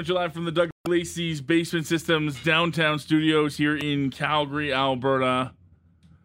Coming 0.00 0.08
you 0.08 0.14
live 0.14 0.32
from 0.32 0.46
the 0.46 0.52
Doug 0.52 0.70
Lacey's 0.88 1.42
Basement 1.42 1.86
Systems 1.86 2.42
downtown 2.42 2.98
studios 2.98 3.58
here 3.58 3.76
in 3.76 4.08
Calgary, 4.08 4.72
Alberta. 4.72 5.52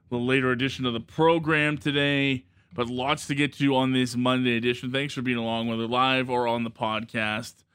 The 0.10 0.16
later 0.16 0.54
edition 0.54 0.86
of 0.86 0.94
the 0.94 1.02
program 1.02 1.78
today, 1.78 2.46
but 2.74 2.88
lots 2.88 3.28
to 3.28 3.36
get 3.36 3.52
to 3.56 3.76
on 3.76 3.92
this 3.92 4.16
Monday 4.16 4.56
edition. 4.56 4.94
Thanks 4.94 5.14
for 5.14 5.22
being 5.22 5.38
along, 5.38 5.68
whether 5.68 5.88
live 5.88 6.30
or 6.30 6.48
on 6.48 6.64
the 6.64 6.72
podcast. 6.72 7.66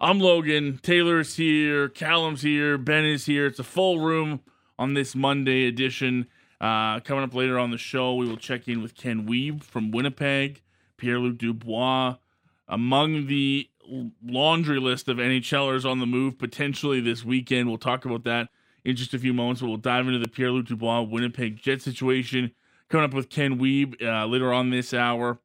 I'm 0.00 0.18
Logan. 0.18 0.80
Taylor's 0.82 1.36
here. 1.36 1.90
Callum's 1.90 2.40
here. 2.40 2.78
Ben 2.78 3.04
is 3.04 3.26
here. 3.26 3.44
It's 3.44 3.58
a 3.58 3.62
full 3.62 4.00
room 4.00 4.40
on 4.78 4.94
this 4.94 5.14
Monday 5.14 5.66
edition. 5.66 6.26
Uh, 6.58 7.00
coming 7.00 7.22
up 7.22 7.34
later 7.34 7.58
on 7.58 7.70
the 7.70 7.76
show, 7.76 8.14
we 8.14 8.26
will 8.26 8.38
check 8.38 8.66
in 8.66 8.80
with 8.80 8.94
Ken 8.94 9.28
Wiebe 9.28 9.62
from 9.62 9.90
Winnipeg, 9.90 10.62
Pierre 10.96 11.18
Luc 11.18 11.36
Dubois. 11.36 12.16
Among 12.66 13.26
the 13.26 13.68
laundry 14.24 14.80
list 14.80 15.08
of 15.08 15.16
NHLers 15.18 15.88
on 15.88 15.98
the 15.98 16.06
move 16.06 16.38
potentially 16.38 17.00
this 17.00 17.24
weekend. 17.24 17.68
We'll 17.68 17.78
talk 17.78 18.04
about 18.04 18.24
that 18.24 18.48
in 18.84 18.96
just 18.96 19.14
a 19.14 19.18
few 19.18 19.32
moments, 19.32 19.60
but 19.60 19.68
we'll 19.68 19.76
dive 19.76 20.06
into 20.06 20.18
the 20.18 20.28
Pierre 20.28 20.50
Luc 20.50 20.66
Dubois 20.66 21.02
Winnipeg 21.02 21.56
Jet 21.56 21.82
situation. 21.82 22.52
Coming 22.88 23.04
up 23.04 23.14
with 23.14 23.30
Ken 23.30 23.58
Wiebe 23.58 24.02
uh, 24.02 24.26
later 24.26 24.52
on 24.52 24.70
this 24.70 24.92
hour. 24.92 25.38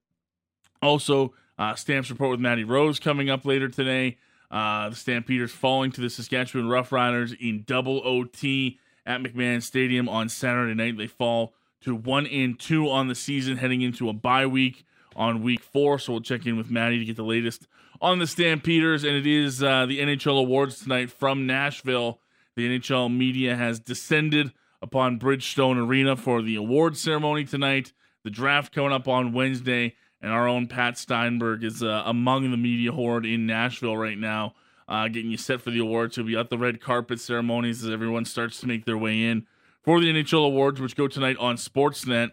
Also, 0.81 1.33
uh, 1.57 1.75
Stamps 1.75 2.09
report 2.09 2.31
with 2.31 2.39
Matty 2.39 2.63
Rose 2.63 2.99
coming 2.99 3.29
up 3.29 3.45
later 3.45 3.69
today. 3.69 4.17
Uh, 4.49 4.89
the 4.89 4.95
Stampeders 4.95 5.51
falling 5.51 5.91
to 5.91 6.01
the 6.01 6.09
Saskatchewan 6.09 6.67
Roughriders 6.67 7.37
in 7.39 7.63
double 7.65 8.01
OT 8.05 8.79
at 9.05 9.21
McMahon 9.21 9.61
Stadium 9.61 10.09
on 10.09 10.29
Saturday 10.29 10.73
night. 10.73 10.97
They 10.97 11.07
fall 11.07 11.53
to 11.81 11.95
one 11.95 12.25
and 12.25 12.59
two 12.59 12.89
on 12.89 13.07
the 13.07 13.15
season, 13.15 13.57
heading 13.57 13.81
into 13.81 14.09
a 14.09 14.13
bye 14.13 14.47
week 14.47 14.85
on 15.15 15.41
week 15.41 15.61
four. 15.61 15.99
So 15.99 16.13
we'll 16.13 16.21
check 16.21 16.45
in 16.45 16.57
with 16.57 16.69
Maddie 16.69 16.99
to 16.99 17.05
get 17.05 17.15
the 17.15 17.23
latest 17.23 17.67
on 18.01 18.19
the 18.19 18.27
Stampeders, 18.27 19.03
and 19.03 19.15
it 19.15 19.25
is 19.27 19.63
uh, 19.63 19.85
the 19.85 19.99
NHL 19.99 20.39
awards 20.39 20.79
tonight 20.79 21.09
from 21.11 21.47
Nashville. 21.47 22.19
The 22.55 22.79
NHL 22.79 23.15
media 23.15 23.55
has 23.55 23.79
descended 23.79 24.51
upon 24.81 25.19
Bridgestone 25.19 25.77
Arena 25.87 26.15
for 26.15 26.41
the 26.41 26.55
awards 26.55 27.01
ceremony 27.01 27.45
tonight. 27.45 27.93
The 28.23 28.29
draft 28.29 28.73
coming 28.73 28.91
up 28.91 29.07
on 29.07 29.33
Wednesday, 29.33 29.95
and 30.21 30.31
our 30.31 30.47
own 30.47 30.67
Pat 30.67 30.97
Steinberg 30.97 31.63
is 31.63 31.83
uh, 31.83 32.03
among 32.05 32.51
the 32.51 32.57
media 32.57 32.91
horde 32.91 33.25
in 33.25 33.45
Nashville 33.45 33.97
right 33.97 34.17
now, 34.17 34.55
uh, 34.87 35.07
getting 35.07 35.31
you 35.31 35.37
set 35.37 35.61
for 35.61 35.71
the 35.71 35.79
awards. 35.79 36.15
He'll 36.15 36.25
be 36.25 36.35
at 36.35 36.49
the 36.49 36.57
red 36.57 36.81
carpet 36.81 37.19
ceremonies 37.19 37.83
as 37.83 37.89
everyone 37.89 38.25
starts 38.25 38.59
to 38.61 38.67
make 38.67 38.85
their 38.85 38.97
way 38.97 39.23
in 39.23 39.45
for 39.83 39.99
the 39.99 40.11
NHL 40.11 40.45
awards, 40.45 40.81
which 40.81 40.95
go 40.95 41.07
tonight 41.07 41.37
on 41.39 41.55
Sportsnet. 41.55 42.31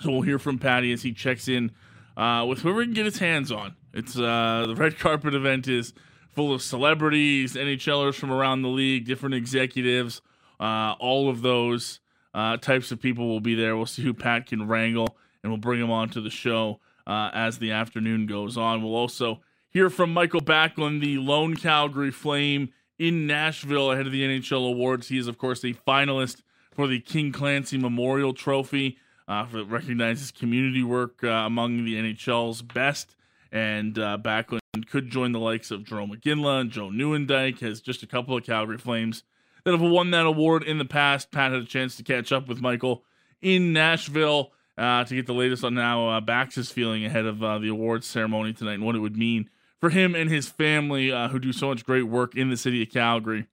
So 0.00 0.10
we'll 0.10 0.22
hear 0.22 0.38
from 0.38 0.58
Patty 0.58 0.92
as 0.92 1.02
he 1.02 1.12
checks 1.12 1.48
in 1.48 1.72
uh, 2.16 2.44
with 2.48 2.60
whoever 2.60 2.80
he 2.80 2.86
can 2.86 2.94
get 2.94 3.04
his 3.04 3.18
hands 3.18 3.52
on. 3.52 3.76
It's 3.92 4.18
uh, 4.18 4.64
the 4.68 4.74
red 4.74 4.98
carpet 4.98 5.34
event 5.34 5.68
is 5.68 5.92
full 6.30 6.52
of 6.52 6.62
celebrities, 6.62 7.54
NHLers 7.54 8.14
from 8.14 8.32
around 8.32 8.62
the 8.62 8.68
league, 8.68 9.04
different 9.04 9.34
executives. 9.34 10.22
Uh, 10.58 10.94
all 10.98 11.28
of 11.28 11.42
those 11.42 12.00
uh, 12.34 12.56
types 12.56 12.90
of 12.90 13.00
people 13.00 13.28
will 13.28 13.40
be 13.40 13.54
there. 13.54 13.76
We'll 13.76 13.86
see 13.86 14.02
who 14.02 14.14
Pat 14.14 14.46
can 14.46 14.66
wrangle, 14.66 15.16
and 15.42 15.52
we'll 15.52 15.58
bring 15.58 15.80
them 15.80 15.90
onto 15.90 16.20
the 16.20 16.30
show 16.30 16.80
uh, 17.06 17.30
as 17.34 17.58
the 17.58 17.72
afternoon 17.72 18.26
goes 18.26 18.56
on. 18.56 18.82
We'll 18.82 18.96
also 18.96 19.40
hear 19.68 19.90
from 19.90 20.14
Mikael 20.14 20.40
Backlund, 20.40 21.00
the 21.00 21.18
lone 21.18 21.56
Calgary 21.56 22.10
Flame 22.10 22.70
in 22.98 23.26
Nashville 23.26 23.90
ahead 23.90 24.06
of 24.06 24.12
the 24.12 24.22
NHL 24.22 24.68
awards. 24.68 25.08
He 25.08 25.18
is, 25.18 25.26
of 25.26 25.38
course, 25.38 25.64
a 25.64 25.74
finalist 25.74 26.42
for 26.72 26.86
the 26.86 27.00
King 27.00 27.32
Clancy 27.32 27.76
Memorial 27.76 28.32
Trophy. 28.32 28.98
Uh, 29.32 29.46
that 29.50 29.64
recognizes 29.64 30.30
community 30.30 30.82
work 30.82 31.24
uh, 31.24 31.28
among 31.28 31.86
the 31.86 31.94
NHL's 31.94 32.60
best 32.60 33.16
and 33.50 33.98
uh, 33.98 34.18
Backlund 34.20 34.60
could 34.90 35.08
join 35.08 35.32
the 35.32 35.38
likes 35.38 35.70
of 35.70 35.84
Jarome 35.84 36.20
Iginla 36.20 36.60
and 36.60 36.70
Joe 36.70 36.90
Nieuwendyk 36.90 37.60
has 37.60 37.80
just 37.80 38.02
a 38.02 38.06
couple 38.06 38.36
of 38.36 38.44
Calgary 38.44 38.76
Flames 38.76 39.22
that 39.64 39.70
have 39.70 39.80
won 39.80 40.10
that 40.10 40.26
award 40.26 40.62
in 40.64 40.76
the 40.76 40.84
past. 40.84 41.30
Pat 41.30 41.50
had 41.50 41.62
a 41.62 41.64
chance 41.64 41.96
to 41.96 42.02
catch 42.02 42.30
up 42.30 42.46
with 42.46 42.60
Mikael 42.60 43.04
in 43.40 43.72
Nashville 43.72 44.52
uh, 44.76 45.04
to 45.04 45.14
get 45.14 45.26
the 45.26 45.32
latest 45.32 45.64
on 45.64 45.78
how 45.78 46.08
uh, 46.08 46.20
Bax 46.20 46.58
is 46.58 46.70
feeling 46.70 47.02
ahead 47.06 47.24
of 47.24 47.42
uh, 47.42 47.58
the 47.58 47.68
awards 47.68 48.06
ceremony 48.06 48.52
tonight 48.52 48.74
and 48.74 48.84
what 48.84 48.96
it 48.96 49.00
would 49.00 49.16
mean 49.16 49.48
for 49.80 49.88
him 49.88 50.14
and 50.14 50.28
his 50.28 50.46
family 50.46 51.10
uh, 51.10 51.28
who 51.28 51.38
do 51.38 51.54
so 51.54 51.68
much 51.68 51.86
great 51.86 52.02
work 52.02 52.36
in 52.36 52.50
the 52.50 52.56
city 52.58 52.82
of 52.82 52.90
Calgary. 52.90 53.46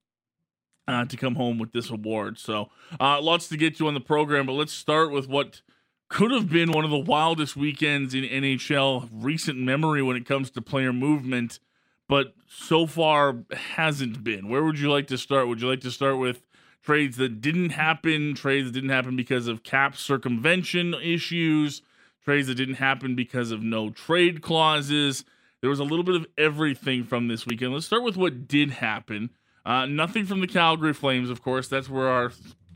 Uh, 0.89 1.05
to 1.05 1.15
come 1.17 1.35
home 1.35 1.59
with 1.59 1.71
this 1.71 1.91
award. 1.91 2.39
So, 2.39 2.71
uh, 2.99 3.21
lots 3.21 3.47
to 3.49 3.57
get 3.57 3.77
to 3.77 3.87
on 3.87 3.93
the 3.93 3.99
program, 3.99 4.47
but 4.47 4.53
let's 4.53 4.73
start 4.73 5.11
with 5.11 5.27
what 5.27 5.61
could 6.07 6.31
have 6.31 6.49
been 6.49 6.71
one 6.71 6.83
of 6.83 6.89
the 6.89 6.97
wildest 6.97 7.55
weekends 7.55 8.15
in 8.15 8.23
NHL 8.23 9.07
recent 9.11 9.59
memory 9.59 10.01
when 10.01 10.17
it 10.17 10.25
comes 10.25 10.49
to 10.49 10.63
player 10.63 10.91
movement, 10.91 11.59
but 12.07 12.33
so 12.47 12.87
far 12.87 13.43
hasn't 13.75 14.23
been. 14.23 14.49
Where 14.49 14.63
would 14.63 14.79
you 14.79 14.91
like 14.91 15.05
to 15.07 15.17
start? 15.19 15.47
Would 15.47 15.61
you 15.61 15.69
like 15.69 15.81
to 15.81 15.91
start 15.91 16.17
with 16.17 16.47
trades 16.81 17.17
that 17.17 17.39
didn't 17.39 17.69
happen, 17.69 18.33
trades 18.33 18.69
that 18.69 18.73
didn't 18.73 18.89
happen 18.89 19.15
because 19.15 19.47
of 19.47 19.61
cap 19.61 19.95
circumvention 19.95 20.95
issues, 20.95 21.83
trades 22.25 22.47
that 22.47 22.55
didn't 22.55 22.75
happen 22.75 23.15
because 23.15 23.51
of 23.51 23.61
no 23.61 23.91
trade 23.91 24.41
clauses? 24.41 25.23
There 25.61 25.69
was 25.69 25.79
a 25.79 25.83
little 25.83 26.03
bit 26.03 26.15
of 26.15 26.25
everything 26.35 27.03
from 27.03 27.27
this 27.27 27.45
weekend. 27.45 27.73
Let's 27.73 27.85
start 27.85 28.01
with 28.01 28.17
what 28.17 28.47
did 28.47 28.71
happen. 28.71 29.29
Uh, 29.65 29.85
nothing 29.85 30.25
from 30.25 30.41
the 30.41 30.47
Calgary 30.47 30.93
Flames, 30.93 31.29
of 31.29 31.41
course. 31.41 31.67
That's 31.67 31.89
where 31.89 32.07
our 32.07 32.31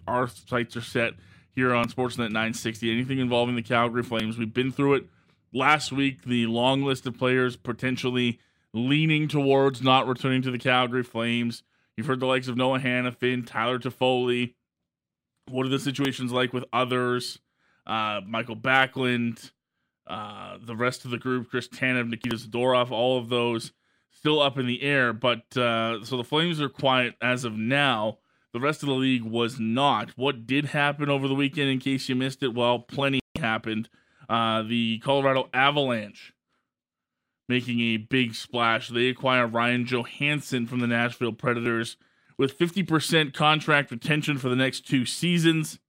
our 0.08 0.28
sights 0.28 0.76
are 0.76 0.82
set 0.82 1.14
here 1.56 1.74
on 1.74 1.88
Sportsnet 1.88 2.28
960. 2.28 2.92
Anything 2.92 3.20
involving 3.20 3.56
the 3.56 3.62
Calgary 3.62 4.04
Flames. 4.04 4.38
We've 4.38 4.54
been 4.54 4.72
through 4.72 4.96
it 4.96 5.06
last 5.54 5.92
week. 5.92 6.24
The 6.24 6.46
long 6.48 6.84
list 6.84 7.06
of 7.08 7.18
players 7.18 7.56
potentially 7.56 8.40
leaning 8.74 9.28
towards 9.28 9.82
not 9.82 10.08
returning 10.08 10.42
to 10.42 10.52
the 10.52 10.58
Calgary 10.58 11.04
Flames. 11.04 11.64
You've 11.96 12.08
heard 12.08 12.20
the 12.20 12.26
likes 12.26 12.48
of 12.48 12.58
Noah 12.58 12.80
Hanifin, 12.80 13.46
Tyler 13.46 13.80
Toffoli. 13.80 14.56
What 15.50 15.66
are 15.66 15.70
the 15.70 15.80
situations 15.80 16.32
like 16.32 16.54
with 16.54 16.66
others? 16.74 17.40
Uh, 17.86 18.22
Mikael 18.26 18.56
Backlund, 18.56 19.52
uh, 20.08 20.58
the 20.62 20.76
rest 20.76 21.06
of 21.06 21.12
the 21.12 21.18
group, 21.18 21.50
Chris 21.50 21.68
Tanev, 21.68 22.10
Nikita 22.10 22.38
Zadorov, 22.38 22.92
all 22.92 23.18
of 23.18 23.30
those 23.30 23.72
still 24.24 24.42
up 24.42 24.58
in 24.58 24.66
the 24.66 24.82
air. 24.82 25.12
But 25.12 25.58
uh, 25.58 26.06
so 26.06 26.16
the 26.16 26.24
Flames 26.24 26.62
are 26.62 26.70
quiet 26.70 27.16
as 27.22 27.44
of 27.44 27.58
now. 27.58 28.20
The 28.54 28.60
rest 28.62 28.82
of 28.82 28.88
the 28.88 28.96
league 28.96 29.24
was 29.24 29.60
not. 29.60 30.12
What 30.16 30.48
did 30.48 30.68
happen 30.68 31.10
over 31.10 31.28
the 31.28 31.36
weekend, 31.36 31.70
in 31.70 31.80
case 31.80 32.08
you 32.08 32.16
missed 32.16 32.42
it? 32.42 32.54
Well, 32.54 32.80
plenty 32.80 33.20
happened. 33.38 33.90
Uh, 34.30 34.62
the 34.62 35.00
Colorado 35.00 35.50
Avalanche 35.54 36.32
making 37.50 37.82
a 37.82 37.98
big 37.98 38.34
splash. 38.34 38.88
They 38.88 39.10
acquire 39.10 39.46
Ryan 39.46 39.86
Johansen 39.86 40.68
from 40.68 40.80
the 40.80 40.88
Nashville 40.88 41.34
Predators 41.34 41.98
with 42.38 42.58
50% 42.58 43.34
contract 43.34 43.92
retention 43.92 44.38
for 44.38 44.48
the 44.48 44.56
next 44.56 44.88
two 44.88 45.06
seasons. 45.06 45.80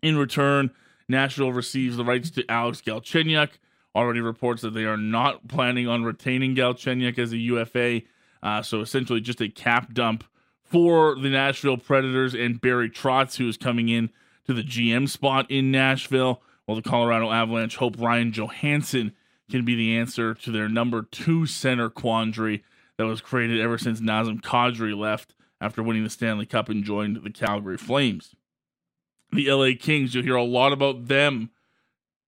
In 0.00 0.16
return, 0.16 0.70
Nashville 1.08 1.52
receives 1.52 1.96
the 1.96 2.04
rights 2.04 2.30
to 2.30 2.48
Alex 2.48 2.80
Galchenyuk. 2.80 3.50
Already 3.94 4.20
reports 4.20 4.62
that 4.62 4.72
they 4.74 4.84
are 4.84 4.96
not 4.96 5.48
planning 5.48 5.86
on 5.86 6.04
retaining 6.04 6.56
Galchenyuk 6.56 7.18
as 7.18 7.32
a 7.32 7.38
UFA. 7.38 8.02
Uh, 8.42 8.62
so 8.62 8.80
essentially, 8.80 9.20
just 9.20 9.40
a 9.40 9.48
cap 9.48 9.92
dump 9.92 10.24
for 10.62 11.14
the 11.16 11.28
Nashville 11.28 11.76
Predators 11.76 12.34
and 12.34 12.60
Barry 12.60 12.88
Trotz, 12.88 13.36
who 13.36 13.48
is 13.48 13.58
coming 13.58 13.88
in 13.88 14.10
to 14.46 14.54
the 14.54 14.62
GM 14.62 15.08
spot 15.08 15.50
in 15.50 15.70
Nashville, 15.70 16.42
while 16.64 16.76
the 16.76 16.88
Colorado 16.88 17.30
Avalanche 17.30 17.76
hope 17.76 17.96
Ryan 17.98 18.32
Johansen 18.32 19.12
can 19.50 19.64
be 19.64 19.74
the 19.74 19.96
answer 19.96 20.32
to 20.34 20.50
their 20.50 20.68
number 20.68 21.02
two 21.02 21.44
center 21.44 21.90
quandary 21.90 22.64
that 22.96 23.04
was 23.04 23.20
created 23.20 23.60
ever 23.60 23.76
since 23.76 24.00
Nazem 24.00 24.40
Kadri 24.40 24.96
left 24.96 25.34
after 25.60 25.82
winning 25.82 26.04
the 26.04 26.10
Stanley 26.10 26.46
Cup 26.46 26.68
and 26.68 26.82
joined 26.82 27.22
the 27.22 27.30
Calgary 27.30 27.76
Flames. 27.76 28.34
The 29.30 29.50
LA 29.50 29.70
Kings, 29.78 30.14
you'll 30.14 30.24
hear 30.24 30.36
a 30.36 30.42
lot 30.42 30.72
about 30.72 31.08
them 31.08 31.50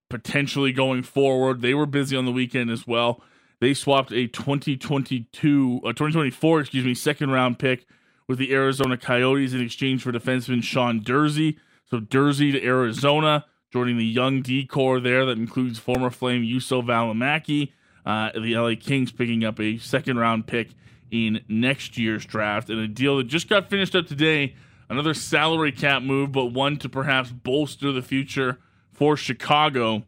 potentially 0.09 0.71
going 0.71 1.03
forward. 1.03 1.61
They 1.61 1.73
were 1.73 1.85
busy 1.85 2.15
on 2.15 2.25
the 2.25 2.31
weekend 2.31 2.69
as 2.69 2.85
well. 2.85 3.21
They 3.59 3.73
swapped 3.73 4.11
a 4.11 4.27
2022, 4.27 5.81
a 5.83 5.93
2024, 5.93 6.59
excuse 6.59 6.85
me, 6.85 6.93
second 6.93 7.31
round 7.31 7.57
pick 7.57 7.85
with 8.27 8.37
the 8.37 8.53
Arizona 8.53 8.97
Coyotes 8.97 9.53
in 9.53 9.61
exchange 9.61 10.03
for 10.03 10.11
defenseman 10.11 10.63
Sean 10.63 10.99
Durzi. 11.01 11.57
So 11.85 11.99
Durzi 11.99 12.51
to 12.51 12.63
Arizona, 12.65 13.45
joining 13.71 13.97
the 13.97 14.05
young 14.05 14.41
D 14.41 14.65
core 14.65 14.99
there 14.99 15.25
that 15.25 15.37
includes 15.37 15.79
former 15.79 16.09
Flame 16.09 16.43
Juuso 16.43 16.83
Valimaki. 16.83 17.71
Uh, 18.05 18.31
the 18.39 18.55
LA 18.55 18.73
Kings 18.79 19.11
picking 19.11 19.43
up 19.43 19.59
a 19.59 19.77
second 19.77 20.17
round 20.17 20.47
pick 20.47 20.69
in 21.11 21.41
next 21.47 21.97
year's 21.97 22.25
draft, 22.25 22.69
and 22.69 22.79
a 22.79 22.87
deal 22.87 23.17
that 23.17 23.25
just 23.25 23.47
got 23.47 23.69
finished 23.69 23.95
up 23.95 24.07
today. 24.07 24.55
Another 24.89 25.15
salary 25.15 25.71
cap 25.71 26.03
move, 26.03 26.31
but 26.31 26.47
one 26.47 26.77
to 26.77 26.89
perhaps 26.89 27.31
bolster 27.31 27.91
the 27.91 28.03
future 28.03 28.59
for 28.95 29.15
Chicago. 29.15 30.03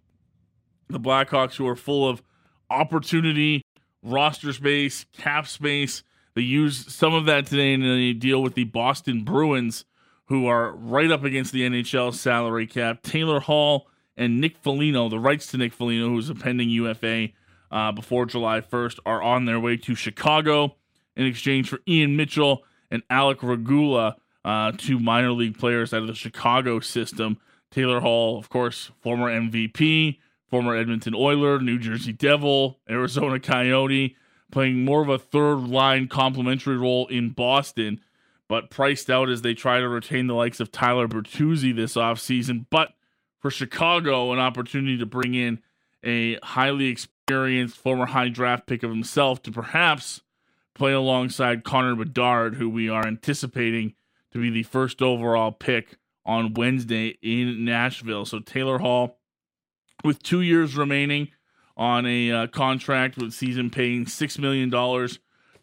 The 0.90 1.00
Blackhawks, 1.00 1.56
who 1.56 1.68
are 1.68 1.76
full 1.76 2.08
of 2.08 2.22
opportunity, 2.70 3.62
roster 4.02 4.54
space, 4.54 5.06
cap 5.14 5.48
space. 5.48 6.04
They 6.34 6.42
use 6.42 6.94
some 6.94 7.14
of 7.14 7.26
that 7.26 7.48
today 7.48 7.74
in 7.74 7.84
a 7.84 8.14
deal 8.14 8.42
with 8.42 8.56
the 8.56 8.64
Boston 8.64 9.24
Bruins, 9.24 9.86
who 10.26 10.48
are 10.48 10.72
right 10.72 11.12
up 11.12 11.24
against 11.24 11.52
the 11.52 11.62
NHL 11.62 12.14
salary 12.14 12.68
cap. 12.68 13.02
Taylor 13.02 13.40
Hall 13.40 13.88
and 14.16 14.40
Nick 14.40 14.58
Foligno, 14.58 15.10
the 15.10 15.20
rights 15.20 15.48
to 15.48 15.58
Nick 15.58 15.74
Foligno, 15.74 16.10
who's 16.10 16.30
a 16.30 16.36
pending 16.36 16.70
UFA 16.70 17.30
uh, 17.72 17.92
before 17.92 18.26
July 18.26 18.62
1st, 18.62 19.00
are 19.06 19.22
on 19.22 19.46
their 19.46 19.60
way 19.60 19.78
to 19.78 19.96
Chicago 19.96 20.76
in 21.16 21.26
exchange 21.26 21.70
for 21.70 21.80
Ian 21.88 22.16
Mitchell 22.16 22.64
and 22.92 23.04
Alec 23.10 23.44
Regula, 23.44 24.16
uh, 24.46 24.72
two 24.78 25.00
minor 25.00 25.32
league 25.32 25.58
players 25.58 25.94
out 25.94 26.02
of 26.02 26.08
the 26.08 26.16
Chicago 26.16 26.80
system. 26.80 27.38
Taylor 27.72 28.00
Hall, 28.00 28.38
of 28.38 28.50
course, 28.50 28.92
former 29.02 29.30
MVP, 29.30 30.20
former 30.50 30.76
Edmonton 30.76 31.14
Oiler, 31.16 31.60
New 31.60 31.78
Jersey 31.78 32.14
Devil, 32.14 32.80
Arizona 32.90 33.40
Coyote, 33.40 34.16
playing 34.52 34.86
more 34.86 35.02
of 35.02 35.10
a 35.10 35.20
third 35.20 35.58
line 35.58 36.08
complementary 36.08 36.78
role 36.78 37.08
in 37.08 37.30
Boston, 37.30 38.00
but 38.48 38.70
priced 38.70 39.10
out 39.10 39.30
as 39.30 39.42
they 39.42 39.54
try 39.54 39.80
to 39.80 39.90
retain 39.90 40.28
the 40.28 40.34
likes 40.34 40.60
of 40.60 40.72
Tyler 40.72 41.08
Bertuzzi 41.08 41.76
this 41.76 41.96
offseason. 41.96 42.66
But 42.70 42.94
for 43.40 43.52
Chicago, 43.52 44.32
an 44.32 44.40
opportunity 44.40 44.98
to 44.98 45.06
bring 45.06 45.34
in 45.34 45.60
a 46.04 46.40
highly 46.42 46.86
experienced 46.86 47.78
former 47.78 48.06
high 48.06 48.30
draft 48.30 48.68
pick 48.68 48.84
of 48.84 48.90
himself 48.90 49.42
to 49.44 49.52
perhaps 49.52 50.22
play 50.74 50.94
alongside 50.94 51.64
Connor 51.64 51.96
Bedard, 51.96 52.56
who 52.56 52.70
we 52.70 52.88
are 52.88 53.06
anticipating 53.06 53.94
to 54.32 54.40
be 54.40 54.50
the 54.50 54.64
first 54.64 55.02
overall 55.02 55.52
pick 55.52 55.98
on 56.28 56.54
Wednesday 56.54 57.18
in 57.24 57.66
Nashville. 57.66 58.26
So 58.26 58.40
Taylor 58.40 58.78
Hall, 58.78 59.18
with 60.04 60.22
two 60.22 60.42
years 60.42 60.76
remaining 60.76 61.30
on 61.76 62.06
a 62.06 62.32
uh, 62.32 62.48
contract 62.48 63.18
with 63.18 63.34
season 63.34 63.70
paying 63.70 64.06
$6 64.06 64.40
million 64.40 65.10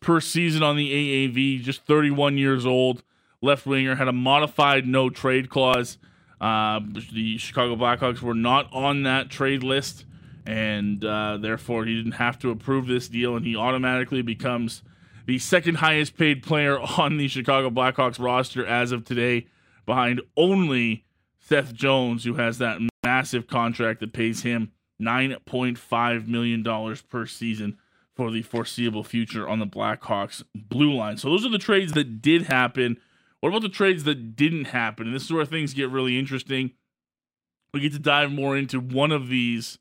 per 0.00 0.20
season 0.20 0.62
on 0.62 0.76
the 0.76 1.28
AAV, 1.28 1.60
just 1.60 1.84
31 1.86 2.38
years 2.38 2.64
old. 2.64 3.02
Left 3.42 3.66
winger 3.66 3.96
had 3.96 4.08
a 4.08 4.12
modified 4.12 4.86
no 4.86 5.10
trade 5.10 5.50
clause. 5.50 5.98
Uh, 6.40 6.80
the 7.12 7.36
Chicago 7.36 7.76
Blackhawks 7.76 8.22
were 8.22 8.34
not 8.34 8.72
on 8.72 9.02
that 9.02 9.28
trade 9.28 9.62
list, 9.62 10.04
and 10.46 11.04
uh, 11.04 11.36
therefore 11.36 11.84
he 11.84 11.96
didn't 11.96 12.12
have 12.12 12.38
to 12.38 12.50
approve 12.50 12.86
this 12.86 13.08
deal, 13.08 13.36
and 13.36 13.44
he 13.44 13.54
automatically 13.54 14.22
becomes 14.22 14.82
the 15.26 15.38
second 15.38 15.76
highest 15.76 16.16
paid 16.16 16.42
player 16.42 16.78
on 16.98 17.16
the 17.16 17.28
Chicago 17.28 17.70
Blackhawks 17.70 18.22
roster 18.22 18.64
as 18.64 18.92
of 18.92 19.04
today, 19.04 19.46
behind 19.86 20.20
only 20.36 21.04
Seth 21.38 21.74
Jones, 21.74 22.24
who 22.24 22.34
has 22.34 22.58
that 22.58 22.80
massive 23.02 23.46
contract 23.46 24.00
that 24.00 24.12
pays 24.12 24.42
him 24.42 24.72
$9.5 25.00 26.26
million 26.26 26.96
per 27.08 27.26
season 27.26 27.78
for 28.14 28.30
the 28.30 28.42
foreseeable 28.42 29.04
future 29.04 29.48
on 29.48 29.58
the 29.58 29.66
Blackhawks 29.66 30.42
blue 30.54 30.94
line. 30.94 31.16
So 31.16 31.28
those 31.28 31.44
are 31.44 31.50
the 31.50 31.58
trades 31.58 31.92
that 31.92 32.22
did 32.22 32.42
happen. 32.42 32.98
What 33.40 33.50
about 33.50 33.62
the 33.62 33.68
trades 33.68 34.04
that 34.04 34.36
didn't 34.36 34.66
happen? 34.66 35.06
And 35.06 35.14
this 35.14 35.24
is 35.24 35.32
where 35.32 35.44
things 35.44 35.74
get 35.74 35.90
really 35.90 36.18
interesting. 36.18 36.72
We 37.72 37.80
get 37.80 37.92
to 37.92 37.98
dive 37.98 38.30
more 38.30 38.56
into 38.56 38.78
one 38.78 39.10
of 39.10 39.28
these 39.28 39.78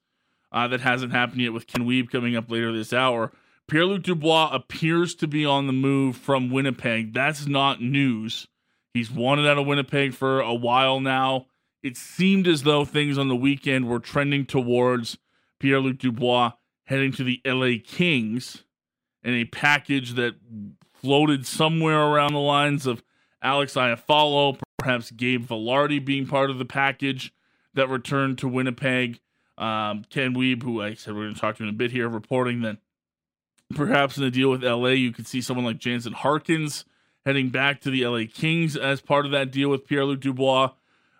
uh, 0.51 0.67
that 0.67 0.81
hasn't 0.81 1.11
happened 1.11 1.41
yet 1.41 1.53
with 1.53 1.67
Ken 1.67 1.85
Wiebe 1.85 2.09
coming 2.09 2.35
up 2.35 2.49
later 2.49 2.71
this 2.71 2.91
hour. 2.91 3.31
Pierre 3.67 3.85
Luc 3.85 4.03
Dubois 4.03 4.49
appears 4.51 5.15
to 5.15 5.27
be 5.27 5.45
on 5.45 5.67
the 5.67 5.73
move 5.73 6.17
from 6.17 6.49
Winnipeg. 6.49 7.13
That's 7.13 7.47
not 7.47 7.81
news. 7.81 8.47
He's 8.93 9.09
wanted 9.09 9.47
out 9.47 9.57
of 9.57 9.65
Winnipeg 9.65 10.13
for 10.13 10.39
a 10.39 10.53
while 10.53 10.99
now. 10.99 11.47
It 11.81 11.97
seemed 11.97 12.47
as 12.47 12.63
though 12.63 12.85
things 12.85 13.17
on 13.17 13.27
the 13.27 13.35
weekend 13.35 13.87
were 13.87 13.99
trending 13.99 14.45
towards 14.45 15.17
Pierre 15.59 15.79
Luc 15.79 15.97
Dubois 15.97 16.51
heading 16.85 17.11
to 17.13 17.23
the 17.23 17.41
LA 17.45 17.81
Kings 17.83 18.63
in 19.23 19.33
a 19.33 19.45
package 19.45 20.13
that 20.13 20.35
floated 20.93 21.45
somewhere 21.45 21.99
around 21.99 22.33
the 22.33 22.39
lines 22.39 22.85
of 22.85 23.03
Alex 23.41 23.73
Iafallo, 23.73 24.59
perhaps 24.77 25.11
Gabe 25.11 25.45
Vilardi 25.45 26.03
being 26.03 26.27
part 26.27 26.49
of 26.49 26.59
the 26.59 26.65
package 26.65 27.33
that 27.73 27.89
returned 27.89 28.37
to 28.39 28.47
Winnipeg. 28.47 29.19
Um, 29.57 30.05
Ken 30.09 30.33
Wiebe, 30.33 30.63
who 30.63 30.81
I 30.81 30.93
said 30.93 31.13
we're 31.13 31.23
going 31.23 31.35
to 31.35 31.39
talk 31.39 31.57
to 31.57 31.63
in 31.63 31.69
a 31.69 31.73
bit 31.73 31.91
here, 31.91 32.07
reporting 32.07 32.61
that 32.61 32.77
perhaps 33.75 34.17
in 34.17 34.23
the 34.23 34.31
deal 34.31 34.49
with 34.49 34.63
LA, 34.63 34.89
you 34.89 35.11
could 35.11 35.27
see 35.27 35.41
someone 35.41 35.65
like 35.65 35.77
Jansen 35.77 36.13
Harkins 36.13 36.85
heading 37.25 37.49
back 37.49 37.81
to 37.81 37.89
the 37.89 38.05
LA 38.05 38.23
Kings 38.31 38.75
as 38.75 39.01
part 39.01 39.25
of 39.25 39.31
that 39.31 39.51
deal 39.51 39.69
with 39.69 39.85
Pierre 39.87 40.05
Luc 40.05 40.19
Dubois. 40.19 40.71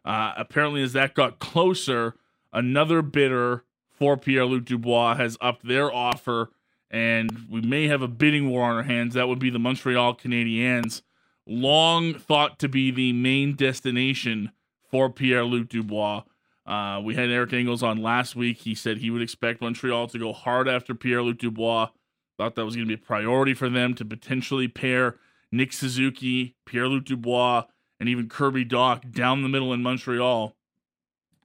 Uh, 0.06 0.34
apparently, 0.36 0.82
as 0.84 0.94
that 0.94 1.14
got 1.14 1.40
closer, 1.40 2.16
another 2.52 3.02
bidder 3.02 3.64
for 3.90 4.18
Pierre 4.18 4.46
Luc 4.46 4.66
Dubois 4.66 5.16
has 5.16 5.38
upped 5.40 5.66
their 5.66 5.94
offer, 5.94 6.52
and 6.92 7.46
we 7.50 7.62
may 7.62 7.88
have 7.88 8.02
a 8.02 8.08
bidding 8.08 8.50
war 8.50 8.66
on 8.66 8.76
our 8.76 8.84
hands. 8.84 9.14
That 9.14 9.28
would 9.28 9.40
be 9.40 9.50
the 9.50 9.60
Montreal 9.60 10.16
Canadiens, 10.16 11.04
long 11.48 12.14
thought 12.14 12.60
to 12.60 12.68
be 12.68 12.92
the 12.92 13.14
main 13.14 13.56
destination 13.56 14.52
for 14.92 15.10
Pierre 15.10 15.46
Luc 15.46 15.70
Dubois. 15.70 16.24
Uh, 16.66 17.02
we 17.04 17.16
had 17.16 17.30
Eric 17.30 17.54
Engels 17.54 17.84
on 17.84 18.02
last 18.02 18.36
week. 18.36 18.60
He 18.60 18.76
said 18.76 18.98
he 18.98 19.10
would 19.10 19.22
expect 19.22 19.62
Montreal 19.62 20.08
to 20.08 20.20
go 20.20 20.34
hard 20.34 20.68
after 20.68 20.94
Pierre 20.94 21.22
Luc 21.22 21.38
Dubois. 21.38 21.90
Thought 22.38 22.56
that 22.56 22.66
was 22.66 22.76
going 22.76 22.88
to 22.88 22.98
be 22.98 23.02
a 23.02 23.06
priority 23.06 23.54
for 23.54 23.70
them 23.70 23.94
to 23.96 24.06
potentially 24.06 24.68
pair 24.68 25.18
Nick 25.54 25.72
Suzuki, 25.72 26.56
Pierre 26.66 26.88
Luc 26.88 27.06
Dubois, 27.06 27.66
and 28.00 28.10
even 28.10 28.28
Kirby 28.28 28.66
Dach 28.66 29.14
down 29.14 29.44
the 29.44 29.48
middle 29.48 29.72
in 29.72 29.84
Montreal 29.84 30.56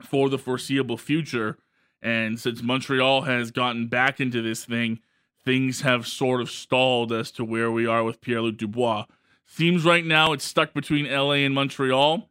for 0.01 0.31
the 0.31 0.39
foreseeable 0.39 0.97
future. 0.97 1.59
And 2.01 2.41
since 2.41 2.63
Montreal 2.63 3.23
has 3.23 3.51
gotten 3.51 3.87
back 3.87 4.19
into 4.19 4.41
this 4.41 4.65
thing, 4.65 5.01
things 5.45 5.83
have 5.83 6.07
sort 6.07 6.41
of 6.41 6.51
stalled 6.51 7.13
as 7.13 7.31
to 7.33 7.45
where 7.45 7.71
we 7.71 7.87
are 7.87 8.03
with 8.03 8.23
Pierre 8.23 8.41
Luc 8.41 8.57
Dubois. 8.57 9.05
Seems 9.45 9.85
right 9.85 10.05
now 10.05 10.33
it's 10.33 10.45
stuck 10.45 10.73
between 10.73 11.11
LA 11.11 11.45
and 11.45 11.55
Montreal. 11.55 12.31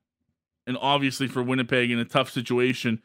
And 0.66 0.78
obviously, 0.82 1.28
for 1.28 1.44
Winnipeg 1.44 1.92
in 1.92 2.00
a 2.00 2.06
tough 2.06 2.32
situation, 2.32 3.04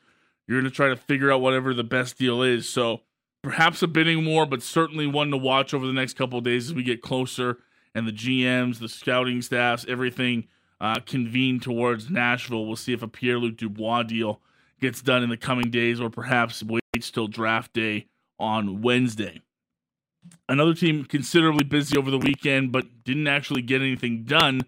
you're 0.49 0.61
going 0.61 0.71
to 0.71 0.75
try 0.75 0.89
to 0.89 0.97
figure 0.97 1.31
out 1.31 1.43
whatever 1.43 1.75
the 1.75 1.85
best 1.85 2.17
deal 2.17 2.43
is. 2.43 2.71
So 2.71 3.03
perhaps 3.43 3.83
a 3.83 3.87
bidding 3.87 4.25
war, 4.25 4.47
but 4.47 4.63
certainly 4.63 5.07
one 5.07 5.31
to 5.31 5.37
watch 5.37 5.75
over 5.75 5.87
the 5.87 5.93
next 5.93 6.15
couple 6.15 6.41
days 6.41 6.71
as 6.71 6.75
we 6.75 6.83
get 6.83 7.03
closer 7.03 7.59
and 7.95 8.07
the 8.07 8.13
GMs, 8.13 8.79
the 8.79 8.89
scouting 8.89 9.43
staffs, 9.43 9.85
everything 9.89 10.49
uh, 10.81 11.01
convene 11.01 11.61
towards 11.61 12.11
Nashville. 12.11 12.67
We'll 12.67 12.77
see 12.77 12.93
if 12.93 13.03
a 13.03 13.09
Pierre 13.09 13.39
Luc 13.39 13.57
Dubois 13.57 14.03
deal 14.03 14.41
gets 14.81 15.01
done 15.01 15.23
in 15.23 15.31
the 15.31 15.37
coming 15.37 15.71
days 15.71 16.01
or 16.01 16.11
perhaps 16.11 16.63
waits 16.63 17.11
till 17.11 17.29
draft 17.29 17.73
day 17.73 18.07
on 18.39 18.83
Wednesday. 18.83 19.41
Another 20.49 20.75
team 20.75 21.05
considerably 21.05 21.65
busy 21.65 21.97
over 21.97 22.11
the 22.11 22.19
weekend 22.19 22.73
but 22.73 23.05
didn't 23.05 23.29
actually 23.29 23.63
get 23.63 23.81
anything 23.81 24.25
done. 24.25 24.63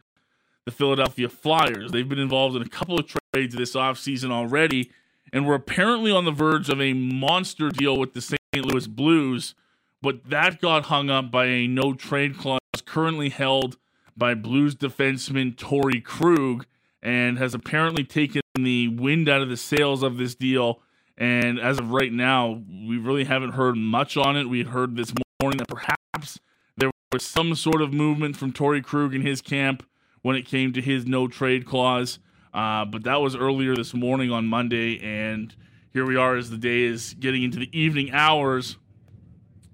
The 0.66 0.72
Philadelphia 0.72 1.28
Flyers. 1.28 1.90
They've 1.90 2.08
been 2.08 2.18
involved 2.18 2.56
in 2.56 2.62
a 2.62 2.68
couple 2.68 2.98
of 2.98 3.06
trades 3.34 3.54
this 3.54 3.74
offseason 3.74 4.30
already 4.30 4.90
and 5.32 5.46
were 5.46 5.54
apparently 5.54 6.10
on 6.10 6.24
the 6.24 6.30
verge 6.30 6.70
of 6.70 6.80
a 6.80 6.92
monster 6.92 7.68
deal 7.68 7.98
with 7.98 8.14
the 8.14 8.22
St. 8.22 8.38
Louis 8.54 8.86
Blues, 8.86 9.54
but 10.00 10.30
that 10.30 10.60
got 10.60 10.86
hung 10.86 11.10
up 11.10 11.30
by 11.30 11.46
a 11.46 11.66
no 11.66 11.92
trade 11.92 12.38
clause 12.38 12.60
currently 12.94 13.28
held 13.28 13.76
by 14.16 14.34
Blues 14.34 14.76
defenseman 14.76 15.52
Torey 15.56 16.00
Krug 16.00 16.64
and 17.02 17.38
has 17.38 17.52
apparently 17.52 18.04
taken 18.04 18.40
the 18.54 18.86
wind 18.86 19.28
out 19.28 19.42
of 19.42 19.48
the 19.48 19.56
sails 19.56 20.04
of 20.04 20.16
this 20.16 20.36
deal. 20.36 20.80
And 21.18 21.58
as 21.58 21.80
of 21.80 21.90
right 21.90 22.12
now, 22.12 22.62
we 22.68 22.96
really 22.96 23.24
haven't 23.24 23.54
heard 23.54 23.76
much 23.76 24.16
on 24.16 24.36
it. 24.36 24.48
We 24.48 24.62
heard 24.62 24.94
this 24.94 25.12
morning 25.42 25.58
that 25.58 25.66
perhaps 25.66 26.38
there 26.76 26.92
was 27.12 27.24
some 27.24 27.56
sort 27.56 27.82
of 27.82 27.92
movement 27.92 28.36
from 28.36 28.52
Torey 28.52 28.80
Krug 28.80 29.12
in 29.12 29.22
his 29.22 29.42
camp 29.42 29.84
when 30.22 30.36
it 30.36 30.46
came 30.46 30.72
to 30.72 30.80
his 30.80 31.04
no 31.04 31.26
trade 31.26 31.66
clause. 31.66 32.20
Uh, 32.52 32.84
but 32.84 33.02
that 33.02 33.20
was 33.20 33.34
earlier 33.34 33.74
this 33.74 33.92
morning 33.92 34.30
on 34.30 34.46
Monday, 34.46 35.00
and 35.02 35.52
here 35.92 36.06
we 36.06 36.14
are 36.14 36.36
as 36.36 36.48
the 36.48 36.56
day 36.56 36.84
is 36.84 37.14
getting 37.14 37.42
into 37.42 37.58
the 37.58 37.76
evening 37.76 38.12
hours, 38.12 38.76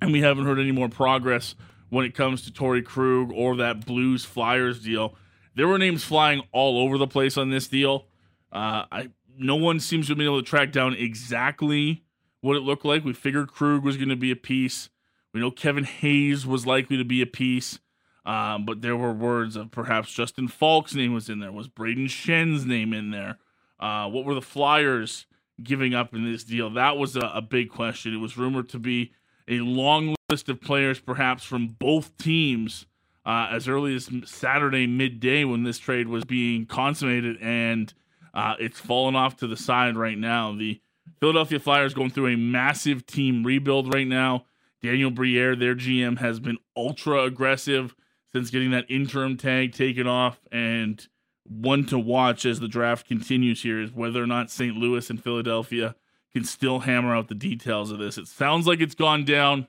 and 0.01 0.11
we 0.11 0.23
haven't 0.23 0.47
heard 0.47 0.59
any 0.59 0.73
more 0.73 0.89
progress 0.89 1.55
when 1.91 2.07
it 2.07 2.15
comes 2.15 2.43
to 2.43 2.51
Torey 2.51 2.85
Krug 2.85 3.31
or 3.33 3.57
that 3.57 3.85
Blues 3.85 4.25
Flyers 4.25 4.83
deal. 4.83 5.15
There 5.55 5.69
were 5.69 5.79
names 5.79 6.03
flying 6.03 6.43
all 6.53 6.79
over 6.79 6.97
the 6.97 7.07
place 7.07 7.37
on 7.37 7.51
this 7.51 7.69
deal. 7.69 8.07
Uh, 8.53 8.85
I 8.91 9.11
no 9.37 9.57
one 9.57 9.81
seems 9.81 10.09
to 10.09 10.15
been 10.15 10.27
able 10.27 10.43
to 10.43 10.49
track 10.49 10.71
down 10.71 10.95
exactly 10.95 12.05
what 12.41 12.57
it 12.57 12.61
looked 12.61 12.85
like. 12.85 13.05
We 13.05 13.13
figured 13.13 13.53
Krug 13.53 13.85
was 13.85 13.97
going 13.97 14.11
to 14.11 14.17
be 14.17 14.31
a 14.31 14.37
piece. 14.37 14.91
We 15.33 15.41
know 15.41 15.51
Kevin 15.51 15.85
Hayes 15.85 16.47
was 16.47 16.67
likely 16.67 16.97
to 16.97 17.05
be 17.05 17.23
a 17.23 17.27
piece. 17.27 17.79
Um, 18.27 18.67
but 18.67 18.83
there 18.83 18.97
were 18.97 19.13
words 19.13 19.57
of 19.57 19.71
perhaps 19.71 20.13
Justin 20.13 20.47
Faulk's 20.47 20.95
name 20.95 21.15
was 21.15 21.29
in 21.29 21.41
there. 21.41 21.51
Was 21.51 21.69
Brayden 21.69 22.11
Schenn's 22.11 22.67
name 22.67 22.93
in 22.93 23.11
there? 23.11 23.39
Uh, 23.79 24.09
what 24.09 24.25
were 24.25 24.35
the 24.35 24.43
Flyers 24.43 25.27
giving 25.63 25.95
up 25.95 26.15
in 26.15 26.31
this 26.31 26.45
deal? 26.45 26.69
That 26.71 26.99
was 26.99 27.17
a, 27.17 27.31
a 27.35 27.41
big 27.41 27.71
question. 27.71 28.15
It 28.15 28.19
was 28.19 28.37
rumored 28.37 28.69
to 28.71 28.79
be 28.79 29.13
a 29.49 29.61
long 29.61 30.15
list 30.31 30.49
of 30.49 30.61
players, 30.61 31.01
perhaps 31.01 31.45
from 31.45 31.69
both 31.69 32.17
teams, 32.17 32.87
uh, 33.27 33.49
as 33.51 33.69
early 33.69 33.95
as 33.95 34.09
Saturday 34.25 34.87
midday 34.87 35.45
when 35.45 35.65
this 35.65 35.79
trade 35.79 36.09
was 36.09 36.25
being 36.25 36.67
consummated, 36.67 37.37
and 37.41 37.93
uh, 38.33 38.55
it's 38.59 38.79
fallen 38.79 39.17
off 39.17 39.37
to 39.37 39.47
the 39.47 39.57
side 39.57 39.97
right 39.97 40.17
now. 40.17 40.55
The 40.57 40.81
Philadelphia 41.19 41.59
Flyers 41.59 41.95
going 41.95 42.11
through 42.11 42.29
a 42.29 42.37
massive 42.37 43.07
team 43.07 43.45
rebuild 43.45 43.93
right 43.93 44.07
now. 44.07 44.47
Daniel 44.83 45.11
Briere, 45.11 45.57
their 45.57 45.75
GM, 45.75 46.19
has 46.19 46.41
been 46.41 46.57
ultra 46.77 47.25
aggressive 47.25 47.95
since 48.33 48.51
getting 48.51 48.71
that 48.71 48.87
interim 48.89 49.37
tag 49.37 49.75
taken 49.75 50.07
off. 50.07 50.41
And 50.51 51.07
one 51.45 51.85
to 51.87 51.99
watch 51.99 52.47
as 52.47 52.61
the 52.61 52.69
draft 52.69 53.07
continues 53.07 53.63
here 53.63 53.81
is 53.81 53.93
whether 53.93 54.23
or 54.23 54.27
not 54.27 54.51
St. 54.51 54.77
Louis 54.77 55.11
and 55.11 55.23
Philadelphia 55.23 55.97
can 56.33 56.45
still 56.45 56.81
hammer 56.81 57.15
out 57.15 57.29
the 57.29 57.35
details 57.35 57.91
of 57.91 57.99
this. 57.99 58.17
It 58.17 58.29
sounds 58.29 58.67
like 58.67 58.81
it's 58.81 58.95
gone 58.95 59.25
down 59.25 59.67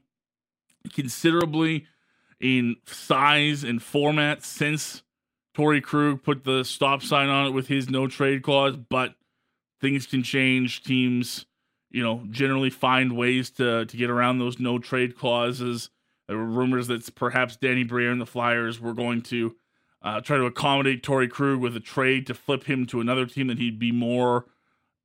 considerably 0.93 1.85
in 2.39 2.75
size 2.85 3.63
and 3.63 3.81
format 3.81 4.43
since 4.43 5.03
Torey 5.55 5.81
Krug 5.81 6.23
put 6.23 6.43
the 6.43 6.63
stop 6.63 7.03
sign 7.03 7.29
on 7.29 7.47
it 7.47 7.51
with 7.51 7.67
his 7.67 7.89
no 7.89 8.07
trade 8.07 8.41
clause, 8.41 8.75
but 8.75 9.15
things 9.79 10.05
can 10.05 10.23
change. 10.23 10.83
Teams, 10.83 11.45
you 11.91 12.01
know, 12.01 12.23
generally 12.29 12.69
find 12.69 13.17
ways 13.17 13.49
to 13.51 13.85
to 13.85 13.97
get 13.97 14.09
around 14.09 14.39
those 14.39 14.59
no 14.59 14.79
trade 14.79 15.17
clauses. 15.17 15.89
There 16.27 16.37
were 16.37 16.45
rumors 16.45 16.87
that 16.87 17.13
perhaps 17.15 17.57
Danny 17.57 17.83
Briere 17.83 18.11
and 18.11 18.21
the 18.21 18.25
Flyers 18.25 18.79
were 18.79 18.93
going 18.93 19.21
to 19.23 19.55
uh, 20.01 20.21
try 20.21 20.37
to 20.37 20.45
accommodate 20.45 21.03
Torey 21.03 21.29
Krug 21.29 21.59
with 21.59 21.75
a 21.75 21.81
trade 21.81 22.25
to 22.27 22.33
flip 22.33 22.63
him 22.63 22.85
to 22.87 23.01
another 23.01 23.25
team 23.25 23.47
that 23.47 23.59
he'd 23.59 23.79
be 23.79 23.91
more 23.91 24.45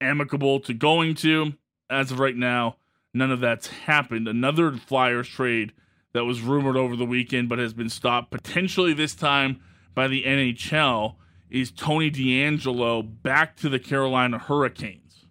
amicable 0.01 0.61
to 0.61 0.73
going 0.73 1.15
to. 1.17 1.55
As 1.91 2.11
of 2.11 2.19
right 2.19 2.37
now, 2.37 2.77
none 3.17 3.31
of 3.31 3.41
that's 3.41 3.67
happened. 3.69 4.29
Another 4.29 4.73
Flyers 4.73 5.29
trade 5.29 5.73
that 6.13 6.25
was 6.25 6.41
rumored 6.41 6.77
over 6.77 6.97
the 6.97 7.05
weekend 7.05 7.49
but 7.49 7.59
has 7.59 7.75
been 7.75 7.91
stopped 7.91 8.31
potentially 8.31 8.95
this 8.95 9.15
time 9.15 9.61
by 9.95 10.09
the 10.09 10.25
NHL 10.25 11.17
is 11.51 11.71
Tony 11.71 12.11
DeAngelo 12.11 13.23
back 13.23 13.57
to 13.57 13.69
the 13.69 13.79
Carolina 13.79 14.39
Hurricanes. 14.39 15.27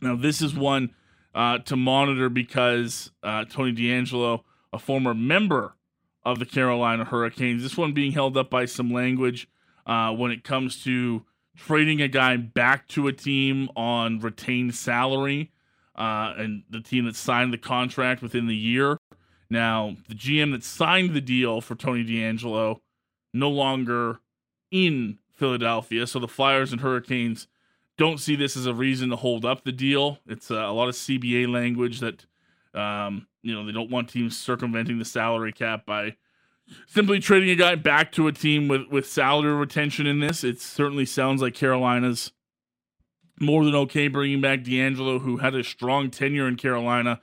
Now, 0.00 0.16
this 0.16 0.40
is 0.40 0.54
one 0.54 0.94
uh, 1.34 1.58
to 1.58 1.76
monitor 1.76 2.28
because 2.28 3.10
uh, 3.22 3.44
Tony 3.44 3.72
DeAngelo, 3.72 4.42
a 4.72 4.78
former 4.78 5.14
member 5.14 5.74
of 6.24 6.38
the 6.38 6.46
Carolina 6.46 7.04
Hurricanes, 7.04 7.62
this 7.62 7.76
one 7.76 7.92
being 7.92 8.12
held 8.12 8.36
up 8.36 8.50
by 8.50 8.64
some 8.64 8.92
language 8.92 9.48
uh, 9.86 10.12
when 10.12 10.30
it 10.30 10.44
comes 10.44 10.82
to 10.84 11.24
trading 11.56 12.00
a 12.00 12.08
guy 12.08 12.36
back 12.36 12.88
to 12.88 13.06
a 13.08 13.12
team 13.12 13.68
on 13.76 14.20
retained 14.20 14.74
salary 14.74 15.52
uh, 16.00 16.32
and 16.38 16.62
the 16.70 16.80
team 16.80 17.04
that 17.04 17.14
signed 17.14 17.52
the 17.52 17.58
contract 17.58 18.22
within 18.22 18.46
the 18.46 18.56
year. 18.56 18.96
Now, 19.50 19.96
the 20.08 20.14
GM 20.14 20.52
that 20.52 20.64
signed 20.64 21.14
the 21.14 21.20
deal 21.20 21.60
for 21.60 21.74
Tony 21.74 22.02
DeAngelo 22.02 22.78
no 23.34 23.50
longer 23.50 24.20
in 24.70 25.18
Philadelphia, 25.34 26.06
so 26.06 26.18
the 26.18 26.26
Flyers 26.26 26.72
and 26.72 26.80
Hurricanes 26.80 27.48
don't 27.98 28.18
see 28.18 28.34
this 28.34 28.56
as 28.56 28.64
a 28.64 28.72
reason 28.72 29.10
to 29.10 29.16
hold 29.16 29.44
up 29.44 29.64
the 29.64 29.72
deal. 29.72 30.20
It's 30.26 30.50
uh, 30.50 30.54
a 30.54 30.72
lot 30.72 30.88
of 30.88 30.94
CBA 30.94 31.52
language 31.52 32.00
that 32.00 32.24
um, 32.72 33.26
you 33.42 33.54
know 33.54 33.66
they 33.66 33.72
don't 33.72 33.90
want 33.90 34.08
teams 34.08 34.38
circumventing 34.38 34.98
the 34.98 35.04
salary 35.04 35.52
cap 35.52 35.84
by 35.84 36.16
simply 36.86 37.18
trading 37.18 37.50
a 37.50 37.56
guy 37.56 37.74
back 37.74 38.10
to 38.12 38.26
a 38.26 38.32
team 38.32 38.68
with 38.68 38.86
with 38.90 39.06
salary 39.06 39.52
retention 39.52 40.06
in 40.06 40.20
this. 40.20 40.44
It 40.44 40.62
certainly 40.62 41.04
sounds 41.04 41.42
like 41.42 41.52
Carolina's 41.52 42.32
more 43.40 43.64
than 43.64 43.74
okay 43.74 44.08
bringing 44.08 44.40
back 44.40 44.60
DeAngelo, 44.60 45.20
who 45.20 45.38
had 45.38 45.54
a 45.54 45.64
strong 45.64 46.10
tenure 46.10 46.46
in 46.46 46.56
Carolina, 46.56 47.20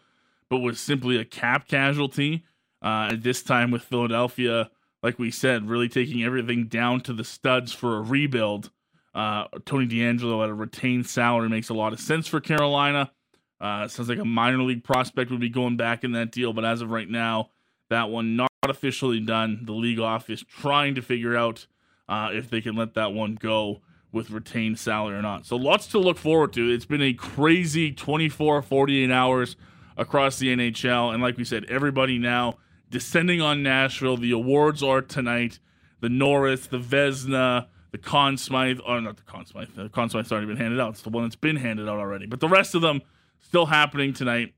but 0.50 0.60
was 0.60 0.80
simply 0.80 1.18
a 1.18 1.26
cap 1.26 1.68
casualty. 1.68 2.46
Uh, 2.82 3.16
this 3.18 3.42
time 3.42 3.72
with 3.72 3.82
Philadelphia, 3.82 4.70
like 5.04 5.18
we 5.20 5.32
said, 5.32 5.70
really 5.70 5.90
taking 5.90 6.24
everything 6.24 6.66
down 6.66 7.02
to 7.02 7.14
the 7.14 7.24
studs 7.24 7.74
for 7.74 7.98
a 7.98 8.02
rebuild. 8.02 8.72
Uh, 9.14 9.46
Tony 9.66 9.88
DeAngelo 9.88 10.44
at 10.44 10.50
a 10.50 10.54
retained 10.54 11.08
salary 11.08 11.50
makes 11.50 11.70
a 11.70 11.74
lot 11.74 11.94
of 11.94 12.00
sense 12.00 12.28
for 12.28 12.40
Carolina. 12.40 13.12
Uh, 13.60 13.88
sounds 13.88 14.10
like 14.10 14.20
a 14.20 14.26
minor 14.26 14.62
league 14.62 14.84
prospect 14.84 15.32
would 15.32 15.40
be 15.40 15.50
going 15.50 15.78
back 15.78 16.04
in 16.04 16.12
that 16.12 16.32
deal, 16.32 16.54
but 16.54 16.64
as 16.64 16.82
of 16.82 16.92
right 16.92 17.10
now, 17.10 17.50
that 17.90 18.10
one 18.10 18.36
not 18.36 18.52
officially 18.64 19.20
done. 19.20 19.62
The 19.64 19.74
league 19.74 20.00
office 20.00 20.44
trying 20.48 20.96
to 20.96 21.02
figure 21.02 21.36
out 21.36 21.66
uh, 22.08 22.30
if 22.34 22.50
they 22.50 22.62
can 22.62 22.76
let 22.76 22.94
that 22.94 23.14
one 23.14 23.36
go 23.36 23.82
with 24.12 24.32
retained 24.32 24.80
salary 24.80 25.16
or 25.16 25.22
not. 25.22 25.46
So 25.46 25.56
lots 25.56 25.88
to 25.88 26.00
look 26.00 26.18
forward 26.18 26.54
to. 26.54 26.70
It's 26.70 26.86
been 26.86 27.02
a 27.02 27.14
crazy 27.14 27.92
24, 27.92 28.62
48 28.62 29.12
hours 29.12 29.56
across 29.98 30.38
the 30.40 30.56
NHL. 30.56 31.14
And 31.14 31.22
like 31.22 31.38
we 31.38 31.44
said, 31.44 31.66
everybody 31.66 32.18
now 32.18 32.58
descending 32.90 33.42
on 33.42 33.64
Nashville. 33.64 34.18
The 34.18 34.32
awards 34.32 34.82
are 34.82 35.02
tonight. 35.02 35.60
The 36.00 36.10
Norris, 36.10 36.68
the 36.68 36.80
Vezina, 36.80 37.68
the 37.92 37.98
Conn 37.98 38.38
Smythe, 38.38 38.80
or 38.86 39.02
not 39.02 39.18
the 39.18 39.24
Conn 39.24 39.46
Smythe. 39.46 39.70
The 39.76 39.90
Conn 39.90 40.10
Smythe's 40.10 40.32
already 40.32 40.48
been 40.48 40.58
handed 40.58 40.80
out. 40.80 40.92
It's 40.92 41.02
the 41.02 41.10
one 41.10 41.24
that's 41.24 41.36
been 41.36 41.56
handed 41.56 41.90
out 41.90 42.00
already. 42.00 42.28
But 42.28 42.40
the 42.40 42.48
rest 42.48 42.76
of 42.76 42.82
them 42.82 43.02
still 43.40 43.66
happening 43.66 44.14
tonight. 44.14 44.54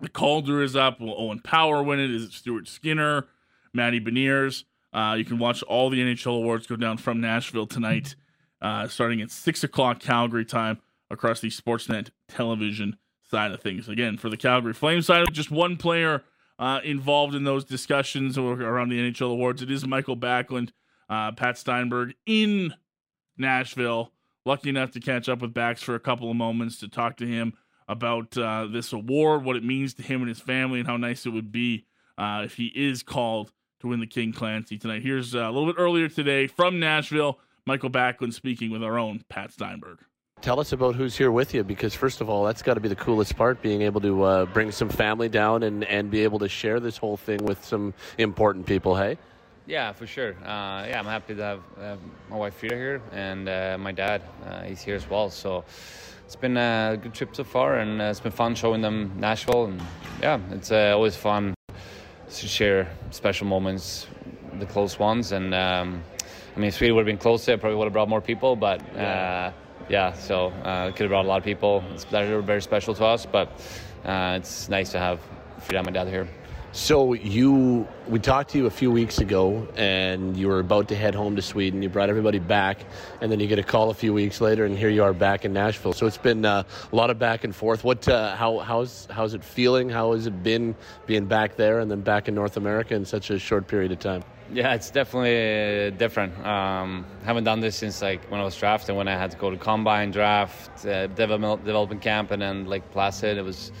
The 0.00 0.08
Calder 0.08 0.62
is 0.62 0.76
up. 0.76 1.00
Will 1.00 1.14
Owen 1.16 1.40
Power 1.40 1.82
win 1.82 2.00
it? 2.00 2.10
Is 2.10 2.24
it 2.24 2.32
Stuart 2.32 2.68
Skinner? 2.68 3.26
Matty 3.72 4.00
Beniers? 4.00 4.64
Uh, 4.92 5.14
you 5.18 5.24
can 5.24 5.38
watch 5.38 5.62
all 5.64 5.90
the 5.90 6.00
NHL 6.00 6.36
awards 6.36 6.66
go 6.66 6.76
down 6.76 6.96
from 6.96 7.20
Nashville 7.20 7.66
tonight 7.66 8.16
uh, 8.60 8.88
starting 8.88 9.20
at 9.20 9.30
6 9.30 9.64
o'clock 9.64 10.00
Calgary 10.00 10.44
time 10.44 10.78
across 11.10 11.40
the 11.40 11.48
Sportsnet 11.48 12.10
television 12.28 12.96
side 13.30 13.52
of 13.52 13.60
things. 13.60 13.88
Again, 13.88 14.16
for 14.16 14.28
the 14.28 14.36
Calgary 14.36 14.72
Flames 14.72 15.06
side, 15.06 15.26
just 15.32 15.50
one 15.50 15.76
player 15.76 16.24
uh, 16.58 16.80
involved 16.84 17.34
in 17.34 17.44
those 17.44 17.64
discussions 17.64 18.36
around 18.36 18.88
the 18.88 18.98
NHL 18.98 19.30
awards. 19.30 19.62
It 19.62 19.70
is 19.70 19.86
Mikael 19.86 20.16
Backlund, 20.16 20.70
uh, 21.08 21.32
Pat 21.32 21.58
Steinberg 21.58 22.14
in 22.26 22.74
Nashville. 23.36 24.12
Lucky 24.44 24.70
enough 24.70 24.92
to 24.92 25.00
catch 25.00 25.28
up 25.28 25.40
with 25.40 25.54
Bax 25.54 25.82
for 25.82 25.94
a 25.94 26.00
couple 26.00 26.30
of 26.30 26.36
moments 26.36 26.78
to 26.78 26.88
talk 26.88 27.16
to 27.18 27.26
him 27.26 27.52
about 27.86 28.36
uh, 28.36 28.66
this 28.66 28.92
award, 28.92 29.44
what 29.44 29.56
it 29.56 29.64
means 29.64 29.94
to 29.94 30.02
him 30.02 30.20
and 30.20 30.28
his 30.28 30.40
family, 30.40 30.78
and 30.78 30.88
how 30.88 30.96
nice 30.96 31.26
it 31.26 31.30
would 31.30 31.52
be 31.52 31.86
uh, 32.16 32.42
if 32.44 32.54
he 32.54 32.66
is 32.74 33.02
called 33.02 33.52
to 33.80 33.88
win 33.88 34.00
the 34.00 34.06
King 34.06 34.32
Clancy 34.32 34.76
tonight. 34.76 35.02
Here's 35.02 35.34
uh, 35.34 35.40
a 35.40 35.50
little 35.50 35.66
bit 35.66 35.76
earlier 35.78 36.08
today 36.08 36.46
from 36.46 36.80
Nashville. 36.80 37.38
Mikael 37.68 37.90
Backlund 37.90 38.32
speaking 38.32 38.70
with 38.70 38.82
our 38.82 38.98
own 38.98 39.22
Pat 39.28 39.52
Steinberg. 39.52 39.98
Tell 40.40 40.58
us 40.58 40.72
about 40.72 40.94
who's 40.94 41.18
here 41.18 41.30
with 41.30 41.52
you 41.52 41.62
because, 41.62 41.94
first 41.94 42.22
of 42.22 42.30
all, 42.30 42.42
that's 42.44 42.62
got 42.62 42.74
to 42.74 42.80
be 42.80 42.88
the 42.88 42.96
coolest 42.96 43.36
part 43.36 43.60
being 43.60 43.82
able 43.82 44.00
to 44.00 44.22
uh, 44.22 44.46
bring 44.46 44.72
some 44.72 44.88
family 44.88 45.28
down 45.28 45.62
and, 45.62 45.84
and 45.84 46.10
be 46.10 46.24
able 46.24 46.38
to 46.38 46.48
share 46.48 46.80
this 46.80 46.96
whole 46.96 47.18
thing 47.18 47.44
with 47.44 47.62
some 47.62 47.92
important 48.16 48.64
people, 48.64 48.96
hey? 48.96 49.18
Yeah, 49.66 49.92
for 49.92 50.06
sure. 50.06 50.30
Uh, 50.42 50.88
yeah, 50.88 50.98
I'm 50.98 51.04
happy 51.04 51.34
to 51.34 51.42
have 51.42 51.60
uh, 51.78 51.96
my 52.30 52.36
wife 52.36 52.54
Frida 52.54 52.74
here 52.74 53.02
and 53.12 53.46
uh, 53.50 53.76
my 53.78 53.92
dad. 53.92 54.22
Uh, 54.46 54.62
he's 54.62 54.80
here 54.80 54.96
as 54.96 55.10
well. 55.10 55.28
So 55.28 55.62
it's 56.24 56.36
been 56.36 56.56
a 56.56 56.98
good 56.98 57.12
trip 57.12 57.36
so 57.36 57.44
far, 57.44 57.80
and 57.80 58.00
uh, 58.00 58.04
it's 58.04 58.20
been 58.20 58.32
fun 58.32 58.54
showing 58.54 58.80
them 58.80 59.12
Nashville. 59.18 59.66
And 59.66 59.82
yeah, 60.22 60.40
it's 60.52 60.72
always 60.72 61.16
fun 61.16 61.52
to 62.30 62.48
share 62.48 62.88
special 63.10 63.46
moments, 63.46 64.06
the 64.58 64.64
close 64.64 64.98
ones, 64.98 65.32
and. 65.32 65.52
Um, 65.52 66.02
I 66.56 66.60
mean, 66.60 66.70
Sweden 66.70 66.96
would 66.96 67.02
have 67.02 67.06
been 67.06 67.18
closer, 67.18 67.56
probably 67.56 67.76
would 67.76 67.84
have 67.84 67.92
brought 67.92 68.08
more 68.08 68.20
people, 68.20 68.56
but 68.56 68.80
uh, 68.96 69.52
yeah, 69.88 70.12
so 70.12 70.48
uh, 70.64 70.90
could 70.90 71.02
have 71.02 71.10
brought 71.10 71.24
a 71.24 71.28
lot 71.28 71.38
of 71.38 71.44
people. 71.44 71.84
It's 71.92 72.04
very, 72.04 72.42
very 72.42 72.62
special 72.62 72.94
to 72.94 73.04
us, 73.04 73.26
but 73.26 73.48
uh, 74.04 74.36
it's 74.38 74.68
nice 74.68 74.90
to 74.92 74.98
have 74.98 75.20
Frida 75.60 75.84
and 75.86 75.94
dad 75.94 76.08
here. 76.08 76.28
So 76.72 77.14
you, 77.14 77.88
we 78.08 78.18
talked 78.18 78.50
to 78.50 78.58
you 78.58 78.66
a 78.66 78.70
few 78.70 78.90
weeks 78.90 79.18
ago, 79.18 79.66
and 79.74 80.36
you 80.36 80.48
were 80.48 80.58
about 80.58 80.88
to 80.88 80.94
head 80.94 81.14
home 81.14 81.34
to 81.36 81.42
Sweden. 81.42 81.82
You 81.82 81.88
brought 81.88 82.10
everybody 82.10 82.38
back, 82.38 82.78
and 83.22 83.32
then 83.32 83.40
you 83.40 83.46
get 83.46 83.58
a 83.58 83.62
call 83.62 83.88
a 83.88 83.94
few 83.94 84.12
weeks 84.12 84.40
later, 84.40 84.66
and 84.66 84.76
here 84.76 84.90
you 84.90 85.02
are 85.02 85.14
back 85.14 85.46
in 85.46 85.54
Nashville. 85.54 85.94
So 85.94 86.06
it's 86.06 86.18
been 86.18 86.44
uh, 86.44 86.64
a 86.92 86.94
lot 86.94 87.08
of 87.08 87.18
back 87.18 87.44
and 87.44 87.56
forth. 87.56 87.84
What, 87.84 88.06
uh, 88.06 88.36
how, 88.36 88.58
how's, 88.58 89.08
how's 89.10 89.32
it 89.32 89.42
feeling? 89.42 89.88
How 89.88 90.12
has 90.12 90.26
it 90.26 90.42
been 90.42 90.76
being 91.06 91.24
back 91.24 91.56
there 91.56 91.80
and 91.80 91.90
then 91.90 92.02
back 92.02 92.28
in 92.28 92.34
North 92.34 92.58
America 92.58 92.94
in 92.94 93.06
such 93.06 93.30
a 93.30 93.38
short 93.38 93.66
period 93.66 93.90
of 93.90 93.98
time? 93.98 94.22
Yeah, 94.50 94.74
it's 94.74 94.90
definitely 94.90 95.94
different. 95.98 96.38
Um, 96.44 97.04
haven't 97.24 97.44
done 97.44 97.60
this 97.60 97.76
since 97.76 98.00
like 98.00 98.30
when 98.30 98.40
I 98.40 98.44
was 98.44 98.56
drafted, 98.56 98.96
when 98.96 99.06
I 99.06 99.16
had 99.16 99.30
to 99.32 99.36
go 99.36 99.50
to 99.50 99.58
combine, 99.58 100.10
draft, 100.10 100.86
uh, 100.86 101.06
development, 101.08 101.64
development 101.66 102.00
camp, 102.00 102.30
and 102.30 102.40
then 102.40 102.66
Lake 102.66 102.90
Placid. 102.90 103.36
It 103.36 103.44
was 103.44 103.72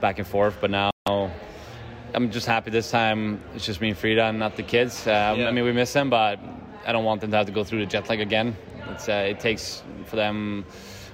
back 0.00 0.18
and 0.18 0.26
forth. 0.26 0.56
But 0.60 0.70
now 0.70 0.90
I'm 1.06 2.30
just 2.30 2.46
happy 2.46 2.70
this 2.70 2.90
time 2.90 3.42
it's 3.54 3.66
just 3.66 3.80
me 3.82 3.90
and 3.90 3.98
Frida 3.98 4.24
and 4.24 4.38
not 4.38 4.56
the 4.56 4.62
kids. 4.62 5.06
Um, 5.06 5.40
yeah. 5.40 5.48
I 5.48 5.50
mean, 5.50 5.64
we 5.64 5.72
miss 5.72 5.92
them, 5.92 6.08
but 6.08 6.40
I 6.86 6.92
don't 6.92 7.04
want 7.04 7.20
them 7.20 7.30
to 7.30 7.36
have 7.36 7.46
to 7.46 7.52
go 7.52 7.62
through 7.62 7.80
the 7.80 7.86
jet 7.86 8.08
lag 8.08 8.20
again. 8.20 8.56
It's 8.90 9.10
uh, 9.10 9.26
it 9.28 9.40
takes 9.40 9.82
for 10.06 10.16
them. 10.16 10.64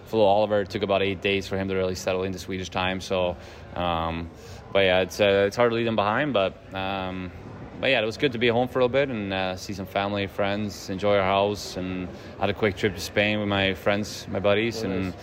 For 0.04 0.26
Oliver, 0.26 0.62
it 0.62 0.70
took 0.70 0.82
about 0.82 1.02
eight 1.02 1.20
days 1.20 1.46
for 1.46 1.58
him 1.58 1.68
to 1.68 1.74
really 1.74 1.94
settle 1.94 2.22
into 2.22 2.38
Swedish 2.38 2.70
time. 2.70 3.02
So, 3.02 3.36
um, 3.74 4.30
but 4.72 4.80
yeah, 4.80 5.00
it's 5.00 5.20
uh, 5.20 5.44
it's 5.48 5.56
hard 5.56 5.72
to 5.72 5.74
leave 5.74 5.86
them 5.86 5.96
behind, 5.96 6.32
but. 6.32 6.54
Um, 6.72 7.32
but 7.80 7.90
yeah, 7.90 8.00
it 8.00 8.06
was 8.06 8.16
good 8.16 8.32
to 8.32 8.38
be 8.38 8.48
home 8.48 8.68
for 8.68 8.80
a 8.80 8.84
little 8.84 8.92
bit 8.92 9.08
and 9.08 9.32
uh, 9.32 9.56
see 9.56 9.72
some 9.72 9.86
family, 9.86 10.26
friends, 10.26 10.90
enjoy 10.90 11.16
our 11.16 11.22
house, 11.22 11.76
and 11.76 12.08
had 12.40 12.50
a 12.50 12.54
quick 12.54 12.76
trip 12.76 12.94
to 12.94 13.00
Spain 13.00 13.38
with 13.38 13.48
my 13.48 13.74
friends, 13.74 14.26
my 14.28 14.40
buddies, 14.40 14.84
Oh, 14.84 14.90
and 14.90 15.14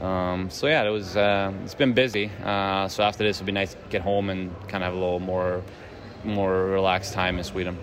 um, 0.00 0.50
so 0.50 0.66
yeah, 0.66 0.82
it 0.82 0.90
was. 0.90 1.16
Uh, 1.16 1.52
it's 1.62 1.74
been 1.74 1.92
busy. 1.92 2.30
Uh, 2.42 2.88
so 2.88 3.02
after 3.02 3.22
this, 3.22 3.36
it'll 3.36 3.46
be 3.46 3.52
nice 3.52 3.74
to 3.74 3.78
get 3.90 4.00
home 4.00 4.30
and 4.30 4.50
kind 4.68 4.82
of 4.82 4.92
have 4.92 4.94
a 4.94 4.98
little 4.98 5.20
more, 5.20 5.62
more 6.24 6.66
relaxed 6.66 7.12
time 7.12 7.36
in 7.36 7.44
Sweden. 7.44 7.78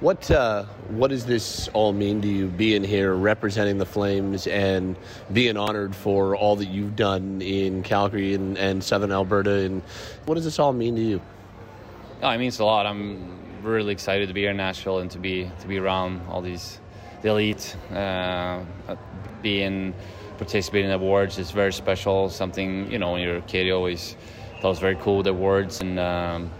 What 0.00 0.30
uh, 0.30 0.64
what 0.88 1.08
does 1.08 1.26
this 1.26 1.68
all 1.68 1.92
mean 1.92 2.22
to 2.22 2.28
you, 2.28 2.48
being 2.48 2.82
here, 2.82 3.14
representing 3.14 3.78
the 3.78 3.86
Flames, 3.86 4.46
and 4.46 4.96
being 5.32 5.56
honored 5.56 5.94
for 5.94 6.34
all 6.34 6.56
that 6.56 6.66
you've 6.66 6.96
done 6.96 7.40
in 7.40 7.82
Calgary 7.82 8.34
and, 8.34 8.58
and 8.58 8.82
Southern 8.82 9.12
Alberta? 9.12 9.52
And 9.52 9.82
what 10.24 10.34
does 10.34 10.44
this 10.44 10.58
all 10.58 10.72
mean 10.72 10.96
to 10.96 11.02
you? 11.02 11.20
No, 12.20 12.30
it 12.30 12.38
means 12.38 12.58
a 12.58 12.64
lot. 12.64 12.86
I'm 12.86 13.49
really 13.62 13.92
excited 13.92 14.28
to 14.28 14.34
be 14.34 14.42
here 14.42 14.50
in 14.50 14.56
Nashville 14.56 14.98
and 14.98 15.10
to 15.10 15.18
be 15.18 15.50
to 15.60 15.68
be 15.68 15.78
around 15.78 16.22
all 16.28 16.40
these 16.40 16.80
the 17.22 17.28
elite. 17.28 17.76
Uh, 17.92 18.64
being 19.42 19.94
participating 20.38 20.88
in 20.88 20.94
awards 20.94 21.38
is 21.38 21.50
very 21.50 21.72
special. 21.72 22.28
Something 22.30 22.90
you 22.90 22.98
know 22.98 23.12
when 23.12 23.22
you're 23.22 23.36
a 23.36 23.42
kid, 23.42 23.66
you 23.66 23.74
always 23.74 24.16
thought 24.60 24.70
was 24.70 24.78
very 24.78 24.96
cool 24.96 25.22
the 25.22 25.30
awards, 25.30 25.80
and 25.80 25.98
um, 25.98 26.50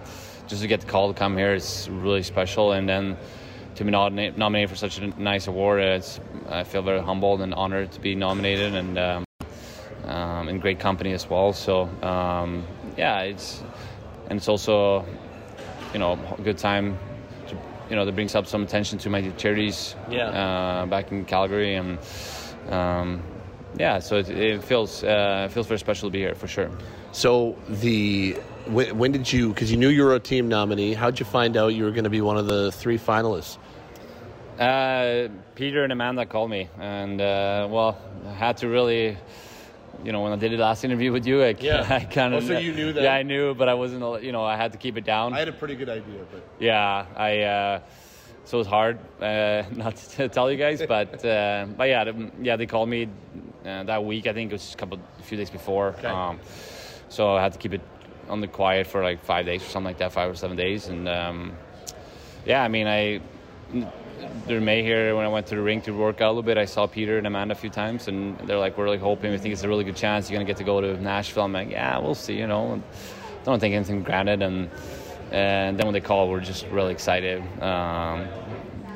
just 0.46 0.62
to 0.62 0.68
get 0.68 0.80
the 0.80 0.86
call 0.86 1.12
to 1.12 1.18
come 1.18 1.36
here 1.36 1.54
is 1.54 1.88
really 1.90 2.22
special. 2.22 2.72
And 2.72 2.88
then 2.88 3.16
to 3.76 3.84
be 3.84 3.90
nominated, 3.90 4.70
for 4.70 4.76
such 4.76 4.98
a 4.98 5.06
nice 5.20 5.46
award, 5.46 5.82
it's 5.82 6.20
I 6.48 6.64
feel 6.64 6.82
very 6.82 7.00
humbled 7.00 7.40
and 7.40 7.54
honored 7.54 7.92
to 7.92 8.00
be 8.00 8.14
nominated, 8.14 8.74
and 8.74 8.98
um, 8.98 9.24
um, 10.04 10.48
in 10.48 10.58
great 10.58 10.78
company 10.78 11.12
as 11.12 11.28
well. 11.28 11.52
So 11.52 11.82
um, 12.02 12.66
yeah, 12.96 13.20
it's 13.20 13.62
and 14.28 14.36
it's 14.38 14.48
also 14.48 15.04
you 15.92 15.98
know 15.98 16.18
a 16.38 16.42
good 16.42 16.58
time 16.58 16.98
to 17.48 17.56
you 17.88 17.96
know 17.96 18.04
that 18.04 18.14
brings 18.14 18.34
up 18.34 18.46
some 18.46 18.62
attention 18.62 18.98
to 18.98 19.10
my 19.10 19.28
charities 19.36 19.94
Yeah. 20.10 20.28
uh, 20.28 20.86
back 20.86 21.10
in 21.12 21.24
Calgary 21.24 21.74
and 21.74 21.98
um, 22.70 23.22
yeah 23.78 23.98
so 24.00 24.16
it, 24.18 24.28
it 24.30 24.64
feels 24.64 25.02
uh, 25.04 25.46
it 25.48 25.52
feels 25.52 25.66
very 25.66 25.78
special 25.78 26.08
to 26.08 26.12
be 26.12 26.18
here 26.20 26.34
for 26.34 26.46
sure 26.48 26.70
So 27.12 27.56
the 27.68 28.36
when, 28.66 28.96
when 28.98 29.10
did 29.12 29.32
you? 29.32 29.48
Because 29.48 29.70
you 29.72 29.76
knew 29.78 29.88
you 29.88 30.04
were 30.04 30.14
a 30.14 30.20
team 30.20 30.46
nominee. 30.48 30.94
How'd 30.94 31.18
you 31.18 31.26
find 31.26 31.56
out 31.56 31.68
you 31.74 31.82
were 31.84 31.90
going 31.90 32.04
to 32.04 32.10
be 32.10 32.20
one 32.20 32.36
of 32.36 32.46
the 32.46 32.70
three 32.70 32.98
finalists? 32.98 33.56
uh, 34.58 35.28
Peter 35.54 35.82
and 35.82 35.92
Amanda 35.92 36.26
called 36.26 36.50
me 36.50 36.68
and 36.78 37.20
uh, 37.20 37.66
well 37.70 37.96
I 38.28 38.32
had 38.34 38.56
to 38.58 38.68
really 38.68 39.16
you 40.04 40.12
know 40.12 40.22
when 40.22 40.32
I 40.32 40.36
did 40.36 40.52
the 40.52 40.56
last 40.56 40.84
interview 40.84 41.12
with 41.12 41.26
you 41.26 41.42
I, 41.42 41.54
Yeah. 41.60 41.86
I 41.90 42.00
kind 42.04 42.34
Oh, 42.34 42.38
of 42.38 42.44
so 42.44 42.58
you 42.58 42.72
knew 42.72 42.92
that? 42.92 43.02
yeah 43.02 43.14
I 43.14 43.22
knew 43.22 43.54
but 43.54 43.68
I 43.68 43.74
wasn't 43.74 44.22
you 44.22 44.32
know 44.32 44.44
I 44.44 44.56
had 44.56 44.72
to 44.72 44.78
keep 44.78 44.96
it 44.96 45.04
down 45.04 45.32
I 45.34 45.38
had 45.38 45.48
a 45.48 45.52
pretty 45.52 45.74
good 45.76 45.88
idea, 45.88 46.20
but 46.32 46.42
Yeah, 46.58 47.06
I. 47.16 47.40
Uh, 47.42 47.80
so 48.44 48.56
it 48.56 48.60
was 48.60 48.66
hard 48.66 48.98
uh, 49.20 49.62
not 49.84 49.94
to 50.16 50.28
tell 50.28 50.50
you 50.50 50.56
guys, 50.56 50.82
but 50.88 51.24
uh, 51.24 51.66
but 51.76 51.88
yeah, 51.88 52.04
the, 52.04 52.30
yeah, 52.42 52.56
they 52.56 52.66
called 52.66 52.88
me 52.88 53.08
uh, 53.64 53.84
that 53.84 54.02
week. 54.04 54.26
I 54.26 54.32
think 54.32 54.50
it 54.50 54.54
was 54.54 54.74
a 54.74 54.76
couple, 54.76 54.98
a 55.18 55.22
few 55.22 55.36
days 55.36 55.50
before. 55.50 55.94
Um, 56.06 56.40
so 57.08 57.36
I 57.36 57.42
had 57.42 57.52
to 57.52 57.58
keep 57.58 57.74
it 57.74 57.82
on 58.28 58.40
the 58.40 58.48
quiet 58.48 58.86
for 58.86 59.02
like 59.04 59.22
five 59.24 59.44
days 59.44 59.62
or 59.62 59.66
something 59.66 59.90
like 59.90 59.98
that, 59.98 60.12
five 60.12 60.30
or 60.30 60.34
seven 60.34 60.56
days, 60.56 60.88
and 60.88 61.06
um, 61.08 61.52
yeah, 62.46 62.62
I 62.64 62.68
mean, 62.68 62.86
I 62.88 63.20
during 64.46 64.64
May 64.64 64.82
here 64.82 65.16
when 65.16 65.24
I 65.24 65.28
went 65.28 65.46
to 65.48 65.54
the 65.54 65.62
ring 65.62 65.80
to 65.82 65.92
work 65.92 66.20
out 66.20 66.28
a 66.28 66.32
little 66.32 66.42
bit, 66.42 66.58
I 66.58 66.64
saw 66.64 66.86
Peter 66.86 67.18
and 67.18 67.26
Amanda 67.26 67.52
a 67.52 67.56
few 67.56 67.70
times, 67.70 68.08
and 68.08 68.38
they're 68.46 68.58
like, 68.58 68.76
"We're 68.76 68.84
really 68.84 68.98
hoping. 68.98 69.30
We 69.30 69.38
think 69.38 69.52
it's 69.52 69.62
a 69.62 69.68
really 69.68 69.84
good 69.84 69.96
chance 69.96 70.30
you're 70.30 70.36
gonna 70.36 70.46
get 70.46 70.56
to 70.58 70.64
go 70.64 70.80
to 70.80 71.00
Nashville." 71.00 71.44
I'm 71.44 71.52
like, 71.52 71.70
"Yeah, 71.70 71.98
we'll 71.98 72.14
see," 72.14 72.34
you 72.34 72.46
know. 72.46 72.72
And 72.72 72.82
don't 73.44 73.60
take 73.60 73.72
anything 73.72 74.02
granted, 74.02 74.42
and 74.42 74.70
and 75.30 75.78
then 75.78 75.86
when 75.86 75.92
they 75.92 76.00
called, 76.00 76.30
we're 76.30 76.40
just 76.40 76.66
really 76.68 76.92
excited. 76.92 77.42
Um, 77.62 78.26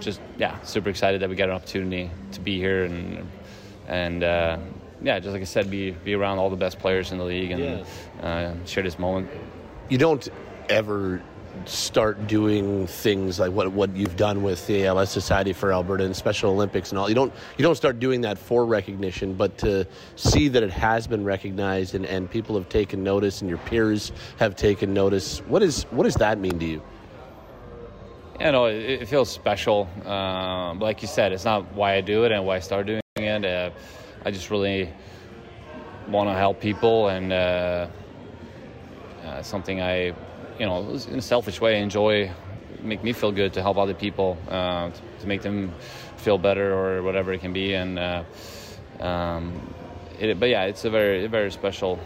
just 0.00 0.20
yeah, 0.36 0.60
super 0.62 0.90
excited 0.90 1.20
that 1.22 1.30
we 1.30 1.36
got 1.36 1.48
an 1.48 1.54
opportunity 1.54 2.10
to 2.32 2.40
be 2.40 2.58
here 2.58 2.84
and 2.84 3.26
and 3.88 4.24
uh, 4.24 4.58
yeah, 5.02 5.18
just 5.18 5.32
like 5.32 5.42
I 5.42 5.44
said, 5.44 5.70
be 5.70 5.90
be 5.90 6.14
around 6.14 6.38
all 6.38 6.50
the 6.50 6.56
best 6.56 6.78
players 6.78 7.12
in 7.12 7.18
the 7.18 7.24
league 7.24 7.50
and 7.50 7.86
uh, 8.22 8.52
share 8.64 8.82
this 8.82 8.98
moment. 8.98 9.28
you 9.88 9.98
don't 9.98 10.26
ever 10.68 11.22
start 11.66 12.26
doing 12.26 12.86
things 12.86 13.38
like 13.38 13.52
what 13.52 13.72
what 13.72 13.94
you've 13.96 14.16
done 14.16 14.42
with 14.42 14.66
the 14.66 14.86
ALS 14.86 15.10
Society 15.10 15.52
for 15.52 15.72
Alberta 15.72 16.04
and 16.04 16.14
Special 16.14 16.50
Olympics 16.50 16.90
and 16.90 16.98
all. 16.98 17.08
You 17.08 17.14
don't 17.14 17.32
you 17.56 17.62
don't 17.62 17.76
start 17.76 17.98
doing 17.98 18.20
that 18.22 18.38
for 18.38 18.66
recognition, 18.66 19.34
but 19.34 19.56
to 19.58 19.86
see 20.16 20.48
that 20.48 20.62
it 20.62 20.70
has 20.70 21.06
been 21.06 21.24
recognized 21.24 21.94
and, 21.94 22.06
and 22.06 22.30
people 22.30 22.56
have 22.56 22.68
taken 22.68 23.02
notice 23.02 23.40
and 23.40 23.48
your 23.48 23.58
peers 23.58 24.12
have 24.38 24.56
taken 24.56 24.92
notice. 24.92 25.38
What 25.40 25.62
is 25.62 25.84
what 25.84 26.04
does 26.04 26.16
that 26.16 26.38
mean 26.38 26.58
to 26.58 26.66
you? 26.66 26.82
you 28.40 28.52
know, 28.52 28.66
it, 28.66 29.02
it 29.02 29.08
feels 29.08 29.30
special. 29.30 29.88
Um, 30.04 30.80
like 30.80 31.02
you 31.02 31.08
said, 31.08 31.32
it's 31.32 31.44
not 31.44 31.72
why 31.74 31.94
I 31.94 32.00
do 32.00 32.24
it 32.24 32.32
and 32.32 32.44
why 32.44 32.56
I 32.56 32.60
started 32.60 33.02
doing 33.16 33.28
it. 33.28 33.44
Uh, 33.44 33.70
I 34.24 34.30
just 34.30 34.50
really 34.50 34.90
want 36.08 36.28
to 36.28 36.34
help 36.34 36.60
people, 36.60 37.08
and 37.08 37.32
uh, 37.32 37.86
uh, 39.24 39.42
something 39.42 39.80
I, 39.80 40.14
you 40.58 40.66
know, 40.66 40.88
in 41.10 41.18
a 41.18 41.22
selfish 41.22 41.60
way, 41.60 41.80
enjoy. 41.80 42.30
Make 42.82 43.02
me 43.02 43.12
feel 43.12 43.32
good 43.32 43.54
to 43.54 43.62
help 43.62 43.78
other 43.78 43.94
people, 43.94 44.36
uh, 44.48 44.90
to, 44.90 45.00
to 45.20 45.26
make 45.26 45.40
them 45.42 45.72
feel 46.16 46.36
better 46.36 46.74
or 46.74 47.02
whatever 47.02 47.32
it 47.32 47.40
can 47.40 47.52
be. 47.52 47.74
And 47.74 47.98
uh, 47.98 48.24
um, 49.00 49.74
it, 50.20 50.38
but 50.38 50.48
yeah, 50.48 50.64
it's 50.64 50.84
a 50.84 50.90
very 50.90 51.26
very 51.26 51.50
special 51.50 51.98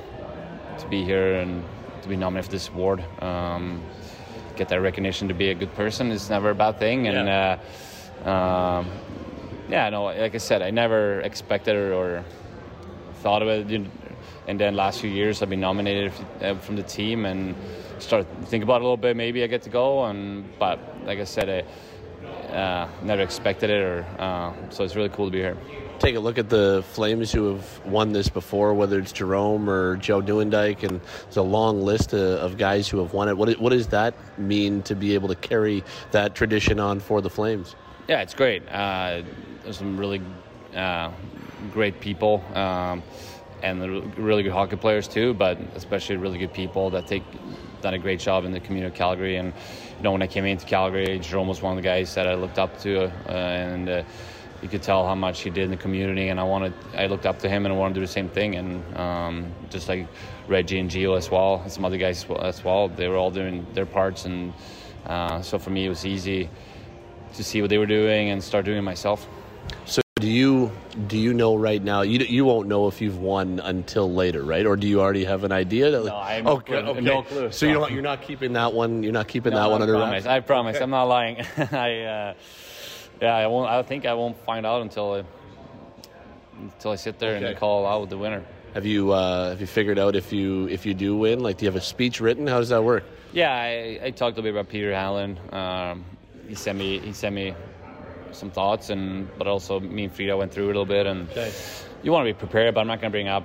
to 0.78 0.88
be 0.88 1.04
here 1.04 1.34
and 1.36 1.64
to 2.02 2.08
be 2.08 2.16
nominated 2.16 2.46
for 2.46 2.52
this 2.52 2.68
award. 2.68 3.04
Um, 3.20 3.82
get 4.56 4.68
that 4.68 4.80
recognition 4.80 5.28
to 5.28 5.34
be 5.34 5.50
a 5.50 5.54
good 5.54 5.74
person 5.74 6.10
is 6.10 6.30
never 6.30 6.50
a 6.50 6.54
bad 6.54 6.78
thing. 6.78 7.08
And 7.08 7.28
uh, 7.28 8.28
um, 8.28 8.90
yeah, 9.68 9.88
no, 9.90 10.04
like 10.04 10.34
I 10.34 10.38
said, 10.38 10.62
I 10.62 10.70
never 10.70 11.20
expected 11.20 11.76
or 11.76 12.24
thought 13.22 13.42
of 13.42 13.48
it. 13.48 13.86
And 14.48 14.58
then 14.58 14.74
last 14.74 15.02
few 15.02 15.10
years, 15.10 15.42
I've 15.42 15.50
been 15.50 15.60
nominated 15.60 16.10
uh, 16.40 16.54
from 16.54 16.76
the 16.76 16.82
team 16.82 17.26
and 17.26 17.54
start 17.98 18.26
to 18.26 18.46
think 18.46 18.64
about 18.64 18.76
it 18.76 18.80
a 18.80 18.84
little 18.84 18.96
bit. 18.96 19.14
Maybe 19.14 19.44
I 19.44 19.46
get 19.46 19.60
to 19.62 19.70
go, 19.70 20.06
and 20.06 20.44
but 20.58 20.78
like 21.04 21.18
I 21.18 21.24
said, 21.24 21.66
I 22.22 22.56
uh, 22.56 22.88
never 23.02 23.20
expected 23.20 23.68
it, 23.68 23.82
or 23.82 24.06
uh, 24.18 24.54
so 24.70 24.84
it's 24.84 24.96
really 24.96 25.10
cool 25.10 25.26
to 25.26 25.30
be 25.30 25.38
here. 25.38 25.56
Take 25.98 26.16
a 26.16 26.20
look 26.20 26.38
at 26.38 26.48
the 26.48 26.82
Flames 26.92 27.30
who 27.30 27.52
have 27.52 27.84
won 27.84 28.12
this 28.12 28.30
before, 28.30 28.72
whether 28.72 28.98
it's 28.98 29.12
Jarome 29.12 29.68
or 29.68 29.96
Joe 29.96 30.22
Nieuwendyk, 30.22 30.82
and 30.82 31.00
there's 31.24 31.36
a 31.36 31.42
long 31.42 31.82
list 31.82 32.14
of, 32.14 32.20
of 32.20 32.56
guys 32.56 32.88
who 32.88 33.00
have 33.00 33.12
won 33.12 33.28
it. 33.28 33.36
What, 33.36 33.50
what 33.60 33.70
does 33.70 33.88
that 33.88 34.14
mean 34.38 34.80
to 34.84 34.94
be 34.94 35.12
able 35.12 35.28
to 35.28 35.34
carry 35.34 35.84
that 36.12 36.34
tradition 36.34 36.80
on 36.80 37.00
for 37.00 37.20
the 37.20 37.28
Flames? 37.28 37.76
Yeah, 38.08 38.22
it's 38.22 38.32
great. 38.32 38.66
Uh, 38.70 39.22
there's 39.62 39.76
some 39.76 39.98
really 39.98 40.22
uh, 40.74 41.10
great 41.72 42.00
people 42.00 42.42
um, 42.54 43.02
and 43.62 44.16
really 44.16 44.42
good 44.42 44.52
hockey 44.52 44.76
players 44.76 45.08
too, 45.08 45.34
but 45.34 45.58
especially 45.74 46.16
really 46.16 46.38
good 46.38 46.52
people 46.52 46.90
that 46.90 47.06
take 47.06 47.24
done 47.80 47.94
a 47.94 47.98
great 47.98 48.20
job 48.20 48.44
in 48.44 48.52
the 48.52 48.60
community 48.60 48.90
of 48.90 48.94
Calgary. 48.94 49.36
And 49.36 49.52
you 49.96 50.02
know, 50.02 50.12
when 50.12 50.22
I 50.22 50.26
came 50.26 50.44
into 50.44 50.66
Calgary, 50.66 51.18
Jarome 51.18 51.46
was 51.46 51.62
one 51.62 51.76
of 51.76 51.82
the 51.82 51.88
guys 51.88 52.14
that 52.14 52.26
I 52.26 52.34
looked 52.34 52.58
up 52.58 52.78
to, 52.80 53.04
uh, 53.04 53.32
and 53.32 53.88
uh, 53.88 54.02
you 54.62 54.68
could 54.68 54.82
tell 54.82 55.06
how 55.06 55.14
much 55.14 55.42
he 55.42 55.50
did 55.50 55.64
in 55.64 55.70
the 55.70 55.76
community. 55.76 56.28
And 56.28 56.40
I 56.40 56.42
wanted, 56.42 56.72
I 56.94 57.06
looked 57.06 57.26
up 57.26 57.38
to 57.40 57.48
him, 57.48 57.66
and 57.66 57.74
I 57.74 57.76
wanted 57.76 57.94
to 57.94 58.00
do 58.00 58.06
the 58.06 58.12
same 58.12 58.28
thing. 58.28 58.56
And 58.56 58.96
um, 58.96 59.52
just 59.70 59.88
like 59.88 60.06
Reggie 60.48 60.78
and 60.78 60.90
Gio 60.90 61.16
as 61.16 61.30
well, 61.30 61.60
and 61.62 61.72
some 61.72 61.84
other 61.84 61.98
guys 61.98 62.26
as 62.40 62.64
well, 62.64 62.88
they 62.88 63.08
were 63.08 63.16
all 63.16 63.30
doing 63.30 63.66
their 63.74 63.86
parts, 63.86 64.24
and 64.24 64.52
uh, 65.06 65.40
so 65.42 65.58
for 65.58 65.70
me, 65.70 65.86
it 65.86 65.88
was 65.88 66.04
easy 66.04 66.50
to 67.34 67.44
see 67.44 67.60
what 67.60 67.70
they 67.70 67.78
were 67.78 67.86
doing 67.86 68.30
and 68.30 68.42
start 68.42 68.64
doing 68.64 68.78
it 68.78 68.82
myself. 68.82 69.28
So 70.18 70.22
do 70.22 70.30
you 70.32 70.72
do 71.06 71.16
you 71.16 71.32
know 71.32 71.54
right 71.54 71.80
now? 71.80 72.02
You 72.02 72.18
you 72.18 72.44
won't 72.44 72.66
know 72.66 72.88
if 72.88 73.00
you've 73.00 73.18
won 73.18 73.60
until 73.60 74.12
later, 74.12 74.42
right? 74.42 74.66
Or 74.66 74.74
do 74.74 74.88
you 74.88 75.00
already 75.00 75.24
have 75.24 75.44
an 75.44 75.52
idea? 75.52 75.90
No, 75.90 76.16
I 76.16 76.32
have 76.34 76.44
no 76.44 76.50
okay, 76.54 76.72
clue. 76.82 76.90
okay. 76.90 77.00
No 77.00 77.22
clue. 77.22 77.52
So 77.52 77.66
you're 77.66 77.78
not, 77.78 77.92
you're 77.92 78.02
not 78.02 78.22
keeping 78.22 78.52
that 78.54 78.72
one. 78.72 79.04
You're 79.04 79.12
not 79.12 79.28
keeping 79.28 79.54
that 79.54 79.60
No, 79.62 79.70
one 79.70 79.80
I 79.80 79.84
under 79.84 79.94
promise. 79.94 80.24
wraps. 80.24 80.26
I 80.26 80.40
promise. 80.40 80.80
I'm 80.80 80.90
not 80.90 81.04
lying. 81.04 81.36
I, 81.56 82.02
uh, 82.02 82.34
yeah, 83.22 83.36
I 83.36 83.46
won't. 83.46 83.70
I 83.70 83.80
think 83.84 84.06
I 84.06 84.14
won't 84.14 84.36
find 84.44 84.66
out 84.66 84.82
until 84.82 85.12
I, 85.12 85.22
until 86.62 86.90
I 86.90 86.96
sit 86.96 87.20
there 87.20 87.36
and 87.36 87.44
Okay. 87.46 87.54
call 87.56 87.86
out 87.86 88.10
the 88.10 88.18
winner. 88.18 88.42
Have 88.74 88.86
you 88.86 89.12
uh, 89.12 89.50
have 89.50 89.60
you 89.60 89.68
figured 89.68 90.00
out 90.00 90.16
if 90.16 90.32
you 90.32 90.66
if 90.66 90.84
you 90.84 90.94
do 90.94 91.16
win? 91.16 91.38
Like, 91.38 91.58
do 91.58 91.64
you 91.64 91.70
have 91.70 91.80
a 91.80 91.84
speech 91.84 92.20
written? 92.20 92.48
How 92.48 92.58
does 92.58 92.70
that 92.70 92.82
work? 92.82 93.04
Yeah, 93.32 93.52
I, 93.54 94.00
I 94.02 94.10
talked 94.10 94.36
a 94.38 94.42
bit 94.42 94.50
about 94.50 94.68
Peter 94.68 94.92
Allen. 94.92 95.38
Um, 95.52 96.04
he 96.48 96.56
sent 96.56 96.76
me 96.76 96.98
he 96.98 97.12
sent 97.12 97.36
me 97.36 97.54
some 98.32 98.50
thoughts, 98.50 98.90
and 98.90 99.28
but 99.38 99.46
also 99.46 99.80
me 99.80 100.04
and 100.04 100.12
Frida 100.12 100.36
went 100.36 100.52
through 100.52 100.66
a 100.66 100.68
little 100.68 100.86
bit. 100.86 101.06
And 101.06 101.28
you 102.02 102.12
want 102.12 102.26
to 102.26 102.32
be 102.32 102.38
prepared, 102.38 102.74
but 102.74 102.80
I'm 102.80 102.86
not 102.86 103.00
going 103.00 103.10
to 103.10 103.14
bring 103.14 103.28
up 103.28 103.44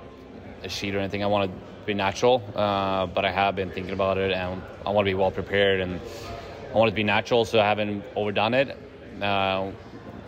a 0.62 0.68
sheet 0.68 0.94
or 0.94 0.98
anything. 0.98 1.22
I 1.22 1.26
want 1.26 1.50
to 1.50 1.56
be 1.86 1.94
natural, 1.94 2.42
uh, 2.54 3.06
but 3.06 3.24
I 3.24 3.30
have 3.30 3.56
been 3.56 3.70
thinking 3.70 3.92
about 3.92 4.18
it, 4.18 4.32
and 4.32 4.62
I 4.86 4.90
want 4.90 5.06
to 5.06 5.10
be 5.10 5.14
well 5.14 5.30
prepared, 5.30 5.80
and 5.80 6.00
I 6.72 6.76
want 6.76 6.88
it 6.88 6.92
to 6.92 6.96
be 6.96 7.04
natural, 7.04 7.44
so 7.44 7.60
I 7.60 7.64
haven't 7.64 8.04
overdone 8.16 8.54
it. 8.54 8.76
Uh, 9.20 9.70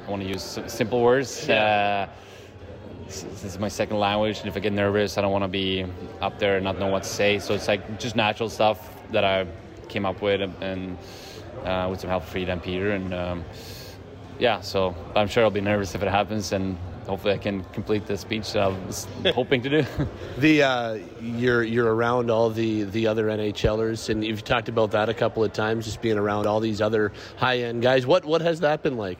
I 0.06 0.10
want 0.10 0.22
to 0.22 0.28
use 0.28 0.58
simple 0.66 1.02
words. 1.02 1.48
Uh, 1.48 2.08
this 3.06 3.22
this 3.22 3.44
is 3.44 3.58
my 3.58 3.68
second 3.68 3.98
language, 3.98 4.40
and 4.40 4.48
if 4.48 4.56
I 4.56 4.60
get 4.60 4.72
nervous, 4.72 5.16
I 5.16 5.22
don't 5.22 5.32
want 5.32 5.44
to 5.44 5.48
be 5.48 5.86
up 6.20 6.38
there 6.38 6.56
and 6.56 6.64
not 6.64 6.78
know 6.78 6.88
what 6.88 7.04
to 7.04 7.08
say. 7.08 7.38
So 7.38 7.54
it's 7.54 7.68
like 7.68 7.98
just 7.98 8.16
natural 8.16 8.48
stuff 8.48 8.78
that 9.12 9.24
I 9.24 9.46
came 9.88 10.04
up 10.04 10.20
with, 10.22 10.40
and 10.60 10.98
uh, 11.64 11.88
with 11.90 12.00
some 12.00 12.10
help 12.10 12.24
from 12.24 12.32
Frida 12.32 12.52
and 12.52 12.62
Peter. 12.62 12.90
And 12.92 13.14
um, 13.14 13.44
yeah, 14.38 14.60
so 14.60 14.94
I'm 15.14 15.28
sure 15.28 15.44
I'll 15.44 15.50
be 15.50 15.60
nervous 15.60 15.94
if 15.94 16.02
it 16.02 16.08
happens, 16.08 16.52
and 16.52 16.76
hopefully 17.06 17.34
I 17.34 17.38
can 17.38 17.64
complete 17.72 18.06
the 18.06 18.16
speech 18.16 18.52
that 18.52 18.62
I 18.62 18.68
was 18.68 19.06
hoping 19.34 19.62
to 19.62 19.68
do. 19.68 19.86
the 20.38 20.62
uh, 20.62 20.98
you're 21.20 21.62
you're 21.62 21.94
around 21.94 22.30
all 22.30 22.50
the 22.50 22.84
the 22.84 23.06
other 23.06 23.26
NHLers, 23.26 24.08
and 24.08 24.24
you've 24.24 24.44
talked 24.44 24.68
about 24.68 24.90
that 24.92 25.08
a 25.08 25.14
couple 25.14 25.44
of 25.44 25.52
times, 25.52 25.84
just 25.84 26.02
being 26.02 26.18
around 26.18 26.46
all 26.46 26.60
these 26.60 26.80
other 26.80 27.12
high 27.36 27.58
end 27.58 27.82
guys. 27.82 28.06
What 28.06 28.24
what 28.24 28.42
has 28.42 28.60
that 28.60 28.82
been 28.82 28.96
like? 28.96 29.18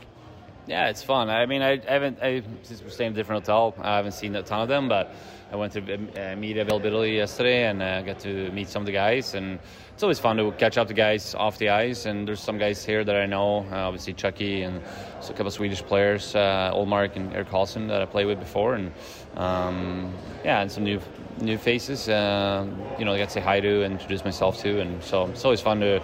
Yeah, 0.67 0.89
it's 0.89 1.03
fun. 1.03 1.31
I 1.31 1.47
mean, 1.47 1.63
I, 1.63 1.81
I 1.89 1.93
haven't 1.93 2.19
I, 2.21 2.43
since 2.63 2.83
we're 2.83 2.91
staying 2.91 3.09
in 3.09 3.13
a 3.13 3.17
different 3.17 3.47
hotel. 3.47 3.75
I 3.81 3.97
haven't 3.97 4.13
seen 4.13 4.35
a 4.35 4.43
ton 4.43 4.63
of 4.63 4.69
them, 4.69 4.89
but 4.89 5.15
I 5.53 5.57
went 5.57 5.73
to 5.75 5.81
uh, 5.81 6.35
media 6.35 6.63
availability 6.63 7.13
yesterday 7.13 7.69
and 7.69 7.81
uh, 7.81 8.03
got 8.03 8.19
to 8.21 8.51
meet 8.51 8.69
some 8.69 8.83
of 8.83 8.87
the 8.87 8.93
guys. 8.93 9.35
And 9.35 9.61
it's 9.97 10.03
always 10.03 10.19
fun 10.19 10.37
to 10.37 10.53
catch 10.53 10.77
up 10.77 10.89
to 10.89 10.93
guys 10.93 11.35
off 11.35 11.57
the 11.57 11.71
ice. 11.71 12.05
And 12.05 12.29
there's 12.29 12.41
some 12.41 12.59
guys 12.59 12.85
here 12.85 13.03
that 13.03 13.17
I 13.17 13.25
know, 13.25 13.67
uh, 13.73 13.77
obviously 13.77 14.13
Chucky 14.13 14.61
and 14.61 14.83
a 15.27 15.33
couple 15.33 15.51
Swedish 15.51 15.83
players, 15.83 16.35
uh, 16.35 16.71
Ullmark 16.75 17.17
and 17.17 17.33
Erik 17.33 17.49
Karlsson 17.49 17.89
that 17.89 18.03
I 18.03 18.05
played 18.05 18.27
with 18.27 18.39
before. 18.39 18.75
And 18.75 18.93
um, 19.37 20.13
yeah, 20.45 20.61
and 20.61 20.71
some 20.71 20.85
new 20.85 21.01
new 21.41 21.57
faces. 21.57 22.11
Uh, 22.11 22.67
you 22.99 23.07
know, 23.07 23.15
I 23.15 23.19
got 23.19 23.29
to 23.29 23.31
say 23.31 23.41
hi 23.41 23.59
to 23.59 23.85
and 23.85 23.95
introduce 23.95 24.23
myself 24.23 24.61
to. 24.65 24.81
And 24.83 25.03
so 25.03 25.29
it's 25.29 25.47
always 25.47 25.63
fun 25.63 25.81
to 25.81 26.03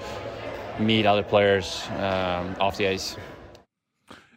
meet 0.81 1.05
other 1.05 1.23
players 1.23 1.87
um, 1.99 2.57
off 2.61 2.79
the 2.79 2.89
ice. 2.89 3.15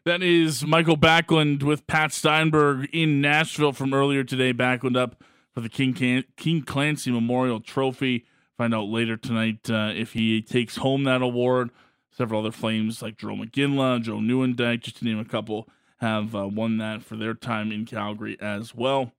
That 0.04 0.22
is 0.22 0.68
Mikael 0.68 0.98
Backlund 0.98 1.64
with 1.64 1.88
Pat 1.88 2.12
Steinberg 2.12 2.90
in 2.92 3.22
Nashville 3.22 3.72
from 3.72 3.94
earlier 3.94 4.26
today. 4.26 4.52
Backlund 4.52 4.98
up 4.98 5.24
for 5.54 5.62
the 5.62 5.70
King, 5.70 5.94
Can- 5.94 6.26
King 6.36 6.62
Clancy 6.62 7.10
Memorial 7.10 7.62
Trophy. 7.62 8.26
Find 8.58 8.74
out 8.74 8.88
later 8.88 9.18
tonight 9.18 9.70
uh, 9.70 9.92
if 9.94 10.14
he 10.14 10.42
takes 10.42 10.78
home 10.78 11.04
that 11.04 11.22
award. 11.22 11.72
Several 12.12 12.40
other 12.40 12.52
Flames 12.52 13.02
like 13.02 13.18
Jarome 13.18 13.50
Iginla, 13.52 14.02
Joe 14.02 14.18
Nieuwendyk, 14.18 14.82
just 14.82 14.98
to 14.98 15.06
name 15.06 15.20
a 15.20 15.26
couple, 15.26 15.68
have 15.98 16.34
uh, 16.34 16.48
won 16.48 16.78
that 16.78 17.04
for 17.04 17.18
their 17.18 17.34
time 17.34 17.74
in 17.74 17.86
Calgary 17.86 18.38
as 18.40 18.74
well. 18.74 19.12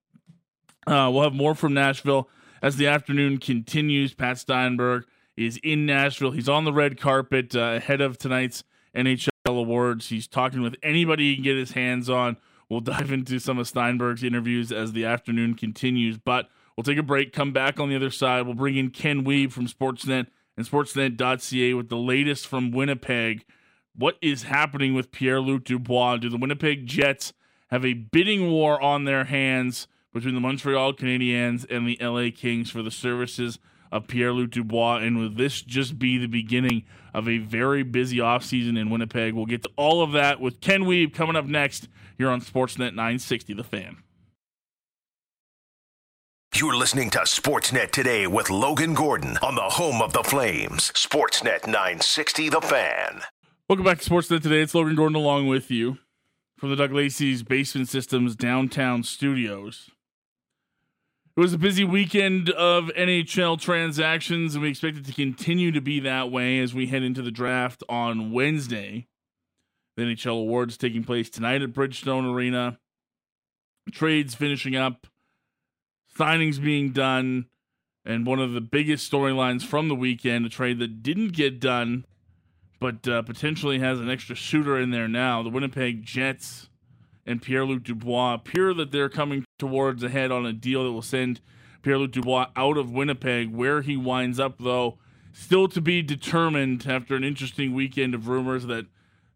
Uh, 0.86 1.10
we'll 1.12 1.24
have 1.24 1.34
more 1.34 1.54
from 1.54 1.74
Nashville 1.74 2.28
as 2.62 2.76
the 2.76 2.86
afternoon 2.86 3.36
continues. 3.38 4.14
Pat 4.14 4.38
Steinberg 4.38 5.04
is 5.36 5.58
in 5.62 5.84
Nashville. 5.84 6.30
He's 6.30 6.48
on 6.48 6.64
the 6.64 6.72
red 6.72 6.98
carpet 6.98 7.54
uh, 7.54 7.74
ahead 7.76 8.00
of 8.00 8.16
tonight's 8.16 8.64
NHL 8.94 9.28
Awards. 9.44 10.08
He's 10.08 10.26
talking 10.26 10.62
with 10.62 10.76
anybody 10.82 11.30
he 11.30 11.34
can 11.34 11.44
get 11.44 11.56
his 11.56 11.72
hands 11.72 12.08
on. 12.08 12.38
We'll 12.68 12.80
dive 12.82 13.12
into 13.12 13.38
some 13.38 13.58
of 13.58 13.68
Steinberg's 13.68 14.24
interviews 14.24 14.72
as 14.72 14.92
the 14.92 15.04
afternoon 15.04 15.54
continues, 15.54 16.18
but 16.18 16.48
we'll 16.76 16.84
take 16.84 16.98
a 16.98 17.02
break, 17.02 17.32
come 17.32 17.52
back 17.52 17.80
on 17.80 17.88
the 17.88 17.96
other 17.96 18.10
side. 18.10 18.46
We'll 18.46 18.54
bring 18.54 18.76
in 18.76 18.90
Ken 18.90 19.24
Wiebe 19.24 19.52
from 19.52 19.66
Sportsnet 19.66 20.26
and 20.56 20.66
Sportsnet.ca 20.66 21.74
with 21.74 21.88
the 21.88 21.96
latest 21.96 22.46
from 22.46 22.70
Winnipeg. 22.70 23.44
What 23.94 24.16
is 24.20 24.44
happening 24.44 24.94
with 24.94 25.10
Pierre 25.10 25.40
Luc 25.40 25.64
Dubois? 25.64 26.18
Do 26.18 26.28
the 26.28 26.36
Winnipeg 26.36 26.86
Jets 26.86 27.32
have 27.68 27.84
a 27.84 27.94
bidding 27.94 28.50
war 28.50 28.80
on 28.80 29.04
their 29.04 29.24
hands 29.24 29.88
between 30.12 30.34
the 30.34 30.40
Montreal 30.40 30.94
Canadiens 30.94 31.66
and 31.70 31.86
the 31.86 31.98
LA 32.00 32.30
Kings 32.34 32.70
for 32.70 32.82
the 32.82 32.90
services 32.90 33.58
of 33.92 34.06
Pierre 34.06 34.32
Luc 34.32 34.50
Dubois. 34.50 34.98
And 34.98 35.18
will 35.18 35.30
this 35.30 35.62
just 35.62 35.98
be 35.98 36.18
the 36.18 36.26
beginning 36.26 36.84
of 37.12 37.28
a 37.28 37.38
very 37.38 37.82
busy 37.82 38.18
offseason 38.18 38.78
in 38.78 38.90
Winnipeg? 38.90 39.34
We'll 39.34 39.46
get 39.46 39.62
to 39.64 39.70
all 39.76 40.02
of 40.02 40.12
that 40.12 40.40
with 40.40 40.60
Ken 40.60 40.82
Wiebe 40.82 41.12
coming 41.12 41.36
up 41.36 41.46
next 41.46 41.88
here 42.18 42.30
on 42.30 42.40
Sportsnet 42.40 42.94
960 42.94 43.54
The 43.54 43.64
Fan. 43.64 43.96
You're 46.58 46.74
listening 46.74 47.10
to 47.10 47.18
Sportsnet 47.18 47.90
today 47.90 48.26
with 48.26 48.48
Logan 48.48 48.94
Gordon 48.94 49.36
on 49.42 49.56
the 49.56 49.60
home 49.60 50.00
of 50.00 50.14
the 50.14 50.22
Flames. 50.22 50.90
Sportsnet 50.92 51.66
960 51.66 52.48
The 52.48 52.62
Fan. 52.62 53.20
Welcome 53.68 53.84
back 53.84 53.98
to 53.98 54.08
Sportsnet 54.08 54.40
today. 54.40 54.62
It's 54.62 54.74
Logan 54.74 54.94
Gordon 54.94 55.16
along 55.16 55.48
with 55.48 55.70
you 55.70 55.98
from 56.56 56.70
the 56.70 56.76
Doug 56.76 56.92
Lacey's 56.92 57.42
Basement 57.42 57.90
Systems 57.90 58.34
downtown 58.34 59.02
studios. 59.02 59.90
It 61.36 61.40
was 61.40 61.52
a 61.52 61.58
busy 61.58 61.84
weekend 61.84 62.48
of 62.48 62.86
NHL 62.96 63.60
transactions, 63.60 64.54
and 64.54 64.62
we 64.62 64.70
expect 64.70 64.96
it 64.96 65.04
to 65.04 65.12
continue 65.12 65.72
to 65.72 65.82
be 65.82 66.00
that 66.00 66.30
way 66.30 66.58
as 66.60 66.72
we 66.72 66.86
head 66.86 67.02
into 67.02 67.20
the 67.20 67.30
draft 67.30 67.82
on 67.86 68.32
Wednesday. 68.32 69.08
The 69.98 70.04
NHL 70.04 70.40
awards 70.40 70.78
taking 70.78 71.04
place 71.04 71.28
tonight 71.28 71.60
at 71.60 71.74
Bridgestone 71.74 72.34
Arena. 72.34 72.78
Trades 73.92 74.34
finishing 74.34 74.74
up, 74.74 75.06
signings 76.16 76.62
being 76.62 76.90
done, 76.92 77.46
and 78.04 78.26
one 78.26 78.38
of 78.38 78.52
the 78.52 78.60
biggest 78.60 79.10
storylines 79.10 79.62
from 79.62 79.88
the 79.88 79.94
weekend, 79.94 80.46
a 80.46 80.48
trade 80.48 80.78
that 80.78 81.02
didn't 81.02 81.32
get 81.32 81.60
done, 81.60 82.04
but 82.80 83.06
uh, 83.08 83.22
potentially 83.22 83.78
has 83.78 84.00
an 84.00 84.10
extra 84.10 84.34
shooter 84.34 84.78
in 84.78 84.90
there 84.90 85.08
now. 85.08 85.42
The 85.42 85.50
Winnipeg 85.50 86.04
Jets 86.04 86.68
and 87.26 87.42
Pierre 87.42 87.64
Luc 87.64 87.82
Dubois 87.82 88.34
appear 88.34 88.72
that 88.74 88.92
they're 88.92 89.08
coming 89.08 89.44
towards 89.58 90.02
a 90.02 90.08
head 90.08 90.30
on 90.30 90.46
a 90.46 90.52
deal 90.52 90.84
that 90.84 90.92
will 90.92 91.02
send 91.02 91.40
Pierre 91.82 91.98
Luc 91.98 92.12
Dubois 92.12 92.48
out 92.54 92.78
of 92.78 92.90
Winnipeg. 92.90 93.50
Where 93.50 93.82
he 93.82 93.96
winds 93.96 94.38
up, 94.38 94.56
though, 94.60 94.98
still 95.32 95.68
to 95.68 95.80
be 95.80 96.02
determined 96.02 96.86
after 96.86 97.16
an 97.16 97.24
interesting 97.24 97.74
weekend 97.74 98.14
of 98.14 98.28
rumors 98.28 98.66
that 98.66 98.86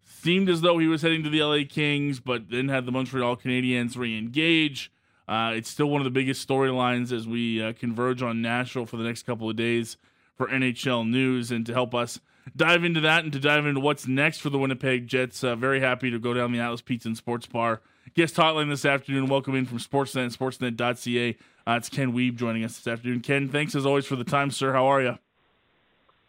seemed 0.05 0.49
as 0.49 0.61
though 0.61 0.79
he 0.79 0.87
was 0.87 1.03
heading 1.03 1.23
to 1.25 1.31
the 1.31 1.43
LA 1.43 1.65
Kings, 1.69 2.21
but 2.21 2.51
then 2.51 2.69
had 2.69 2.87
the 2.87 2.93
Montreal 2.93 3.37
Canadiens 3.37 3.97
re 3.97 4.17
engage. 4.17 4.93
Uh, 5.31 5.53
it's 5.55 5.71
still 5.71 5.87
one 5.87 6.01
of 6.01 6.05
the 6.05 6.11
biggest 6.11 6.47
storylines 6.47 7.13
as 7.13 7.27
we 7.27 7.63
uh, 7.63 7.73
converge 7.73 8.21
on 8.21 8.43
Nashville 8.43 8.85
for 8.85 8.97
the 8.97 9.05
next 9.05 9.23
couple 9.23 9.49
of 9.49 9.57
days 9.57 9.97
for 10.37 10.49
NHL 10.49 11.09
news. 11.09 11.51
And 11.51 11.65
to 11.67 11.73
help 11.73 11.95
us 11.95 12.21
dive 12.57 12.85
into 12.85 13.01
that 13.03 13.23
and 13.23 13.33
to 13.33 13.39
dive 13.39 13.65
into 13.65 13.81
what's 13.81 14.09
next 14.09 14.41
for 14.41 14.51
the 14.51 14.59
Winnipeg 14.59 15.07
Jets. 15.07 15.45
Uh, 15.45 15.55
very 15.55 15.81
happy 15.81 16.11
to 16.11 16.19
go 16.19 16.35
down 16.35 16.53
the 16.53 16.59
Atlas 16.59 16.83
Pizza 16.83 17.09
and 17.09 17.17
Sports 17.17 17.47
Bar 17.47 17.81
guest 18.15 18.37
hotline 18.37 18.69
this 18.69 18.85
afternoon. 18.85 19.29
Welcome 19.29 19.55
in 19.55 19.67
from 19.67 19.79
Sportsnet 19.79 20.23
and 20.23 20.37
Sportsnet.ca. 20.37 21.37
Uh, 21.67 21.77
it's 21.77 21.89
Ken 21.89 22.13
Wiebe 22.13 22.37
joining 22.37 22.65
us 22.65 22.77
this 22.77 22.87
afternoon. 22.87 23.21
Ken, 23.21 23.49
thanks 23.49 23.75
as 23.75 23.87
always 23.87 24.07
for 24.07 24.17
the 24.17 24.25
time, 24.25 24.51
sir. 24.51 24.73
How 24.73 24.87
are 24.87 25.03
you? 25.03 25.19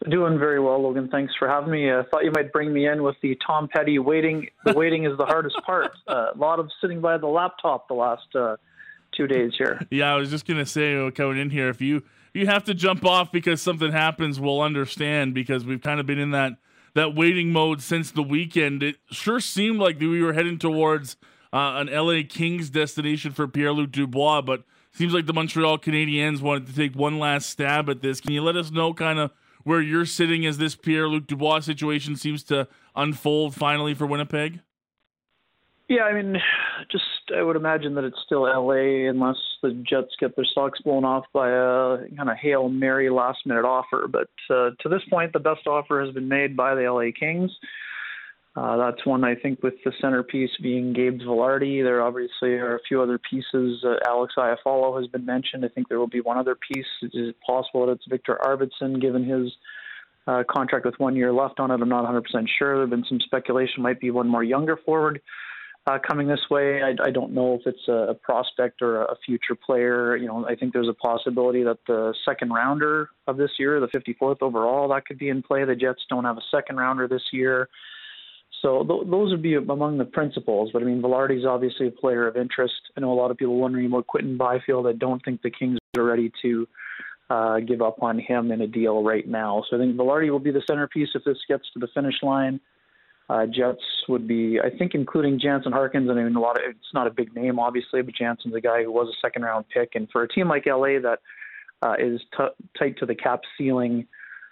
Doing 0.08 0.38
very 0.38 0.58
well, 0.58 0.82
Logan. 0.82 1.08
Thanks 1.08 1.32
for 1.38 1.48
having 1.48 1.70
me. 1.70 1.90
I 1.90 2.00
uh, 2.00 2.02
thought 2.10 2.24
you 2.24 2.32
might 2.32 2.52
bring 2.52 2.72
me 2.72 2.88
in 2.88 3.02
with 3.04 3.14
the 3.22 3.38
Tom 3.46 3.68
Petty 3.68 3.98
waiting. 4.00 4.48
The 4.64 4.72
waiting 4.72 5.04
is 5.04 5.16
the 5.16 5.26
hardest 5.26 5.56
part. 5.64 5.92
Uh, 6.08 6.32
a 6.34 6.36
lot 6.36 6.58
of 6.58 6.68
sitting 6.80 7.00
by 7.00 7.16
the 7.16 7.26
laptop 7.26 7.86
the 7.88 7.94
last 7.94 8.26
uh, 8.34 8.56
two 9.12 9.26
days 9.26 9.52
here. 9.56 9.80
Yeah, 9.90 10.12
I 10.12 10.16
was 10.16 10.30
just 10.30 10.46
gonna 10.46 10.66
say 10.66 10.96
uh, 10.96 11.10
coming 11.10 11.38
in 11.38 11.50
here 11.50 11.68
if 11.68 11.80
you 11.80 12.02
you 12.34 12.46
have 12.46 12.64
to 12.64 12.74
jump 12.74 13.04
off 13.04 13.30
because 13.30 13.60
something 13.60 13.92
happens, 13.92 14.40
we'll 14.40 14.60
understand 14.60 15.34
because 15.34 15.64
we've 15.64 15.82
kind 15.82 16.00
of 16.00 16.06
been 16.06 16.18
in 16.18 16.30
that 16.30 16.54
that 16.94 17.14
waiting 17.14 17.50
mode 17.52 17.82
since 17.82 18.10
the 18.10 18.22
weekend. 18.22 18.82
It 18.82 18.96
sure 19.10 19.40
seemed 19.40 19.78
like 19.78 19.98
we 19.98 20.22
were 20.22 20.32
heading 20.32 20.58
towards 20.58 21.16
uh, 21.52 21.74
an 21.76 21.88
LA 21.88 22.20
Kings 22.28 22.70
destination 22.70 23.32
for 23.32 23.48
Pierre 23.48 23.72
Luc 23.72 23.92
Dubois, 23.92 24.42
but 24.42 24.64
seems 24.92 25.14
like 25.14 25.26
the 25.26 25.32
Montreal 25.32 25.78
Canadiens 25.78 26.40
wanted 26.40 26.66
to 26.66 26.74
take 26.74 26.94
one 26.94 27.18
last 27.18 27.48
stab 27.48 27.88
at 27.88 28.02
this. 28.02 28.20
Can 28.20 28.32
you 28.32 28.42
let 28.42 28.56
us 28.56 28.70
know 28.70 28.92
kind 28.92 29.18
of 29.18 29.30
where 29.64 29.80
you're 29.80 30.06
sitting 30.06 30.44
as 30.44 30.58
this 30.58 30.74
Pierre 30.74 31.08
Luc 31.08 31.26
Dubois 31.26 31.60
situation 31.60 32.16
seems 32.16 32.42
to 32.44 32.68
unfold 32.96 33.54
finally 33.54 33.94
for 33.94 34.06
Winnipeg? 34.06 34.60
Yeah, 35.92 36.04
I 36.04 36.14
mean, 36.14 36.40
just 36.90 37.04
I 37.36 37.42
would 37.42 37.56
imagine 37.56 37.94
that 37.96 38.04
it's 38.04 38.16
still 38.24 38.44
LA 38.44 39.10
unless 39.10 39.36
the 39.62 39.72
Jets 39.86 40.16
get 40.18 40.34
their 40.36 40.46
socks 40.54 40.80
blown 40.80 41.04
off 41.04 41.26
by 41.34 41.50
a 41.50 42.08
kind 42.16 42.30
of 42.30 42.36
hail 42.40 42.70
mary 42.70 43.10
last 43.10 43.40
minute 43.44 43.66
offer. 43.66 44.08
But 44.10 44.30
uh, 44.48 44.70
to 44.80 44.88
this 44.88 45.02
point, 45.10 45.34
the 45.34 45.38
best 45.38 45.66
offer 45.66 46.02
has 46.02 46.14
been 46.14 46.28
made 46.28 46.56
by 46.56 46.74
the 46.74 46.90
LA 46.90 47.10
Kings. 47.12 47.50
Uh, 48.56 48.78
that's 48.78 49.04
one 49.04 49.22
I 49.22 49.34
think 49.34 49.62
with 49.62 49.74
the 49.84 49.92
centerpiece 50.00 50.52
being 50.62 50.94
Gabe 50.94 51.20
Vilardi. 51.20 51.82
There 51.82 52.00
obviously 52.00 52.54
are 52.54 52.76
a 52.76 52.82
few 52.88 53.02
other 53.02 53.18
pieces. 53.18 53.84
Uh, 53.84 53.96
Alex 54.08 54.32
Iafallo 54.38 54.98
has 54.98 55.10
been 55.10 55.26
mentioned. 55.26 55.62
I 55.62 55.68
think 55.68 55.90
there 55.90 55.98
will 55.98 56.08
be 56.08 56.22
one 56.22 56.38
other 56.38 56.56
piece. 56.56 56.86
Is 57.02 57.10
it 57.12 57.36
possible 57.46 57.84
that 57.84 57.92
it's 57.92 58.06
Victor 58.08 58.38
Arvidsson 58.42 58.98
given 58.98 59.24
his 59.24 59.52
uh, 60.26 60.42
contract 60.50 60.86
with 60.86 60.98
one 60.98 61.16
year 61.16 61.34
left 61.34 61.60
on 61.60 61.70
it? 61.70 61.82
I'm 61.82 61.88
not 61.90 62.06
100% 62.06 62.22
sure. 62.58 62.76
There 62.76 62.80
have 62.80 62.90
been 62.90 63.04
some 63.06 63.20
speculation 63.20 63.82
might 63.82 64.00
be 64.00 64.10
one 64.10 64.28
more 64.28 64.44
younger 64.44 64.78
forward 64.86 65.20
uh, 65.86 65.98
coming 66.06 66.28
this 66.28 66.40
way. 66.50 66.80
I, 66.82 66.94
I 67.02 67.10
don't 67.10 67.32
know 67.32 67.54
if 67.54 67.62
it's 67.66 67.88
a, 67.88 68.14
prospect 68.22 68.82
or 68.82 69.02
a 69.02 69.16
future 69.26 69.54
player. 69.54 70.16
You 70.16 70.28
know, 70.28 70.46
I 70.46 70.54
think 70.54 70.72
there's 70.72 70.88
a 70.88 70.94
possibility 70.94 71.64
that 71.64 71.78
the 71.86 72.14
second 72.24 72.52
rounder 72.52 73.10
of 73.26 73.36
this 73.36 73.50
year, 73.58 73.80
the 73.80 73.88
54th 73.88 74.42
overall, 74.42 74.88
that 74.88 75.06
could 75.06 75.18
be 75.18 75.28
in 75.28 75.42
play. 75.42 75.64
The 75.64 75.74
Jets 75.74 76.02
don't 76.08 76.24
have 76.24 76.36
a 76.36 76.42
second 76.50 76.76
rounder 76.76 77.08
this 77.08 77.24
year. 77.32 77.68
So 78.60 78.84
th- 78.84 79.10
those 79.10 79.32
would 79.32 79.42
be 79.42 79.56
among 79.56 79.98
the 79.98 80.04
principles. 80.04 80.70
But 80.72 80.82
I 80.82 80.84
mean, 80.84 81.02
Vilardi's 81.02 81.44
obviously 81.44 81.88
a 81.88 81.90
player 81.90 82.28
of 82.28 82.36
interest. 82.36 82.74
I 82.96 83.00
know 83.00 83.12
a 83.12 83.14
lot 83.14 83.32
of 83.32 83.36
people 83.36 83.56
wondering 83.56 83.86
about 83.86 84.06
Quinton 84.06 84.36
Byfield. 84.36 84.86
I 84.86 84.92
don't 84.92 85.22
think 85.24 85.42
the 85.42 85.50
Kings 85.50 85.78
are 85.96 86.04
ready 86.04 86.30
to 86.42 86.68
uh, 87.28 87.60
give 87.60 87.82
up 87.82 88.02
on 88.02 88.20
him 88.20 88.52
in 88.52 88.60
a 88.60 88.66
deal 88.68 89.02
right 89.02 89.26
now. 89.26 89.64
So 89.68 89.76
I 89.76 89.80
think 89.80 89.96
Vilardi 89.96 90.30
will 90.30 90.38
be 90.38 90.52
the 90.52 90.62
centerpiece 90.68 91.08
if 91.14 91.24
this 91.24 91.38
gets 91.48 91.64
to 91.72 91.80
the 91.80 91.88
finish 91.92 92.16
line. 92.22 92.60
Uh, 93.32 93.46
Jets 93.46 93.82
would 94.08 94.28
be, 94.28 94.58
I 94.62 94.68
think, 94.68 94.94
including 94.94 95.40
Jansen 95.40 95.72
Harkins. 95.72 96.10
And 96.10 96.20
I 96.20 96.24
mean, 96.24 96.36
a 96.36 96.40
lot 96.40 96.58
of 96.58 96.64
it's 96.68 96.92
not 96.92 97.06
a 97.06 97.10
big 97.10 97.34
name, 97.34 97.58
obviously, 97.58 98.02
but 98.02 98.14
Jansen's 98.14 98.54
a 98.54 98.60
guy 98.60 98.82
who 98.82 98.92
was 98.92 99.08
a 99.08 99.26
second 99.26 99.42
round 99.42 99.64
pick. 99.72 99.94
And 99.94 100.06
for 100.10 100.22
a 100.22 100.28
team 100.28 100.48
like 100.48 100.66
LA 100.66 101.00
that 101.00 101.20
uh, 101.80 101.94
is 101.98 102.20
t- 102.36 102.66
tight 102.78 102.98
to 102.98 103.06
the 103.06 103.14
cap 103.14 103.40
ceiling, 103.56 104.06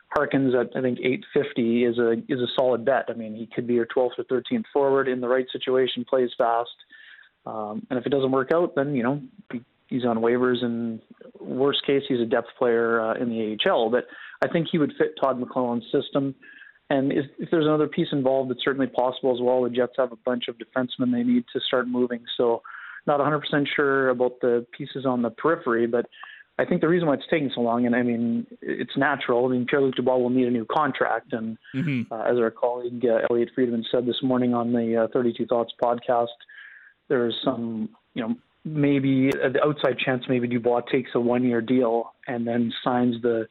Harkins 0.08 0.54
at 0.54 0.74
I 0.74 0.80
think 0.80 0.98
850 0.98 1.84
is 1.84 1.98
a 1.98 2.12
is 2.32 2.40
a 2.40 2.46
solid 2.56 2.86
bet. 2.86 3.04
I 3.10 3.12
mean, 3.12 3.34
he 3.34 3.46
could 3.54 3.66
be 3.66 3.74
your 3.74 3.86
12th 3.86 4.18
or 4.18 4.24
13th 4.24 4.64
forward 4.72 5.08
in 5.08 5.20
the 5.20 5.28
right 5.28 5.46
situation, 5.52 6.06
plays 6.08 6.30
fast, 6.38 6.70
um, 7.44 7.86
and 7.90 7.98
if 7.98 8.06
it 8.06 8.10
doesn't 8.10 8.32
work 8.32 8.50
out, 8.50 8.74
then 8.76 8.94
you 8.94 9.02
know 9.02 9.20
he's 9.88 10.06
on 10.06 10.18
waivers, 10.18 10.64
and 10.64 11.00
worst 11.38 11.84
case, 11.86 12.02
he's 12.08 12.20
a 12.20 12.24
depth 12.24 12.48
player 12.58 13.00
uh, 13.00 13.14
in 13.14 13.28
the 13.28 13.58
AHL. 13.70 13.90
But 13.90 14.06
I 14.42 14.48
think 14.48 14.68
he 14.72 14.78
would 14.78 14.94
fit 14.96 15.14
Todd 15.20 15.38
McLellan's 15.38 15.84
system. 15.92 16.34
And 16.90 17.12
if, 17.12 17.26
if 17.38 17.50
there's 17.50 17.66
another 17.66 17.86
piece 17.86 18.08
involved, 18.10 18.50
it's 18.50 18.64
certainly 18.64 18.88
possible 18.88 19.32
as 19.32 19.40
well. 19.40 19.62
The 19.62 19.70
Jets 19.70 19.92
have 19.96 20.12
a 20.12 20.16
bunch 20.16 20.48
of 20.48 20.56
defensemen 20.56 21.12
they 21.12 21.22
need 21.22 21.44
to 21.52 21.60
start 21.66 21.86
moving, 21.88 22.24
so 22.36 22.62
not 23.06 23.20
100% 23.20 23.66
sure 23.74 24.08
about 24.08 24.40
the 24.40 24.66
pieces 24.76 25.06
on 25.06 25.22
the 25.22 25.30
periphery, 25.30 25.86
but 25.86 26.06
I 26.58 26.64
think 26.66 26.82
the 26.82 26.88
reason 26.88 27.08
why 27.08 27.14
it's 27.14 27.22
taking 27.30 27.50
so 27.54 27.62
long, 27.62 27.86
and 27.86 27.96
I 27.96 28.02
mean, 28.02 28.46
it's 28.60 28.94
natural. 28.96 29.46
I 29.46 29.48
mean, 29.48 29.66
Pierre-Luc 29.66 29.94
Dubois 29.94 30.18
will 30.18 30.30
need 30.30 30.46
a 30.46 30.50
new 30.50 30.66
contract, 30.66 31.32
and 31.32 31.56
mm-hmm. 31.74 32.12
uh, 32.12 32.22
as 32.24 32.36
our 32.36 32.50
colleague 32.50 33.02
uh, 33.04 33.26
Elliotte 33.30 33.50
Friedman 33.54 33.84
said 33.90 34.04
this 34.04 34.22
morning 34.22 34.52
on 34.52 34.72
the 34.72 35.04
uh, 35.04 35.08
32 35.12 35.46
Thoughts 35.46 35.72
podcast, 35.82 36.26
there's 37.08 37.34
some, 37.42 37.88
you 38.14 38.22
know, 38.22 38.34
maybe 38.64 39.30
uh, 39.32 39.48
the 39.48 39.64
outside 39.64 39.96
chance 40.04 40.24
maybe 40.28 40.46
Dubois 40.48 40.82
takes 40.92 41.10
a 41.14 41.20
one-year 41.20 41.62
deal 41.62 42.12
and 42.26 42.46
then 42.46 42.72
signs 42.84 43.16
the 43.22 43.48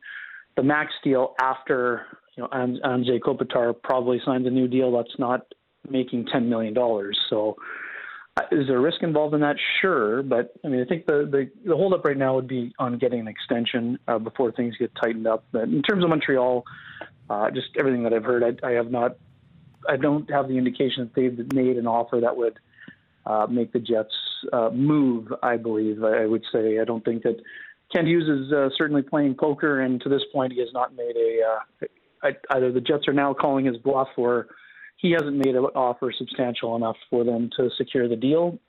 the 0.56 0.64
max 0.64 0.92
deal 1.04 1.36
after 1.42 2.06
you 2.36 2.44
know 2.44 2.50
Anze 2.50 3.20
Kopitar 3.20 3.74
probably 3.82 4.22
signs 4.26 4.48
a 4.48 4.50
new 4.50 4.68
deal 4.68 4.92
that's 4.92 5.18
not 5.18 5.42
making 5.90 6.26
10 6.26 6.50
million 6.50 6.74
dollars. 6.74 7.18
So 7.30 7.56
is 8.52 8.68
there 8.68 8.78
a 8.78 8.82
risk 8.82 9.04
involved 9.04 9.34
in 9.34 9.42
that? 9.42 9.58
Sure, 9.82 10.24
but 10.24 10.54
I 10.64 10.70
mean, 10.70 10.82
I 10.82 10.86
think 10.86 11.06
the 11.06 11.28
the, 11.30 11.50
the 11.68 11.76
holdup 11.76 12.06
right 12.06 12.18
now 12.18 12.36
would 12.36 12.48
be 12.48 12.74
on 12.80 12.98
getting 12.98 13.22
an 13.22 13.28
extension 13.28 14.00
uh, 14.08 14.18
before 14.18 14.52
things 14.52 14.76
get 14.78 14.92
tightened 14.96 15.28
up. 15.28 15.44
But 15.52 15.64
in 15.64 15.82
terms 15.82 16.04
of 16.04 16.10
Montreal, 16.10 16.64
uh, 17.30 17.52
just 17.52 17.68
everything 17.78 18.04
that 18.04 18.14
I've 18.14 18.24
heard, 18.24 18.44
I, 18.44 18.68
I 18.68 18.72
have 18.72 18.92
not, 18.92 19.18
I 19.88 19.98
don't 19.98 20.30
have 20.32 20.48
the 20.48 20.58
indication 20.58 21.04
that 21.04 21.16
they've 21.16 21.54
made 21.54 21.78
an 21.78 21.88
offer 21.88 22.20
that 22.22 22.36
would 22.36 22.60
uh, 23.26 23.48
make 23.50 23.74
the 23.74 23.80
Jets 23.80 24.14
uh, 24.54 24.70
move. 24.72 25.34
I 25.44 25.58
believe 25.58 26.04
I 26.04 26.26
would 26.26 26.46
say 26.52 26.80
I 26.80 26.86
don't 26.86 27.04
think 27.04 27.24
that 27.24 27.42
Kent 27.94 28.08
Hughes 28.08 28.30
is 28.30 28.54
uh, 28.54 28.70
certainly 28.78 29.02
playing 29.02 29.36
poker, 29.36 29.82
and 29.82 30.00
to 30.02 30.10
this 30.10 30.24
point, 30.32 30.54
he 30.54 30.60
has 30.60 30.70
not 30.74 30.96
made 30.96 31.16
a. 31.16 31.42
Uh, 31.44 31.88
either 32.24 32.72
the 32.72 32.82
Jets 32.82 33.08
are 33.08 33.14
now 33.14 33.34
calling 33.34 33.66
his 33.66 33.78
bluff, 33.78 34.10
or 34.18 34.48
he 34.98 35.12
hasn't 35.12 35.38
made 35.38 35.56
an 35.56 35.66
offer 35.76 36.14
substantial 36.18 36.76
enough 36.76 36.98
for 37.10 37.24
them 37.24 37.50
to 37.58 37.70
secure 37.78 38.08
the 38.08 38.16
deal. 38.16 38.60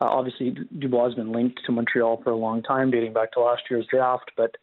Uh, 0.00 0.06
obviously, 0.06 0.56
Dubois 0.78 1.06
has 1.06 1.14
been 1.14 1.32
linked 1.32 1.60
to 1.66 1.72
Montreal 1.72 2.20
for 2.24 2.30
a 2.30 2.36
long 2.36 2.62
time, 2.62 2.90
dating 2.90 3.12
back 3.12 3.32
to 3.32 3.40
last 3.40 3.62
year's 3.70 3.86
draft. 3.90 4.30
But 4.36 4.56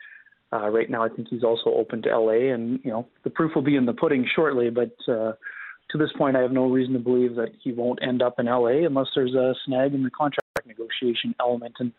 uh, 0.52 0.69
right 0.69 0.89
now, 0.89 1.04
I 1.04 1.10
think 1.10 1.28
he's 1.30 1.43
also 1.43 1.69
open 1.71 2.02
to 2.04 2.17
LA, 2.17 2.54
and 2.54 2.80
you 2.84 2.91
know 2.91 3.08
the 3.23 3.30
proof 3.30 3.54
will 3.54 3.62
be 3.62 3.76
in 3.76 3.86
the 3.86 3.93
pudding 3.93 4.28
shortly. 4.36 4.69
But 4.69 4.95
uh, 5.08 5.34
to 5.91 5.97
this 5.97 6.12
point, 6.17 6.36
I 6.36 6.41
have 6.41 6.52
no 6.52 6.69
reason 6.69 6.93
to 6.93 7.00
believe 7.00 7.36
that 7.36 7.50
he 7.62 7.71
won't 7.71 8.00
end 8.02 8.21
up 8.21 8.39
in 8.39 8.47
LA 8.47 8.86
unless 8.86 9.08
there's 9.15 9.36
a 9.36 9.54
snag 9.65 9.93
in 9.93 10.04
the 10.04 10.10
contract 10.10 10.47
negotiation 10.65 11.36
element. 11.39 11.76
And 11.80 11.91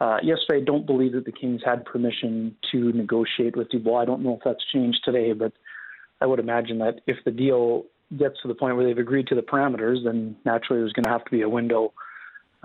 uh, 0.00 0.16
yesterday, 0.22 0.62
I 0.62 0.64
don't 0.64 0.86
believe 0.86 1.12
that 1.12 1.26
the 1.26 1.32
Kings 1.32 1.60
had 1.64 1.84
permission 1.84 2.56
to 2.72 2.92
negotiate 2.92 3.54
with 3.54 3.68
Dubois. 3.68 4.02
I 4.02 4.04
don't 4.06 4.22
know 4.22 4.34
if 4.34 4.40
that's 4.44 4.64
changed 4.72 5.00
today, 5.04 5.32
but 5.32 5.52
I 6.20 6.26
would 6.26 6.38
imagine 6.38 6.78
that 6.78 7.00
if 7.06 7.18
the 7.24 7.30
deal 7.30 7.84
gets 8.16 8.40
to 8.42 8.48
the 8.48 8.54
point 8.54 8.76
where 8.76 8.86
they've 8.86 8.98
agreed 8.98 9.26
to 9.28 9.34
the 9.34 9.42
parameters, 9.42 10.02
then 10.04 10.36
naturally 10.44 10.80
there's 10.80 10.92
going 10.92 11.04
to 11.04 11.10
have 11.10 11.24
to 11.24 11.30
be 11.30 11.42
a 11.42 11.48
window, 11.48 11.92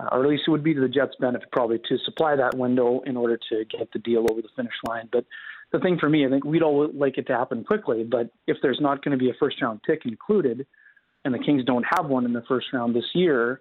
uh, 0.00 0.08
or 0.12 0.24
at 0.24 0.28
least 0.30 0.44
it 0.46 0.50
would 0.50 0.64
be 0.64 0.74
to 0.74 0.80
the 0.80 0.88
Jets' 0.88 1.14
benefit 1.20 1.50
probably 1.52 1.78
to 1.88 1.98
supply 2.04 2.36
that 2.36 2.56
window 2.56 3.00
in 3.06 3.16
order 3.16 3.38
to 3.50 3.64
get 3.66 3.92
the 3.92 3.98
deal 3.98 4.26
over 4.30 4.40
the 4.40 4.48
finish 4.56 4.74
line. 4.88 5.08
But 5.12 5.26
the 5.72 5.78
thing 5.78 5.98
for 5.98 6.08
me, 6.08 6.26
I 6.26 6.30
think 6.30 6.44
we'd 6.44 6.62
all 6.62 6.90
like 6.92 7.18
it 7.18 7.26
to 7.26 7.36
happen 7.36 7.64
quickly, 7.64 8.02
but 8.02 8.30
if 8.46 8.56
there's 8.62 8.80
not 8.80 9.04
going 9.04 9.16
to 9.16 9.22
be 9.22 9.30
a 9.30 9.34
first 9.34 9.60
round 9.60 9.82
pick 9.82 10.06
included, 10.06 10.66
and 11.24 11.34
the 11.34 11.38
Kings 11.38 11.64
don't 11.64 11.84
have 11.96 12.06
one 12.06 12.24
in 12.24 12.32
the 12.32 12.44
first 12.48 12.68
round 12.72 12.94
this 12.94 13.10
year, 13.14 13.60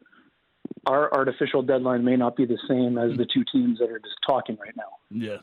our 0.86 1.12
artificial 1.13 1.62
deadline 1.62 2.04
may 2.04 2.15
not 2.15 2.36
be 2.36 2.45
the 2.45 2.58
same 2.67 2.97
as 2.97 3.17
the 3.17 3.25
two 3.25 3.43
teams 3.51 3.80
that 3.80 3.89
are 3.89 3.99
just 3.99 4.15
talking 4.25 4.58
right 4.62 4.75
now. 4.75 4.84
Yes. 5.10 5.41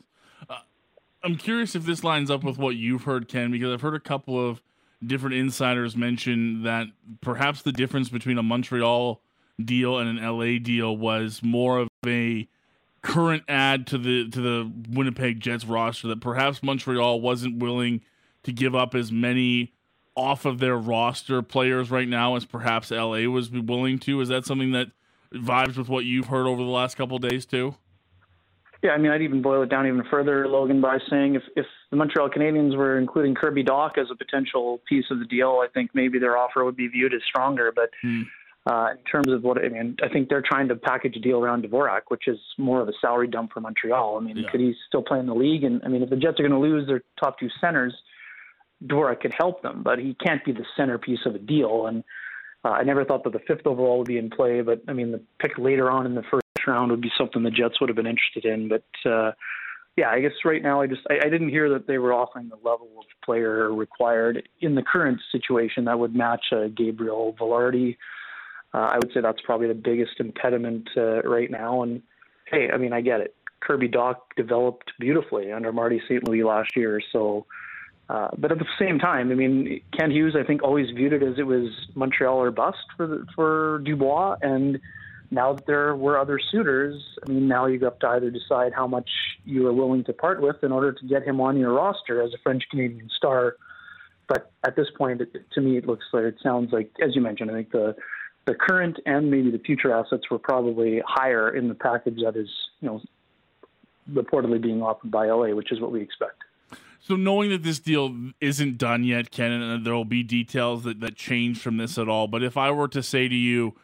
Uh, 0.49 0.59
I'm 1.25 1.37
curious 1.37 1.75
if 1.75 1.85
this 1.85 2.05
lines 2.05 2.31
up 2.31 2.45
with 2.45 2.59
what 2.59 2.77
you've 2.77 3.05
heard, 3.05 3.29
Ken, 3.29 3.51
because 3.51 3.73
I've 3.73 3.81
heard 3.81 3.95
a 3.95 4.01
couple 4.01 4.49
of 4.49 4.63
different 5.05 5.37
insiders 5.37 5.97
mention 5.97 6.63
that 6.63 6.87
perhaps 7.21 7.63
the 7.63 7.73
difference 7.73 8.09
between 8.09 8.39
a 8.39 8.43
Montreal 8.43 9.21
deal 9.63 9.99
and 9.99 10.19
an 10.19 10.25
LA 10.25 10.59
deal 10.59 10.97
was 10.97 11.43
more 11.43 11.79
of 11.79 11.89
a 12.07 12.49
current 13.03 13.43
add 13.49 13.87
to 13.89 13.99
the 13.99 14.29
to 14.31 14.41
the 14.41 14.73
Winnipeg 14.91 15.41
Jets 15.41 15.65
roster 15.65 16.09
that 16.09 16.21
perhaps 16.21 16.63
Montreal 16.63 17.21
wasn't 17.21 17.59
willing 17.59 18.01
to 18.45 18.53
give 18.53 18.75
up 18.75 18.95
as 18.95 19.11
many 19.11 19.73
off 20.15 20.45
of 20.45 20.59
their 20.59 20.77
roster 20.77 21.43
players 21.43 21.91
right 21.91 22.09
now 22.09 22.37
as 22.37 22.45
perhaps 22.45 22.91
LA 22.91 23.23
was 23.23 23.51
willing 23.51 23.99
to. 23.99 24.21
Is 24.21 24.29
that 24.29 24.45
something 24.45 24.73
that 24.73 24.89
vibes 25.33 25.77
with 25.77 25.89
what 25.89 26.05
you've 26.05 26.27
heard 26.27 26.47
over 26.47 26.63
the 26.63 26.71
last 26.71 26.97
couple 26.97 27.19
days 27.19 27.47
too? 27.47 27.75
Yeah, 28.83 28.91
I 28.91 28.99
mean, 28.99 29.13
I'd 29.13 29.23
even 29.23 29.43
boil 29.43 29.63
it 29.63 29.69
down 29.69 29.87
even 29.87 30.03
further, 30.11 30.49
Logan, 30.49 30.81
by 30.81 30.99
saying 31.09 31.37
if, 31.37 31.43
if 31.55 31.67
the 31.91 31.97
Montreal 31.97 32.29
Canadiens 32.29 32.77
were 32.77 32.99
including 32.99 33.35
Kirby 33.37 33.63
Dach 33.63 33.97
as 33.97 34.09
a 34.11 34.17
potential 34.17 34.81
piece 34.89 35.05
of 35.11 35.21
the 35.21 35.25
deal, 35.25 35.61
I 35.63 35.69
think 35.73 35.93
maybe 35.95 36.19
their 36.19 36.37
offer 36.37 36.65
would 36.65 36.77
be 36.77 36.89
viewed 36.89 37.15
as 37.15 37.21
stronger. 37.25 37.73
But 37.73 37.91
hmm. 38.03 38.23
uh, 38.67 38.89
in 38.91 39.05
terms 39.05 39.29
of 39.29 39.45
what 39.45 39.65
I 39.65 39.69
mean, 39.69 39.97
I 40.03 40.09
think 40.09 40.29
they're 40.29 40.43
trying 40.43 40.67
to 40.67 40.75
package 40.75 41.17
a 41.17 41.21
deal 41.21 41.39
around 41.39 41.63
Dvorak, 41.63 42.03
which 42.09 42.27
is 42.27 42.39
more 42.59 42.81
of 42.81 42.89
a 42.89 42.93
salary 43.01 43.29
dump 43.29 43.53
for 43.53 43.61
Montreal. 43.61 44.19
I 44.19 44.21
mean, 44.21 44.39
yeah. 44.39 44.51
could 44.51 44.61
he 44.61 44.75
still 44.89 45.03
play 45.03 45.21
in 45.21 45.27
the 45.27 45.35
league? 45.35 45.63
And 45.63 45.81
I 45.85 45.89
mean, 45.89 46.03
if 46.03 46.11
the 46.11 46.17
Jets 46.17 46.41
are 46.41 46.49
going 46.49 46.51
to 46.51 46.59
lose 46.59 46.89
their 46.89 47.05
top 47.21 47.39
two 47.39 47.51
centers, 47.61 47.95
Dvorak 48.85 49.21
could 49.21 49.35
help 49.39 49.63
them, 49.63 49.85
but 49.85 50.01
he 50.01 50.15
can't 50.15 50.45
be 50.45 50.51
the 50.51 50.67
centerpiece 50.77 51.21
of 51.25 51.37
a 51.37 51.39
deal. 51.39 51.87
And 51.87 52.03
uh, 52.65 52.71
I 52.71 52.83
never 52.85 53.05
thought 53.05 53.25
that 53.25 53.33
the 53.33 53.41
fifth 53.41 53.67
overall 53.67 53.99
would 53.99 54.07
be 54.07 54.19
in 54.19 54.31
play, 54.31 54.61
but 54.61 54.83
I 54.89 54.93
mean, 54.93 55.13
the 55.13 55.21
pick 55.41 55.59
later 55.59 55.91
on 55.91 56.07
in 56.07 56.15
the 56.15 56.23
first 56.23 56.43
round 56.67 56.91
would 56.91 57.01
be 57.01 57.11
something 57.19 57.43
the 57.43 57.51
Jets 57.51 57.81
would 57.81 57.89
have 57.89 57.97
been 57.97 58.07
interested 58.07 58.45
in. 58.45 58.69
But 58.69 59.11
uh, 59.11 59.33
yeah, 59.97 60.11
I 60.11 60.21
guess 60.21 60.33
right 60.45 60.63
now 60.63 60.81
I 60.81 60.87
just 60.87 61.03
I, 61.11 61.27
I 61.27 61.29
didn't 61.29 61.49
hear 61.49 61.69
that 61.71 61.87
they 61.87 61.99
were 61.99 62.15
offering 62.15 62.49
the 62.49 62.57
level 62.57 62.89
of 62.99 63.05
player 63.25 63.73
required 63.73 64.49
in 64.61 64.75
the 64.75 64.83
current 64.83 65.21
situation 65.33 65.85
that 65.87 65.99
would 65.99 66.15
match 66.15 66.47
uh, 66.53 66.69
Gabriel 66.69 67.37
Vilardi. 67.39 67.97
Uh, 68.75 68.91
I 68.93 68.97
would 68.97 69.13
say 69.13 69.21
that's 69.21 69.43
probably 69.45 69.69
the 69.69 69.75
biggest 69.75 70.19
impediment 70.19 70.89
uh, 70.97 71.23
right 71.23 71.51
now. 71.51 71.83
And 71.83 72.03
hey, 72.47 72.71
I 72.73 72.79
mean, 72.79 72.93
I 72.93 73.01
get 73.01 73.21
it. 73.21 73.35
Kirby 73.61 73.89
Dach 73.89 74.17
developed 74.37 74.93
beautifully 74.99 75.53
under 75.53 75.73
Marty 75.73 76.01
St. 76.09 76.27
Louis 76.27 76.45
last 76.45 76.77
year, 76.77 77.01
so. 77.13 77.47
Uh, 78.13 78.29
but 78.37 78.53
at 78.53 78.59
the 78.59 78.67
same 78.79 78.99
time, 78.99 79.31
I 79.31 79.35
mean, 79.35 79.81
Kent 79.99 80.13
Hughes, 80.13 80.37
I 80.39 80.45
think, 80.45 80.63
always 80.63 80.91
viewed 80.91 81.15
it 81.15 81.23
as 81.23 81.39
it 81.39 81.47
was 81.47 81.71
Montreal 81.95 82.37
or 82.37 82.51
bust 82.51 82.85
for 82.95 83.07
the, 83.07 83.25
for 83.35 83.81
Dubois, 83.87 84.37
and 84.43 84.79
now 85.31 85.55
that 85.55 85.65
there 85.67 85.97
were 85.97 86.19
other 86.19 86.39
suitors, 86.39 87.03
I 87.27 87.31
mean, 87.31 87.49
now 87.49 87.65
you 87.65 87.83
have 87.85 87.99
to 88.01 88.09
either 88.09 88.31
decide 88.31 88.75
how 88.75 88.87
much 88.87 89.09
you 89.47 89.67
are 89.67 89.73
willing 89.73 90.05
to 90.05 90.13
part 90.13 90.43
with 90.43 90.63
in 90.63 90.73
order 90.73 90.93
to 90.93 91.07
get 91.07 91.23
him 91.23 91.41
on 91.41 91.57
your 91.57 91.73
roster 91.73 92.21
as 92.21 92.35
a 92.35 92.39
French 92.43 92.65
Canadian 92.71 93.09
star. 93.17 93.57
But 94.29 94.53
at 94.63 94.77
this 94.77 94.89
point, 94.99 95.23
it, 95.23 95.33
to 95.55 95.63
me, 95.63 95.79
it 95.79 95.87
looks 95.87 96.05
like 96.13 96.25
it 96.25 96.37
sounds 96.43 96.71
like, 96.71 96.91
as 97.03 97.17
you 97.17 97.23
mentioned, 97.23 97.51
I 97.51 97.55
think 97.55 97.73
the 97.73 97.97
the 98.47 98.55
current 98.55 98.99
and 99.07 99.31
maybe 99.31 99.51
the 99.51 99.59
future 99.59 99.91
assets 99.91 100.25
were 100.31 100.39
probably 100.39 101.01
higher 101.07 101.49
in 101.57 101.69
the 101.69 101.75
package 101.75 102.19
that 102.25 102.37
is, 102.37 102.49
you 102.81 102.89
know, 102.89 103.01
reportedly 104.13 104.61
being 104.61 104.83
offered 104.83 105.11
by 105.11 105.29
LA, 105.29 105.55
which 105.55 105.73
is 105.73 105.81
what 105.81 105.93
we 105.93 106.03
expect. 106.03 106.43
So 107.05 107.17
knowing 107.17 107.51
that 107.51 107.65
this 107.65 107.81
deal 107.81 108.15
isn't 108.41 108.79
done 108.79 109.03
yet, 109.03 109.33
Ken, 109.33 109.51
and 109.51 109.85
there 109.85 109.93
will 109.93 110.05
be 110.05 110.23
details 110.23 110.85
that, 110.85 111.01
that 111.01 111.17
change 111.17 111.59
from 111.59 111.77
this 111.77 111.99
at 111.99 112.09
all. 112.09 112.29
But 112.29 112.45
if 112.45 112.57
I 112.57 112.71
were 112.71 112.87
to 112.89 113.03
say 113.03 113.27
to 113.27 113.35
you, 113.35 113.75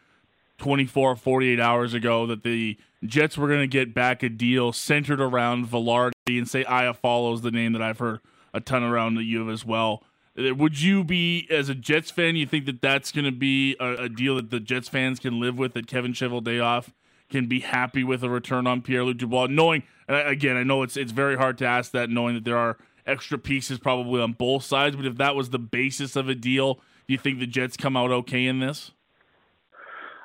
24, 0.59 1.17
48 1.17 1.59
hours 1.59 1.93
ago 1.93 2.25
that 2.27 2.43
the 2.43 2.77
Jets 3.03 3.37
were 3.37 3.47
going 3.47 3.61
to 3.61 3.67
get 3.67 3.93
back 3.93 4.23
a 4.23 4.29
deal 4.29 4.71
centered 4.71 5.19
around 5.19 5.67
Vilardi 5.67 6.11
and 6.27 6.47
say 6.47 6.63
Iafallo's 6.63 7.41
the 7.41 7.51
name 7.51 7.73
that 7.73 7.81
I've 7.81 7.99
heard 7.99 8.19
a 8.53 8.61
ton 8.61 8.83
around 8.83 9.15
the 9.15 9.23
U 9.23 9.41
of 9.41 9.49
as 9.49 9.65
well. 9.65 10.03
Uh, 10.37 10.53
would 10.55 10.81
you 10.81 11.03
be, 11.03 11.47
as 11.49 11.69
a 11.69 11.75
Jets 11.75 12.11
fan, 12.11 12.35
you 12.35 12.45
think 12.45 12.65
that 12.67 12.81
that's 12.81 13.11
going 13.11 13.25
to 13.25 13.31
be 13.31 13.75
a, 13.79 14.03
a, 14.03 14.09
deal 14.09 14.35
that 14.35 14.49
the 14.49 14.59
Jets 14.59 14.87
fans 14.87 15.19
can 15.19 15.39
live 15.39 15.57
with, 15.57 15.73
that 15.73 15.87
Kevin 15.87 16.13
Cheveldayoff 16.13 16.91
can 17.29 17.47
be 17.47 17.61
happy 17.61 18.03
with 18.03 18.23
a 18.23 18.29
return 18.29 18.65
on 18.67 18.81
Pierre-Luc 18.81 19.17
Dubois, 19.17 19.47
knowing, 19.47 19.83
again, 20.07 20.57
I 20.57 20.63
know 20.63 20.83
it's 20.83 20.97
it's 20.97 21.11
very 21.11 21.35
hard 21.35 21.57
to 21.59 21.65
ask 21.65 21.91
that, 21.91 22.09
knowing 22.09 22.33
that 22.35 22.43
there 22.43 22.57
are 22.57 22.77
extra 23.05 23.37
pieces 23.37 23.79
probably 23.79 24.21
on 24.21 24.33
both 24.33 24.63
sides, 24.63 24.95
but 24.95 25.05
if 25.05 25.17
that 25.17 25.35
was 25.35 25.49
the 25.49 25.59
basis 25.59 26.15
of 26.15 26.29
a 26.29 26.35
deal, 26.35 26.75
do 26.75 27.13
you 27.13 27.17
think 27.17 27.39
the 27.39 27.47
Jets 27.47 27.77
come 27.77 27.97
out 27.97 28.11
okay 28.11 28.45
in 28.45 28.59
this? 28.59 28.91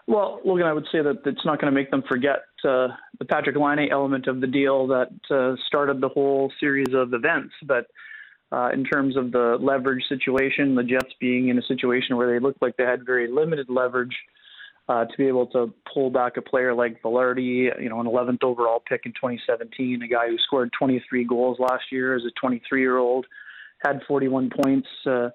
Well, 0.07 0.41
Logan, 0.45 0.67
I 0.67 0.73
would 0.73 0.87
say 0.93 1.01
that 1.01 1.23
it's 1.25 1.45
not 1.47 1.61
going 1.61 1.73
to 1.73 1.75
make 1.75 1.91
them 1.91 2.03
forget 2.07 2.41
uh, 2.65 2.89
the 3.19 3.25
Patrik 3.25 3.57
Laine 3.57 3.91
element 3.91 4.27
of 4.27 4.41
the 4.41 4.47
deal 4.47 4.87
that 4.89 5.11
uh, 5.31 5.57
started 5.67 6.01
the 6.01 6.09
whole 6.09 6.53
series 6.61 6.93
of 6.95 7.15
events. 7.15 7.55
But 7.65 7.87
uh, 8.53 8.69
in 8.73 8.85
terms 8.85 9.17
of 9.17 9.33
the 9.33 9.57
leverage 9.61 10.05
situation, 10.09 10.75
the 10.75 10.83
Jets 10.83 11.15
being 11.21 11.49
in 11.49 11.59
a 11.59 11.63
situation 11.63 12.17
where 12.17 12.31
they 12.31 12.39
looked 12.39 12.61
like 12.61 12.77
they 12.77 12.85
had 12.85 13.07
very 13.07 13.31
limited 13.31 13.67
leverage 13.71 14.15
uh, 14.89 15.05
to 15.05 15.17
be 15.17 15.27
able 15.27 15.47
to 15.47 15.73
pull 15.93 16.11
back 16.11 16.37
a 16.37 16.43
player 16.43 16.75
like 16.75 17.01
Vilardi, 17.03 17.71
you 17.81 17.89
know, 17.89 18.01
an 18.01 18.07
11th 18.07 18.45
overall 18.45 18.83
pick 18.87 19.03
in 19.07 19.13
2017, 19.13 20.03
a 20.03 20.09
guy 20.09 20.29
who 20.29 20.37
scored 20.39 20.71
23 20.79 21.25
goals 21.25 21.59
last 21.59 21.85
year 21.91 22.15
as 22.15 22.23
a 22.25 22.31
23 22.39 22.81
year 22.81 22.99
old, 22.99 23.27
had 23.85 24.01
41 24.07 24.51
points. 24.63 24.89
Uh, 25.07 25.31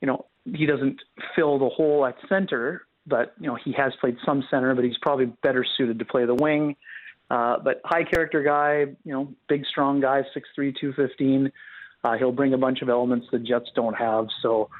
you 0.00 0.06
know, 0.06 0.26
he 0.44 0.64
doesn't 0.64 1.00
fill 1.36 1.58
the 1.58 1.68
hole 1.68 2.06
at 2.06 2.16
center, 2.28 2.86
but 3.06 3.34
you 3.40 3.46
know 3.46 3.58
he 3.62 3.72
has 3.72 3.92
played 4.00 4.16
some 4.24 4.44
center, 4.50 4.74
but 4.74 4.84
he's 4.84 4.98
probably 5.02 5.26
better 5.42 5.64
suited 5.76 5.98
to 5.98 6.04
play 6.04 6.24
the 6.24 6.34
wing. 6.34 6.76
Uh, 7.30 7.56
but 7.62 7.80
high 7.84 8.04
character 8.04 8.42
guy, 8.42 8.86
you 9.04 9.12
know, 9.12 9.34
big 9.48 9.66
strong 9.66 10.00
guy, 10.00 10.22
6'3", 10.34 10.74
215. 10.80 11.52
Uh, 12.02 12.16
he'll 12.16 12.32
bring 12.32 12.54
a 12.54 12.58
bunch 12.58 12.80
of 12.80 12.88
elements 12.88 13.26
the 13.30 13.38
Jets 13.38 13.68
don't 13.74 13.94
have. 13.94 14.28
So 14.40 14.70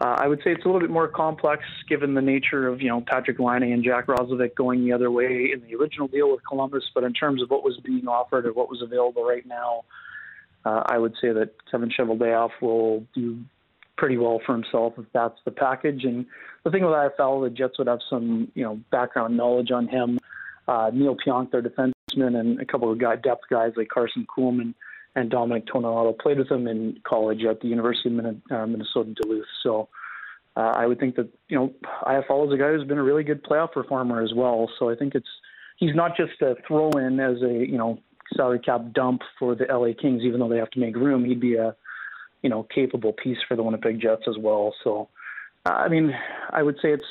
uh, 0.00 0.16
I 0.18 0.26
would 0.26 0.40
say 0.40 0.50
it's 0.50 0.64
a 0.64 0.68
little 0.68 0.80
bit 0.80 0.90
more 0.90 1.06
complex 1.06 1.62
given 1.88 2.14
the 2.14 2.20
nature 2.20 2.66
of 2.66 2.82
you 2.82 2.88
know 2.88 3.00
Patrik 3.00 3.38
Laine 3.38 3.72
and 3.72 3.84
Jack 3.84 4.06
Roslovic 4.06 4.54
going 4.54 4.84
the 4.84 4.92
other 4.92 5.10
way 5.10 5.52
in 5.52 5.62
the 5.66 5.76
original 5.76 6.08
deal 6.08 6.30
with 6.30 6.40
Columbus. 6.46 6.84
But 6.94 7.04
in 7.04 7.12
terms 7.12 7.42
of 7.42 7.50
what 7.50 7.62
was 7.62 7.78
being 7.84 8.08
offered 8.08 8.46
or 8.46 8.52
what 8.52 8.68
was 8.68 8.82
available 8.82 9.24
right 9.24 9.46
now, 9.46 9.84
uh, 10.64 10.82
I 10.86 10.98
would 10.98 11.14
say 11.20 11.32
that 11.32 11.50
Kevin 11.70 11.90
Cheveldayoff 11.90 12.50
will 12.60 13.04
do 13.14 13.38
pretty 13.96 14.16
well 14.16 14.40
for 14.44 14.54
himself 14.54 14.94
if 14.98 15.06
that's 15.12 15.38
the 15.44 15.52
package. 15.52 16.04
And 16.04 16.26
the 16.64 16.70
thing 16.70 16.82
with 16.82 16.92
Iafallo, 16.92 17.48
the 17.48 17.54
Jets 17.54 17.78
would 17.78 17.86
have 17.86 18.00
some, 18.10 18.50
you 18.54 18.64
know, 18.64 18.80
background 18.90 19.36
knowledge 19.36 19.70
on 19.70 19.86
him. 19.86 20.18
Uh, 20.66 20.90
Neal 20.92 21.16
Pionk, 21.16 21.52
their 21.52 21.62
defenseman, 21.62 22.38
and 22.40 22.60
a 22.60 22.64
couple 22.64 22.90
of 22.90 22.98
guy, 22.98 23.16
depth 23.16 23.44
guys 23.50 23.72
like 23.76 23.88
Carson 23.88 24.26
Kuhlman 24.26 24.74
and 25.16 25.30
Dominic 25.30 25.66
Toninato 25.66 26.18
played 26.18 26.38
with 26.38 26.50
him 26.50 26.66
in 26.66 26.98
college 27.04 27.44
at 27.44 27.60
the 27.60 27.68
University 27.68 28.16
of 28.16 28.36
uh, 28.50 28.66
Minnesota 28.66 29.14
Duluth. 29.22 29.46
So 29.62 29.88
uh, 30.56 30.72
I 30.74 30.86
would 30.86 30.98
think 30.98 31.16
that 31.16 31.28
you 31.48 31.56
know 31.56 31.72
Iafallo 32.04 32.48
is 32.48 32.54
a 32.54 32.58
guy 32.58 32.72
who's 32.72 32.86
been 32.86 32.98
a 32.98 33.02
really 33.02 33.24
good 33.24 33.44
playoff 33.44 33.72
performer 33.72 34.22
as 34.22 34.32
well. 34.34 34.70
So 34.78 34.90
I 34.90 34.96
think 34.96 35.14
it's 35.14 35.28
he's 35.76 35.94
not 35.94 36.16
just 36.16 36.40
a 36.42 36.56
throw 36.66 36.90
in 36.90 37.20
as 37.20 37.42
a 37.42 37.52
you 37.52 37.78
know 37.78 37.98
salary 38.36 38.58
cap 38.58 38.92
dump 38.92 39.22
for 39.38 39.54
the 39.54 39.66
LA 39.70 39.92
Kings, 40.00 40.22
even 40.22 40.40
though 40.40 40.48
they 40.48 40.58
have 40.58 40.70
to 40.70 40.80
make 40.80 40.96
room. 40.96 41.24
He'd 41.24 41.40
be 41.40 41.56
a 41.56 41.76
you 42.44 42.50
know, 42.50 42.62
capable 42.62 43.14
piece 43.14 43.38
for 43.48 43.56
the 43.56 43.62
Winnipeg 43.62 43.98
Jets 43.98 44.24
as 44.28 44.36
well. 44.38 44.74
So, 44.84 45.08
I 45.64 45.88
mean, 45.88 46.14
I 46.50 46.62
would 46.62 46.76
say 46.76 46.92
it's 46.92 47.04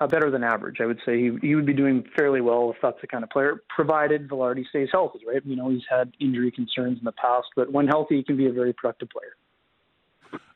uh, 0.00 0.06
better 0.06 0.30
than 0.30 0.44
average. 0.44 0.80
I 0.80 0.86
would 0.86 1.00
say 1.06 1.18
he, 1.18 1.38
he 1.40 1.54
would 1.54 1.66
be 1.66 1.72
doing 1.72 2.04
fairly 2.16 2.40
well 2.40 2.70
if 2.70 2.76
that's 2.82 3.00
the 3.00 3.06
kind 3.06 3.24
of 3.24 3.30
player, 3.30 3.62
provided 3.68 4.28
Vilardi 4.28 4.66
stays 4.68 4.88
healthy, 4.92 5.20
right? 5.26 5.44
You 5.44 5.56
know, 5.56 5.70
he's 5.70 5.84
had 5.88 6.12
injury 6.20 6.50
concerns 6.50 6.98
in 6.98 7.04
the 7.04 7.12
past, 7.12 7.48
but 7.56 7.72
when 7.72 7.86
healthy, 7.86 8.16
he 8.16 8.22
can 8.22 8.36
be 8.36 8.46
a 8.46 8.52
very 8.52 8.72
productive 8.72 9.08
player. 9.10 9.36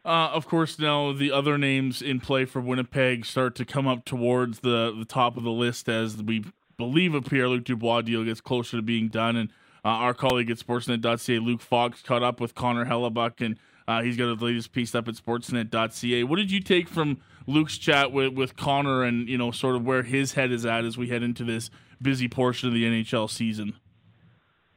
Uh, 0.05 0.31
of 0.33 0.47
course, 0.47 0.79
now 0.79 1.13
the 1.13 1.31
other 1.31 1.59
names 1.59 2.01
in 2.01 2.21
play 2.21 2.47
for 2.47 2.61
Winnipeg 2.61 3.27
start 3.27 3.55
to 3.57 3.65
come 3.65 3.87
up 3.87 4.05
towards 4.05 4.61
the, 4.61 4.95
the 4.97 5.05
top 5.05 5.37
of 5.37 5.43
the 5.43 5.51
list 5.51 5.89
as 5.89 6.23
we 6.23 6.45
believe 6.79 7.15
a 7.15 7.21
Pierre 7.21 7.49
Luc 7.49 7.65
Dubois 7.65 8.01
deal 8.01 8.25
gets 8.25 8.41
closer 8.41 8.79
to 8.79 8.83
being 8.83 9.09
done. 9.09 9.37
And 9.37 9.51
uh, 9.85 9.89
our 9.89 10.15
colleague 10.15 10.51
at 10.51 10.59
Sportsnet.ca, 10.59 11.39
Luke 11.39 11.61
Fox, 11.61 12.03
caught 12.03 12.23
up 12.23 12.41
with 12.41 12.55
Connor 12.55 12.87
Hellebuyck 12.87 13.45
and 13.45 13.59
uh, 13.89 14.03
he's 14.03 14.17
got 14.17 14.39
the 14.39 14.45
latest 14.45 14.73
piece 14.73 14.95
up 14.95 15.09
at 15.09 15.15
sportsnet.ca. 15.15 16.25
What 16.25 16.37
did 16.37 16.51
you 16.51 16.61
take 16.61 16.89
from 16.89 17.21
Luke's 17.47 17.79
chat 17.79 18.13
with, 18.13 18.35
with 18.35 18.57
Connor 18.57 19.03
and, 19.03 19.29
you 19.29 19.39
know, 19.39 19.51
sort 19.51 19.77
of 19.77 19.85
where 19.85 20.03
his 20.03 20.35
head 20.35 20.53
is 20.53 20.65
at 20.65 20.85
as 20.85 20.97
we 20.97 21.09
head 21.09 21.23
into 21.23 21.45
this 21.45 21.71
busy 22.01 22.29
portion 22.29 22.69
of 22.69 22.75
the 22.75 22.85
NHL 22.85 23.29
season? 23.31 23.75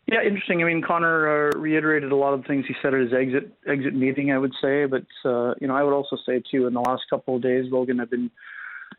Yeah, 0.06 0.22
interesting. 0.22 0.62
I 0.62 0.66
mean, 0.66 0.82
Connor 0.82 1.50
uh, 1.50 1.58
reiterated 1.58 2.12
a 2.12 2.16
lot 2.16 2.34
of 2.34 2.42
the 2.42 2.48
things 2.48 2.66
he 2.68 2.76
said 2.82 2.94
at 2.94 3.00
his 3.00 3.13
exit 3.13 3.54
exit 3.66 3.96
meeting. 3.96 4.34
I 4.34 4.38
would 4.38 4.54
say, 4.62 4.86
but 4.86 5.06
uh, 5.24 5.54
you 5.62 5.68
know, 5.68 5.76
I 5.76 5.84
would 5.84 5.94
also 5.94 6.18
say 6.26 6.44
too, 6.52 6.68
in 6.68 6.74
the 6.74 6.82
last 6.82 7.04
couple 7.10 7.38
of 7.38 7.42
days, 7.42 7.72
Logan, 7.72 8.02
I've 8.02 8.10
been 8.10 8.30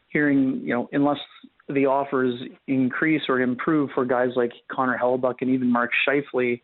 hearing, 0.09 0.61
you 0.62 0.75
know, 0.75 0.88
unless 0.93 1.19
the 1.69 1.87
offers 1.87 2.40
increase 2.67 3.23
or 3.29 3.40
improve 3.40 3.90
for 3.95 4.05
guys 4.05 4.31
like 4.35 4.53
Connor 4.69 4.99
Hellebuyck 5.01 5.37
and 5.40 5.51
even 5.51 5.71
Mark 5.71 5.90
Scheifele, 6.07 6.61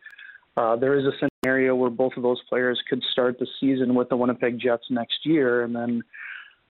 uh, 0.57 0.77
there 0.77 0.99
is 0.99 1.05
a 1.05 1.29
scenario 1.43 1.75
where 1.75 1.91
both 1.91 2.13
of 2.17 2.23
those 2.23 2.41
players 2.49 2.81
could 2.89 3.03
start 3.13 3.39
the 3.39 3.47
season 3.61 3.95
with 3.95 4.09
the 4.09 4.17
Winnipeg 4.17 4.59
Jets 4.59 4.85
next 4.91 5.25
year, 5.25 5.63
and 5.63 5.75
then 5.75 6.03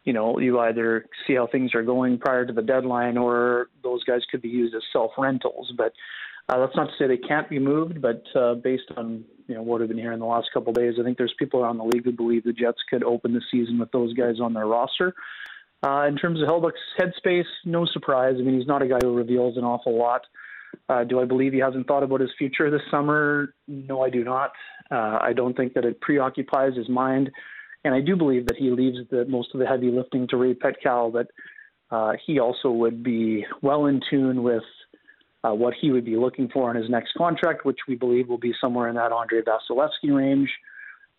you 0.04 0.12
know 0.12 0.38
you 0.38 0.58
either 0.60 1.06
see 1.26 1.34
how 1.34 1.46
things 1.46 1.74
are 1.74 1.82
going 1.82 2.18
prior 2.18 2.46
to 2.46 2.52
the 2.52 2.62
deadline, 2.62 3.16
or 3.16 3.68
those 3.82 4.04
guys 4.04 4.20
could 4.30 4.42
be 4.42 4.48
used 4.48 4.74
as 4.74 4.82
self 4.92 5.12
rentals. 5.18 5.72
But 5.76 5.92
uh, 6.48 6.58
that's 6.58 6.76
not 6.76 6.86
to 6.86 6.92
say 6.98 7.06
they 7.06 7.16
can't 7.16 7.48
be 7.48 7.58
moved, 7.58 8.02
but 8.02 8.24
uh, 8.34 8.54
based 8.54 8.90
on 8.96 9.24
you 9.46 9.54
know 9.54 9.62
what 9.62 9.82
I've 9.82 9.88
been 9.88 9.98
hearing 9.98 10.20
the 10.20 10.26
last 10.26 10.48
couple 10.52 10.70
of 10.70 10.76
days, 10.76 10.94
I 11.00 11.02
think 11.02 11.18
there's 11.18 11.34
people 11.38 11.60
around 11.60 11.78
the 11.78 11.84
league 11.84 12.04
who 12.04 12.12
believe 12.12 12.44
the 12.44 12.52
Jets 12.52 12.78
could 12.88 13.02
open 13.02 13.32
the 13.32 13.42
season 13.50 13.78
with 13.78 13.90
those 13.92 14.12
guys 14.14 14.40
on 14.40 14.54
their 14.54 14.66
roster. 14.66 15.14
Uh, 15.82 16.04
in 16.06 16.16
terms 16.16 16.42
of 16.42 16.48
Hellebuyck's 16.48 16.76
headspace, 16.98 17.46
no 17.64 17.86
surprise. 17.86 18.34
I 18.38 18.42
mean, 18.42 18.58
he's 18.58 18.66
not 18.66 18.82
a 18.82 18.86
guy 18.86 18.98
who 19.02 19.14
reveals 19.14 19.56
an 19.56 19.64
awful 19.64 19.98
lot. 19.98 20.22
Do 21.08 21.20
I 21.20 21.24
believe 21.24 21.52
he 21.52 21.60
hasn't 21.60 21.86
thought 21.86 22.02
about 22.02 22.20
his 22.20 22.30
future 22.36 22.70
this 22.70 22.80
summer? 22.90 23.54
No, 23.68 24.02
I 24.02 24.10
do 24.10 24.24
not. 24.24 24.52
Uh, 24.90 25.18
I 25.20 25.32
don't 25.32 25.56
think 25.56 25.74
that 25.74 25.84
it 25.84 26.00
preoccupies 26.00 26.76
his 26.76 26.88
mind, 26.88 27.30
and 27.84 27.94
I 27.94 28.00
do 28.00 28.16
believe 28.16 28.46
that 28.46 28.56
he 28.56 28.70
leaves 28.70 28.98
the 29.10 29.24
most 29.26 29.54
of 29.54 29.60
the 29.60 29.66
heavy 29.66 29.90
lifting 29.90 30.26
to 30.28 30.36
Ray 30.36 30.54
Petkau. 30.54 31.12
That 31.12 31.28
uh, 31.94 32.12
he 32.26 32.40
also 32.40 32.70
would 32.70 33.04
be 33.04 33.46
well 33.62 33.86
in 33.86 34.00
tune 34.10 34.42
with 34.42 34.64
uh, 35.44 35.52
what 35.52 35.74
he 35.80 35.92
would 35.92 36.04
be 36.04 36.16
looking 36.16 36.48
for 36.48 36.70
in 36.72 36.76
his 36.76 36.90
next 36.90 37.12
contract, 37.14 37.64
which 37.64 37.78
we 37.86 37.94
believe 37.94 38.28
will 38.28 38.38
be 38.38 38.52
somewhere 38.60 38.88
in 38.88 38.96
that 38.96 39.12
Andrei 39.12 39.42
Vasilevskiy 39.42 40.12
range, 40.12 40.50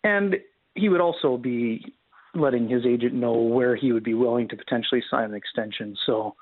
and 0.04 0.36
he 0.74 0.90
would 0.90 1.00
also 1.00 1.38
be 1.38 1.94
letting 2.34 2.68
his 2.68 2.84
agent 2.84 3.14
know 3.14 3.32
where 3.32 3.74
he 3.74 3.92
would 3.92 4.04
be 4.04 4.14
willing 4.14 4.48
to 4.48 4.56
potentially 4.56 5.02
sign 5.10 5.30
an 5.30 5.34
extension. 5.34 5.96
So. 6.04 6.34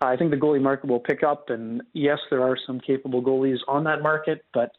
I 0.00 0.16
think 0.16 0.30
the 0.30 0.36
goalie 0.36 0.62
market 0.62 0.88
will 0.88 1.00
pick 1.00 1.22
up, 1.22 1.50
and 1.50 1.82
yes, 1.92 2.18
there 2.30 2.42
are 2.42 2.56
some 2.66 2.80
capable 2.80 3.22
goalies 3.22 3.58
on 3.66 3.84
that 3.84 4.00
market, 4.00 4.44
but 4.54 4.70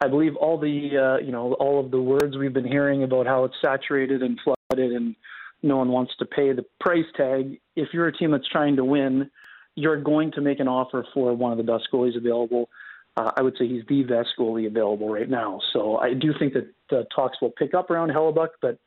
I 0.00 0.08
believe 0.08 0.36
all 0.36 0.58
the 0.58 1.18
uh, 1.18 1.24
you 1.24 1.32
know 1.32 1.52
all 1.54 1.84
of 1.84 1.90
the 1.90 2.00
words 2.00 2.36
we've 2.36 2.52
been 2.52 2.66
hearing 2.66 3.02
about 3.02 3.26
how 3.26 3.44
it's 3.44 3.54
saturated 3.62 4.22
and 4.22 4.38
flooded, 4.42 4.92
and 4.92 5.14
no 5.62 5.76
one 5.76 5.88
wants 5.90 6.12
to 6.18 6.24
pay 6.24 6.52
the 6.52 6.64
price 6.80 7.04
tag. 7.16 7.60
If 7.76 7.88
you're 7.92 8.06
a 8.06 8.16
team 8.16 8.30
that's 8.30 8.48
trying 8.48 8.76
to 8.76 8.84
win, 8.84 9.30
you're 9.74 10.00
going 10.00 10.32
to 10.32 10.40
make 10.40 10.60
an 10.60 10.68
offer 10.68 11.06
for 11.12 11.34
one 11.34 11.52
of 11.52 11.58
the 11.58 11.64
best 11.64 11.88
goalies 11.92 12.16
available. 12.16 12.70
Uh, 13.16 13.32
I 13.36 13.42
would 13.42 13.56
say 13.58 13.68
he's 13.68 13.84
the 13.86 14.02
best 14.02 14.30
goalie 14.38 14.66
available 14.66 15.08
right 15.08 15.28
now. 15.28 15.60
So 15.72 15.98
I 15.98 16.14
do 16.14 16.32
think 16.38 16.54
that 16.54 16.66
the 16.90 17.06
talks 17.14 17.40
will 17.40 17.52
pick 17.52 17.74
up 17.74 17.90
around 17.90 18.10
Hellebuyck, 18.10 18.48
but 18.60 18.78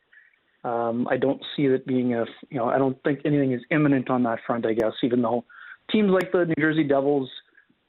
um, 0.67 1.07
I 1.09 1.17
don't 1.17 1.41
see 1.55 1.65
it 1.65 1.85
being 1.85 2.15
a 2.15 2.25
you 2.49 2.57
know 2.57 2.67
I 2.67 2.79
don't 2.79 3.01
think 3.03 3.19
anything 3.25 3.53
is 3.53 3.61
imminent 3.69 4.09
on 4.09 4.23
that 4.23 4.39
front. 4.47 4.65
I 4.65 4.73
guess 4.73 4.93
even 5.03 5.21
though 5.21 5.45
teams 5.91 6.11
like 6.11 6.31
the 6.31 6.45
New 6.45 6.55
Jersey 6.59 6.83
Devils 6.83 7.29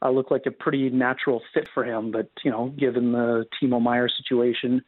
uh, 0.03 0.11
look 0.11 0.31
like 0.31 0.47
a 0.47 0.51
pretty 0.51 0.91
natural 0.91 1.43
fit 1.53 1.69
for 1.73 1.85
him. 1.85 2.11
But 2.11 2.31
you 2.45 2.51
know, 2.51 2.69
given 2.79 3.13
the 3.13 3.47
Timo 3.61 3.81
Meier 3.81 4.09
situation, 4.09 4.83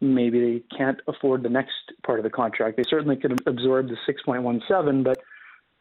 maybe 0.00 0.40
they 0.40 0.76
can't 0.76 1.00
afford 1.08 1.42
the 1.42 1.48
next 1.48 1.72
part 2.04 2.18
of 2.18 2.24
the 2.24 2.30
contract. 2.30 2.76
They 2.76 2.84
certainly 2.88 3.16
could 3.16 3.40
absorb 3.46 3.88
the 3.88 3.96
6.17, 4.08 5.04
but 5.04 5.18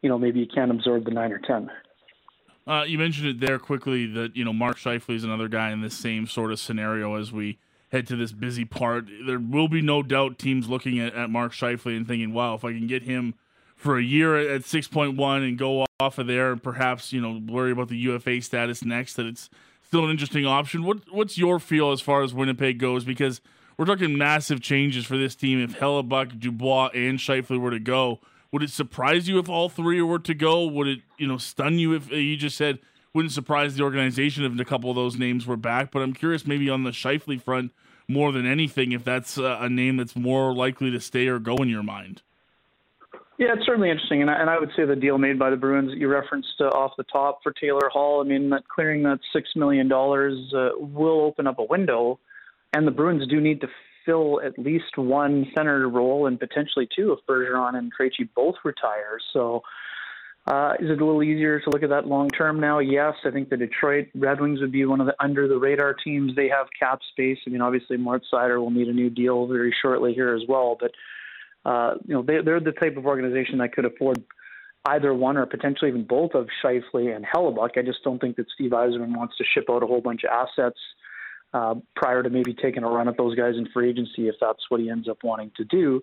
you 0.02 0.10
know, 0.10 0.18
maybe 0.18 0.40
you 0.40 0.48
can't 0.48 0.72
absorb 0.72 1.06
the 1.06 1.12
nine 1.12 1.32
or 1.32 1.40
ten. 1.40 1.70
Uh, 2.66 2.84
you 2.88 2.98
mentioned 2.98 3.28
it 3.28 3.40
there 3.40 3.60
quickly 3.60 4.06
that 4.06 4.36
you 4.36 4.46
know 4.46 4.54
Mark 4.54 4.78
Scheifele 4.78 5.16
is 5.16 5.24
another 5.24 5.48
guy 5.48 5.72
in 5.72 5.82
the 5.82 5.90
same 5.90 6.28
sort 6.28 6.52
of 6.52 6.60
scenario 6.60 7.16
as 7.16 7.32
we 7.32 7.60
head 7.92 8.08
to 8.08 8.16
this 8.16 8.32
busy 8.32 8.66
part. 8.66 9.06
There 9.26 9.40
will 9.40 9.68
be 9.68 9.82
no 9.82 10.02
doubt 10.04 10.40
teams 10.40 10.70
looking 10.70 11.00
at, 11.00 11.14
at 11.14 11.30
Mark 11.30 11.54
Scheifele 11.54 11.98
and 11.98 12.08
thinking, 12.08 12.34
"Wow, 12.34 12.56
if 12.56 12.64
I 12.64 12.72
can 12.72 12.88
get 12.88 13.04
him 13.04 13.34
for 13.82 13.98
a 13.98 14.04
year 14.04 14.36
at 14.36 14.62
6.1 14.62 15.48
and 15.48 15.58
go 15.58 15.88
off 16.00 16.20
of 16.20 16.28
there 16.28 16.52
and 16.52 16.62
perhaps, 16.62 17.12
you 17.12 17.20
know, 17.20 17.42
worry 17.52 17.72
about 17.72 17.90
the 17.90 17.98
UFA 17.98 18.40
status 18.42 18.86
next, 18.86 19.16
that 19.16 19.26
it's 19.26 19.50
still 19.82 20.06
an 20.06 20.12
interesting 20.12 20.46
option. 20.46 20.84
What 20.84 21.00
What's 21.12 21.38
your 21.38 21.60
feel 21.60 21.92
as 21.92 22.00
far 22.00 22.22
as 22.22 22.32
Winnipeg 22.32 22.78
goes? 22.78 23.04
Because 23.04 23.42
we're 23.78 23.86
talking 23.86 24.16
massive 24.16 24.62
changes 24.62 25.06
for 25.06 25.18
this 25.18 25.36
team. 25.36 25.60
If 25.60 25.80
Hellebuyck, 25.80 26.40
Dubois, 26.40 26.90
and 26.94 27.18
Scheifele 27.18 27.60
were 27.60 27.72
to 27.72 27.80
go, 27.80 28.20
would 28.52 28.62
it 28.62 28.70
surprise 28.70 29.28
you 29.28 29.40
if 29.40 29.50
all 29.50 29.68
three 29.68 30.02
were 30.02 30.20
to 30.20 30.36
go? 30.36 30.64
Would 30.66 30.88
it, 30.88 31.00
you 31.18 31.26
know, 31.26 31.38
stun 31.38 31.80
you 31.80 31.96
if 31.96 32.12
uh, 32.12 32.16
you 32.16 32.38
just 32.38 32.58
said 32.58 32.78
wouldn't 33.14 33.34
surprise 33.34 33.76
the 33.76 33.84
organization 33.84 34.46
if 34.46 34.58
a 34.58 34.64
couple 34.64 34.90
of 34.92 34.96
those 34.96 35.18
names 35.18 35.48
were 35.48 35.58
back? 35.58 35.92
But 35.92 36.04
I'm 36.04 36.14
curious, 36.14 36.46
maybe 36.46 36.70
on 36.70 36.84
the 36.84 36.92
Scheifele 36.92 37.42
front 37.42 37.72
more 38.08 38.32
than 38.32 38.46
anything, 38.46 38.92
if 38.92 39.04
that's 39.04 39.38
a 39.38 39.68
name 39.70 39.98
that's 39.98 40.16
more 40.16 40.54
likely 40.54 40.92
to 40.92 41.00
stay 41.00 41.28
or 41.28 41.40
go 41.40 41.56
in 41.56 41.68
your 41.68 41.84
mind. 41.84 42.22
Yeah, 43.42 43.54
it's 43.56 43.66
certainly 43.66 43.90
interesting, 43.90 44.22
and 44.22 44.30
I, 44.30 44.36
and 44.40 44.52
I 44.52 44.60
would 44.60 44.70
say 44.78 44.86
the 44.86 44.96
deal 44.96 45.18
made 45.18 45.40
by 45.40 45.50
the 45.50 45.56
Bruins 45.56 45.90
that 45.90 45.98
you 45.98 46.08
referenced 46.08 46.54
uh, 46.60 46.66
off 46.66 46.92
the 46.96 47.04
top 47.06 47.40
for 47.42 47.52
Taylor 47.52 47.90
Hall. 47.92 48.22
I 48.22 48.24
mean, 48.24 48.52
that 48.52 48.68
clearing 48.68 49.02
that 49.02 49.18
six 49.34 49.50
million 49.56 49.88
dollars 49.88 50.36
uh, 50.56 50.70
will 50.78 51.22
open 51.22 51.48
up 51.48 51.58
a 51.58 51.64
window, 51.64 52.20
and 52.72 52.86
the 52.86 52.92
Bruins 52.92 53.28
do 53.28 53.42
need 53.42 53.60
to 53.62 53.68
fill 54.06 54.40
at 54.46 54.60
least 54.60 54.96
one 54.96 55.48
center 55.58 55.90
role 55.90 56.28
and 56.28 56.40
potentially 56.40 56.88
two 56.96 57.14
if 57.14 57.26
Bergeron 57.28 57.76
and 57.76 57.92
Krejci 57.92 58.30
both 58.36 58.56
retire. 58.64 59.18
So. 59.34 59.64
Uh, 60.48 60.74
is 60.80 60.90
it 60.90 61.00
a 61.00 61.06
little 61.06 61.22
easier 61.22 61.60
to 61.60 61.70
look 61.70 61.84
at 61.84 61.90
that 61.90 62.08
long 62.08 62.28
term 62.28 62.60
now? 62.60 62.80
Yes, 62.80 63.14
I 63.24 63.30
think 63.30 63.50
the 63.50 63.58
Detroit 63.58 64.08
Red 64.16 64.42
Wings 64.42 64.60
would 64.60 64.72
be 64.72 64.84
one 64.86 65.00
of 65.00 65.06
the 65.06 65.14
under 65.20 65.48
the 65.48 65.60
radar 65.60 65.94
teams. 65.94 66.36
They 66.36 66.50
have 66.50 66.66
cap 66.80 67.00
space. 67.12 67.38
I 67.46 67.52
mean, 67.52 67.62
obviously, 67.62 67.96
Mart 67.98 68.24
Seider 68.34 68.60
will 68.60 68.72
need 68.72 68.88
a 68.88 68.92
new 68.92 69.12
deal 69.12 69.46
very 69.46 69.72
shortly 69.84 70.16
here 70.16 70.34
as 70.34 70.42
well. 70.50 70.76
But 70.80 70.94
uh, 71.66 71.96
you 72.06 72.14
know, 72.14 72.22
they, 72.22 72.42
they're 72.44 72.60
the 72.60 72.72
type 72.72 72.98
of 72.98 73.06
organization 73.06 73.60
that 73.60 73.74
could 73.74 73.86
afford 73.86 74.24
either 74.86 75.14
one 75.14 75.38
or 75.38 75.46
potentially 75.46 75.90
even 75.90 76.04
both 76.04 76.34
of 76.34 76.48
Scheifele 76.64 77.16
and 77.16 77.26
Hellebuyck. 77.26 77.78
I 77.78 77.84
just 77.84 78.04
don't 78.04 78.20
think 78.20 78.36
that 78.38 78.48
Steve 78.54 78.72
Yzerman 78.72 79.16
wants 79.16 79.38
to 79.38 79.44
ship 79.44 79.66
out 79.70 79.84
a 79.84 79.88
whole 79.88 80.02
bunch 80.02 80.24
of 80.24 80.32
assets 80.32 80.80
uh, 81.54 81.76
prior 81.96 82.24
to 82.24 82.30
maybe 82.30 82.54
taking 82.54 82.84
a 82.84 82.88
run 82.88 83.08
at 83.08 83.18
those 83.18 83.36
guys 83.36 83.56
in 83.58 83.68
free 83.74 83.90
agency 83.90 84.28
if 84.28 84.36
that's 84.42 84.64
what 84.70 84.80
he 84.80 84.90
ends 84.90 85.08
up 85.08 85.18
wanting 85.24 85.52
to 85.58 85.66
do. 85.66 86.02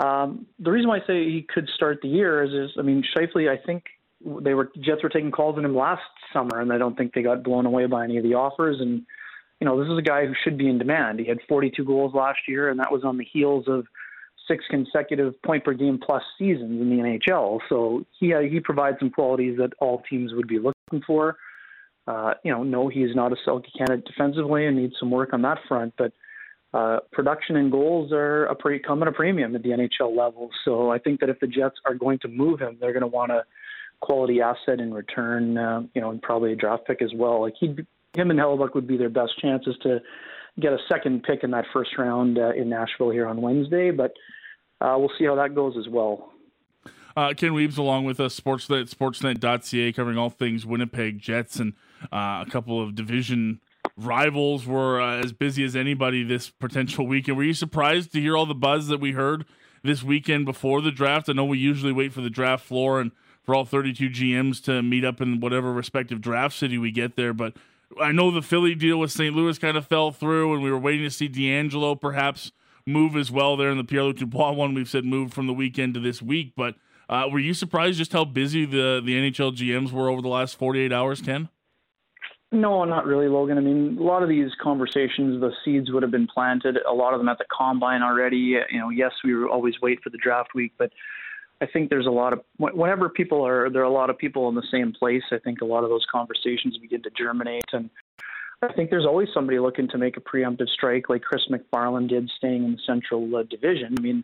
Um, 0.00 0.46
the 0.58 0.70
reason 0.70 0.88
why 0.88 0.96
I 0.96 1.06
say 1.06 1.24
he 1.24 1.46
could 1.48 1.68
start 1.74 2.00
the 2.02 2.08
year 2.08 2.42
is, 2.42 2.52
is 2.52 2.76
I 2.78 2.82
mean, 2.82 3.04
Scheifele, 3.16 3.50
I 3.50 3.62
think 3.64 3.84
they 4.42 4.54
were 4.54 4.70
Jets 4.80 5.02
were 5.02 5.08
taking 5.08 5.30
calls 5.30 5.56
on 5.56 5.64
him 5.64 5.76
last 5.76 6.02
summer, 6.32 6.60
and 6.60 6.72
I 6.72 6.78
don't 6.78 6.96
think 6.96 7.14
they 7.14 7.22
got 7.22 7.42
blown 7.42 7.66
away 7.66 7.86
by 7.86 8.04
any 8.04 8.16
of 8.16 8.22
the 8.22 8.34
offers. 8.34 8.80
And 8.80 9.02
you 9.60 9.66
know, 9.66 9.78
this 9.78 9.90
is 9.90 9.98
a 9.98 10.02
guy 10.02 10.26
who 10.26 10.34
should 10.42 10.56
be 10.56 10.68
in 10.68 10.78
demand. 10.78 11.20
He 11.20 11.26
had 11.26 11.38
42 11.48 11.84
goals 11.84 12.14
last 12.14 12.40
year, 12.48 12.70
and 12.70 12.80
that 12.80 12.92
was 12.92 13.04
on 13.04 13.18
the 13.18 13.26
heels 13.30 13.64
of 13.66 13.86
six 14.50 14.64
consecutive 14.68 15.40
point 15.42 15.64
per 15.64 15.72
game 15.72 15.98
plus 16.04 16.22
seasons 16.38 16.80
in 16.80 16.90
the 16.90 17.02
NHL. 17.02 17.60
So 17.68 18.04
he 18.18 18.34
uh, 18.34 18.40
he 18.40 18.60
provides 18.60 18.96
some 18.98 19.10
qualities 19.10 19.58
that 19.58 19.72
all 19.78 20.02
teams 20.10 20.32
would 20.34 20.48
be 20.48 20.58
looking 20.58 21.02
for. 21.06 21.36
Uh, 22.06 22.34
you 22.44 22.50
know, 22.50 22.62
no, 22.62 22.88
he 22.88 23.00
is 23.00 23.14
not 23.14 23.32
a 23.32 23.36
Selke 23.46 23.66
candidate 23.76 24.04
defensively 24.04 24.66
and 24.66 24.76
needs 24.76 24.94
some 24.98 25.10
work 25.10 25.32
on 25.32 25.42
that 25.42 25.58
front, 25.68 25.94
but 25.96 26.12
uh, 26.72 26.98
production 27.12 27.56
and 27.56 27.70
goals 27.70 28.12
are 28.12 28.46
a 28.46 28.54
pre- 28.54 28.80
come 28.80 29.02
at 29.02 29.08
a 29.08 29.12
premium 29.12 29.54
at 29.54 29.62
the 29.62 29.70
NHL 29.70 30.16
level. 30.16 30.50
So 30.64 30.90
I 30.90 30.98
think 30.98 31.20
that 31.20 31.28
if 31.28 31.38
the 31.40 31.46
Jets 31.46 31.76
are 31.84 31.94
going 31.94 32.18
to 32.20 32.28
move 32.28 32.60
him, 32.60 32.78
they're 32.80 32.92
going 32.92 33.02
to 33.02 33.06
want 33.06 33.32
a 33.32 33.44
quality 34.00 34.40
asset 34.40 34.80
in 34.80 34.94
return, 34.94 35.58
uh, 35.58 35.82
you 35.94 36.00
know, 36.00 36.10
and 36.10 36.22
probably 36.22 36.52
a 36.52 36.56
draft 36.56 36.86
pick 36.86 37.02
as 37.02 37.10
well. 37.14 37.42
Like 37.42 37.54
he'd 37.60 37.86
him 38.14 38.30
and 38.30 38.40
Hellebuyck 38.40 38.74
would 38.74 38.88
be 38.88 38.96
their 38.96 39.10
best 39.10 39.38
chances 39.40 39.76
to 39.82 40.00
get 40.58 40.72
a 40.72 40.78
second 40.88 41.22
pick 41.22 41.44
in 41.44 41.52
that 41.52 41.64
first 41.72 41.90
round 41.96 42.38
uh, 42.38 42.50
in 42.50 42.68
Nashville 42.68 43.10
here 43.10 43.26
on 43.26 43.40
Wednesday. 43.40 43.90
But 43.90 44.12
uh, 44.80 44.94
we'll 44.98 45.12
see 45.18 45.24
how 45.24 45.34
that 45.36 45.54
goes 45.54 45.76
as 45.76 45.88
well. 45.88 46.32
Uh, 47.16 47.34
Ken 47.36 47.52
Wiebe 47.52 47.76
along 47.76 48.04
with 48.04 48.20
us, 48.20 48.38
Sportsnet, 48.38 48.88
Sportsnet.ca, 48.88 49.92
covering 49.92 50.16
all 50.16 50.30
things 50.30 50.64
Winnipeg 50.64 51.18
Jets 51.18 51.56
and 51.56 51.74
uh, 52.12 52.44
a 52.46 52.50
couple 52.50 52.80
of 52.80 52.94
division 52.94 53.60
rivals 53.96 54.66
were 54.66 55.00
uh, 55.00 55.18
as 55.18 55.32
busy 55.32 55.64
as 55.64 55.74
anybody 55.76 56.22
this 56.22 56.48
potential 56.48 57.06
weekend. 57.06 57.36
Were 57.36 57.44
you 57.44 57.54
surprised 57.54 58.12
to 58.12 58.20
hear 58.20 58.36
all 58.36 58.46
the 58.46 58.54
buzz 58.54 58.88
that 58.88 59.00
we 59.00 59.12
heard 59.12 59.44
this 59.82 60.02
weekend 60.02 60.46
before 60.46 60.80
the 60.80 60.92
draft? 60.92 61.28
I 61.28 61.32
know 61.32 61.44
we 61.44 61.58
usually 61.58 61.92
wait 61.92 62.12
for 62.12 62.20
the 62.20 62.30
draft 62.30 62.64
floor 62.64 63.00
and 63.00 63.10
for 63.42 63.54
all 63.54 63.64
32 63.64 64.10
GMs 64.10 64.62
to 64.64 64.82
meet 64.82 65.04
up 65.04 65.20
in 65.20 65.40
whatever 65.40 65.72
respective 65.72 66.20
draft 66.20 66.56
city 66.56 66.78
we 66.78 66.90
get 66.90 67.16
there, 67.16 67.32
but 67.32 67.54
I 68.00 68.12
know 68.12 68.30
the 68.30 68.42
Philly 68.42 68.74
deal 68.74 68.98
with 68.98 69.10
St. 69.10 69.34
Louis 69.34 69.58
kind 69.58 69.76
of 69.76 69.86
fell 69.86 70.12
through, 70.12 70.54
and 70.54 70.62
we 70.62 70.70
were 70.70 70.78
waiting 70.78 71.04
to 71.04 71.10
see 71.10 71.26
D'Angelo 71.26 71.96
perhaps 71.96 72.52
move 72.86 73.16
as 73.16 73.30
well 73.30 73.56
there 73.56 73.70
in 73.70 73.78
the 73.78 73.84
Pierre 73.84 74.04
Luc 74.04 74.16
Dubois 74.16 74.52
one. 74.52 74.74
We've 74.74 74.88
said 74.88 75.04
move 75.04 75.32
from 75.32 75.46
the 75.46 75.52
weekend 75.52 75.94
to 75.94 76.00
this 76.00 76.20
week, 76.22 76.52
but 76.56 76.74
uh, 77.08 77.28
were 77.30 77.38
you 77.38 77.54
surprised 77.54 77.98
just 77.98 78.12
how 78.12 78.24
busy 78.24 78.64
the 78.64 79.02
the 79.04 79.14
NHL 79.14 79.56
GMs 79.56 79.92
were 79.92 80.08
over 80.08 80.22
the 80.22 80.28
last 80.28 80.56
48 80.58 80.92
hours, 80.92 81.20
Ken? 81.20 81.48
No, 82.52 82.84
not 82.84 83.06
really, 83.06 83.28
Logan. 83.28 83.58
I 83.58 83.60
mean, 83.60 83.96
a 83.98 84.02
lot 84.02 84.24
of 84.24 84.28
these 84.28 84.50
conversations, 84.60 85.40
the 85.40 85.52
seeds 85.64 85.92
would 85.92 86.02
have 86.02 86.10
been 86.10 86.26
planted. 86.26 86.78
A 86.88 86.92
lot 86.92 87.14
of 87.14 87.20
them 87.20 87.28
at 87.28 87.38
the 87.38 87.44
combine 87.56 88.02
already. 88.02 88.36
You 88.70 88.78
know, 88.78 88.90
yes, 88.90 89.12
we 89.22 89.34
always 89.44 89.74
wait 89.80 90.02
for 90.02 90.10
the 90.10 90.18
draft 90.18 90.50
week, 90.54 90.72
but 90.76 90.90
I 91.60 91.66
think 91.66 91.90
there's 91.90 92.06
a 92.06 92.10
lot 92.10 92.32
of 92.32 92.40
whenever 92.58 93.08
people 93.08 93.46
are 93.46 93.70
there 93.70 93.82
are 93.82 93.84
a 93.84 93.92
lot 93.92 94.10
of 94.10 94.18
people 94.18 94.48
in 94.48 94.56
the 94.56 94.66
same 94.70 94.92
place. 94.92 95.22
I 95.30 95.38
think 95.38 95.60
a 95.60 95.64
lot 95.64 95.84
of 95.84 95.90
those 95.90 96.04
conversations 96.10 96.76
begin 96.78 97.02
to 97.02 97.10
germinate, 97.10 97.66
and 97.72 97.88
I 98.62 98.72
think 98.72 98.90
there's 98.90 99.06
always 99.06 99.28
somebody 99.32 99.58
looking 99.58 99.88
to 99.88 99.98
make 99.98 100.16
a 100.16 100.20
preemptive 100.20 100.68
strike, 100.68 101.08
like 101.08 101.22
Chris 101.22 101.42
MacFarland 101.50 102.08
did, 102.08 102.30
staying 102.36 102.64
in 102.64 102.72
the 102.72 102.78
Central 102.86 103.34
uh, 103.34 103.42
Division. 103.44 103.94
I 103.98 104.00
mean, 104.02 104.22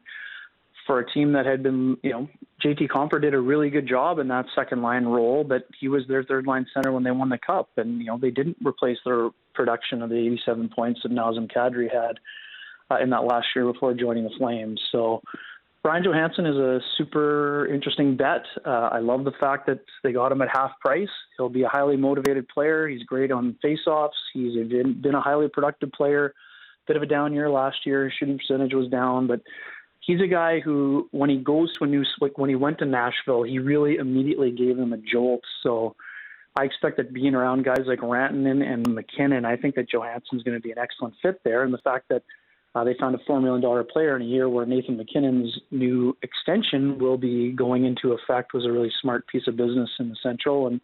for 0.87 1.01
a 1.01 1.11
team 1.11 1.33
that 1.33 1.47
had 1.47 1.63
been, 1.63 1.97
you 2.03 2.11
know, 2.11 2.29
JT 2.63 2.89
Compher 2.89 3.21
did 3.21 3.35
a 3.35 3.41
really 3.41 3.71
good 3.71 3.89
job 3.89 4.19
in 4.19 4.29
that 4.29 4.47
second 4.55 4.83
line 4.83 5.05
role, 5.05 5.43
but 5.43 5.67
he 5.79 5.89
was 5.89 6.03
their 6.07 6.23
third 6.23 6.47
line 6.47 6.67
center 6.73 6.93
when 6.93 7.03
they 7.03 7.11
won 7.11 7.29
the 7.29 7.39
cup, 7.39 7.71
and 7.77 7.99
you 8.01 8.07
know 8.07 8.19
they 8.19 8.31
didn't 8.31 8.57
replace 8.65 8.99
their 9.05 9.31
production 9.55 10.03
of 10.03 10.11
the 10.11 10.17
87 10.17 10.69
points 10.69 11.01
that 11.03 11.13
Nazem 11.13 11.51
Kadri 11.51 11.93
had 11.93 12.19
uh, 12.91 13.03
in 13.03 13.11
that 13.11 13.25
last 13.25 13.49
year 13.55 13.71
before 13.71 13.95
joining 13.95 14.25
the 14.25 14.31
Flames. 14.39 14.81
So 14.93 15.23
Ryan 15.87 16.03
Johansen 16.03 16.47
is 16.47 16.57
a 16.57 16.81
super 16.99 17.73
interesting 17.73 18.17
bet. 18.17 18.43
Uh, 18.65 18.89
I 18.91 18.99
love 18.99 19.23
the 19.23 19.31
fact 19.31 19.69
that 19.69 19.79
they 20.03 20.11
got 20.11 20.33
him 20.33 20.43
at 20.43 20.49
half 20.53 20.73
price. 20.81 21.09
He'll 21.37 21.49
be 21.49 21.63
a 21.63 21.69
highly 21.69 21.97
motivated 21.97 22.49
player. 22.49 22.89
He's 22.89 23.05
great 23.05 23.31
on 23.31 23.57
faceoffs. 23.65 24.19
He's 24.35 24.55
been 24.67 25.15
a 25.15 25.21
highly 25.21 25.47
productive 25.47 25.93
player. 25.93 26.35
Bit 26.89 26.97
of 26.97 27.05
a 27.05 27.07
down 27.07 27.33
year 27.33 27.49
last 27.49 27.87
year. 27.87 28.11
Shooting 28.19 28.37
percentage 28.37 28.75
was 28.75 28.89
down, 28.89 29.29
but 29.29 29.43
he's 30.01 30.21
a 30.21 30.27
guy 30.27 30.59
who, 30.59 31.09
when 31.13 31.31
he 31.31 31.37
goes 31.37 31.73
to 31.75 31.85
a 31.85 31.87
new, 31.87 32.03
like 32.21 32.37
when 32.37 32.51
he 32.51 32.57
went 32.57 32.79
to 32.81 32.85
Nashville, 32.85 33.45
he 33.45 33.61
really 33.61 33.95
immediately 33.95 34.51
gave 34.51 34.77
him 34.77 34.93
a 34.93 34.97
jolt. 34.97 35.43
So 35.63 35.95
I 36.59 36.65
expect 36.65 36.97
that 36.97 37.13
being 37.13 37.37
around 37.37 37.65
guys 37.65 37.85
like 37.87 38.01
Rantanen 38.01 38.61
and 38.61 38.93
MacKinnon, 38.93 39.45
I 39.45 39.55
think 39.55 39.77
that 39.77 39.89
Johansen's 39.89 40.43
going 40.43 40.57
to 40.57 40.61
be 40.63 40.73
an 40.73 40.79
excellent 40.79 41.15
fit 41.23 41.45
there. 41.45 41.63
And 41.63 41.73
the 41.73 41.79
fact 41.79 42.07
that 42.09 42.25
uh, 42.77 42.85
they 42.85 42.95
found 43.01 43.15
a 43.15 43.19
$4 43.19 43.43
million 43.43 43.87
player 43.91 44.15
in 44.17 44.21
a 44.21 44.27
year 44.27 44.51
where 44.51 44.67
Nathan 44.67 44.99
MacKinnon's 44.99 45.59
new 45.71 46.15
extension 46.21 46.99
will 46.99 47.17
be 47.17 47.51
going 47.53 47.87
into 47.87 48.13
effect 48.13 48.53
was 48.53 48.67
a 48.67 48.71
really 48.71 48.93
smart 49.01 49.27
piece 49.29 49.47
of 49.47 49.57
business 49.57 49.89
in 49.99 50.11
the 50.11 50.17
Central. 50.23 50.67
And 50.67 50.83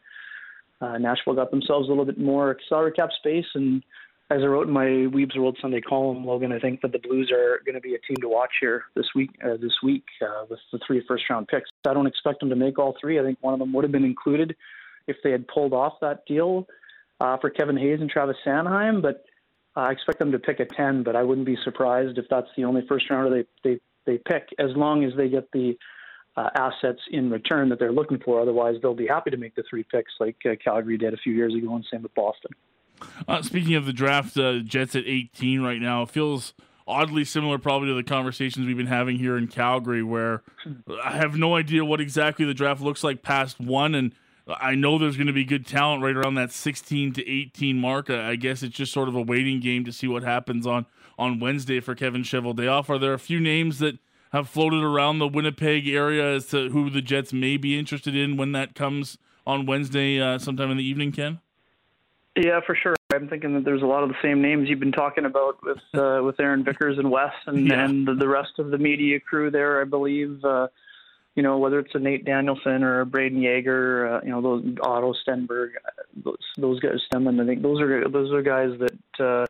uh, 0.81 0.97
Nashville 0.97 1.35
got 1.35 1.51
themselves 1.51 1.89
a 1.89 1.91
little 1.91 2.07
bit 2.07 2.19
more 2.19 2.57
salary 2.67 2.93
cap 2.93 3.11
space 3.19 3.45
and 3.55 3.83
as 4.31 4.41
I 4.43 4.47
wrote 4.47 4.67
in 4.67 4.73
my 4.73 4.87
Wiebe's 4.87 5.37
World 5.37 5.59
Sunday 5.61 5.83
column, 5.83 6.25
Logan, 6.25 6.53
I 6.53 6.59
think 6.59 6.81
that 6.81 6.93
the 6.93 6.99
Blues 6.99 7.31
are 7.31 7.61
going 7.67 7.75
to 7.75 7.83
be 7.83 7.95
a 7.95 7.99
team 7.99 8.17
to 8.23 8.29
watch 8.31 8.53
here 8.63 8.85
this 8.95 9.09
week. 9.15 9.29
Uh, 9.45 9.59
this 9.61 9.75
week 9.83 10.05
uh, 10.23 10.47
with 10.49 10.59
the 10.73 10.81
three 10.87 11.05
first 11.07 11.25
round 11.29 11.49
picks, 11.49 11.69
I 11.87 11.93
don't 11.93 12.07
expect 12.07 12.41
them 12.41 12.49
to 12.49 12.57
make 12.57 12.79
all 12.79 12.97
three. 12.99 13.21
I 13.21 13.23
think 13.23 13.37
one 13.43 13.53
of 13.53 13.61
them 13.61 13.75
would 13.75 13.85
have 13.85 13.93
been 13.93 14.07
included 14.07 14.57
if 15.07 15.17
they 15.23 15.33
had 15.33 15.47
pulled 15.49 15.75
off 15.75 15.95
that 16.01 16.25
deal 16.25 16.67
uh, 17.21 17.37
for 17.37 17.51
Kevin 17.51 17.77
Hayes 17.77 18.01
and 18.01 18.09
Travis 18.09 18.37
Sanheim. 18.47 19.03
But 19.03 19.27
I 19.75 19.91
expect 19.91 20.19
them 20.19 20.33
to 20.33 20.39
pick 20.39 20.61
a 20.61 20.67
ten. 20.67 21.03
But 21.03 21.17
I 21.17 21.23
wouldn't 21.23 21.47
be 21.47 21.57
surprised 21.65 22.19
if 22.19 22.27
that's 22.29 22.49
the 22.57 22.65
only 22.65 22.83
first 22.89 23.09
rounder 23.11 23.45
they 23.65 23.71
they 23.71 23.81
they 24.05 24.19
pick, 24.19 24.49
as 24.59 24.71
long 24.77 25.05
as 25.05 25.13
they 25.17 25.29
get 25.29 25.51
the 25.53 25.77
uh, 26.37 26.49
assets 26.55 27.01
in 27.11 27.31
return 27.31 27.69
that 27.69 27.79
they're 27.79 27.93
looking 27.93 28.19
for. 28.19 28.41
Otherwise, 28.41 28.77
they'll 28.83 28.95
be 28.95 29.07
happy 29.07 29.31
to 29.31 29.37
make 29.37 29.55
the 29.55 29.63
three 29.69 29.85
picks 29.85 30.13
like 30.19 30.37
uh, 30.45 30.55
Calgary 30.63 30.97
did 30.97 31.15
a 31.15 31.19
few 31.19 31.33
years 31.33 31.55
ago, 31.55 31.75
and 31.75 31.85
same 31.91 32.03
with 32.03 32.15
Boston. 32.15 32.51
Uh, 33.27 33.43
speaking 33.43 33.75
of 33.75 33.85
the 33.85 33.93
draft, 33.93 34.37
uh, 34.37 34.61
Jets 34.61 34.95
at 34.95 35.05
18 35.07 35.61
right 35.61 35.81
now. 35.81 36.03
It 36.03 36.11
feels 36.11 36.55
oddly 36.87 37.25
similar, 37.25 37.59
probably 37.59 37.89
to 37.89 37.95
the 37.95 38.03
conversations 38.03 38.67
we've 38.67 38.77
been 38.77 38.87
having 38.87 39.19
here 39.19 39.37
in 39.37 39.49
Calgary, 39.49 40.03
where 40.03 40.43
I 41.03 41.13
have 41.17 41.37
no 41.37 41.57
idea 41.57 41.85
what 41.85 42.01
exactly 42.01 42.45
the 42.45 42.55
draft 42.55 42.81
looks 42.81 43.05
like 43.05 43.23
past 43.23 43.61
one, 43.61 43.95
and 43.95 44.15
I 44.47 44.75
know 44.75 44.99
there's 44.99 45.17
going 45.17 45.29
to 45.29 45.33
be 45.33 45.45
good 45.45 45.67
talent 45.67 46.03
right 46.03 46.17
around 46.17 46.35
that 46.35 46.51
16 46.51 47.13
to 47.15 47.29
18 47.29 47.77
mark. 47.77 48.11
I 48.11 48.37
guess 48.37 48.63
it's 48.63 48.77
just 48.77 48.93
sort 48.93 49.09
of 49.09 49.15
a 49.15 49.23
waiting 49.23 49.61
game 49.61 49.85
to 49.85 49.93
see 49.93 50.09
what 50.09 50.23
happens 50.23 50.67
on 50.67 50.87
on 51.19 51.39
Wednesday 51.39 51.79
for 51.79 51.95
Kevin 51.95 52.23
Cheveldayoff. 52.23 52.89
Are 52.89 52.99
there 52.99 53.13
a 53.13 53.19
few 53.19 53.39
names 53.39 53.79
that 53.79 53.99
have 54.33 54.49
floated 54.49 54.83
around 54.83 55.19
the 55.19 55.29
Winnipeg 55.29 55.87
area 55.87 56.35
as 56.35 56.47
to 56.47 56.71
who 56.71 56.91
the 56.91 57.03
Jets 57.03 57.33
may 57.33 57.57
be 57.57 57.79
interested 57.79 58.17
in 58.17 58.37
when 58.37 58.53
that 58.53 58.75
comes 58.75 59.19
on 59.47 59.67
Wednesday, 59.67 60.21
uh, 60.21 60.39
sometime 60.39 60.71
in 60.71 60.79
the 60.79 60.85
evening, 60.85 61.13
Ken? 61.13 61.41
Yeah, 62.37 62.61
for 62.65 62.75
sure. 62.75 62.97
I'm 63.13 63.29
thinking 63.29 63.55
that 63.55 63.65
there's 63.65 63.83
a 63.83 63.87
lot 63.87 64.03
of 64.03 64.09
the 64.09 64.15
same 64.23 64.41
names 64.41 64.71
you've 64.71 64.81
been 64.81 64.91
talking 64.91 65.27
about 65.27 65.63
with 65.63 65.79
uh, 65.93 66.23
with 66.25 66.41
Aaron 66.41 66.65
Vickers 66.65 66.99
and 66.99 67.11
Wes 67.11 67.33
and, 67.47 67.67
yeah. 67.69 67.85
and 67.85 68.07
the 68.07 68.29
rest 68.29 68.59
of 68.59 68.71
the 68.71 68.79
media 68.79 69.21
crew 69.21 69.51
there. 69.51 69.83
I 69.83 69.85
believe, 69.85 70.43
uh, 70.43 70.69
you 71.35 71.43
know, 71.43 71.59
whether 71.59 71.79
it's 71.79 71.95
a 71.95 71.99
Nate 71.99 72.25
Danielson 72.25 72.83
or 72.83 73.01
a 73.01 73.07
Brayden 73.07 73.43
Yager, 73.43 74.17
uh, 74.17 74.21
you 74.23 74.31
know, 74.31 74.43
those 74.43 74.65
Otto 74.83 75.15
Stenberg, 75.27 75.71
those, 76.25 76.37
those 76.59 76.81
guys, 76.81 77.01
Stemmen. 77.13 77.43
I 77.43 77.47
think 77.47 77.63
those 77.63 77.81
are 77.81 78.09
those 78.09 78.33
are 78.33 78.43
guys 78.43 78.71
that 78.79 79.25
uh, 79.25 79.47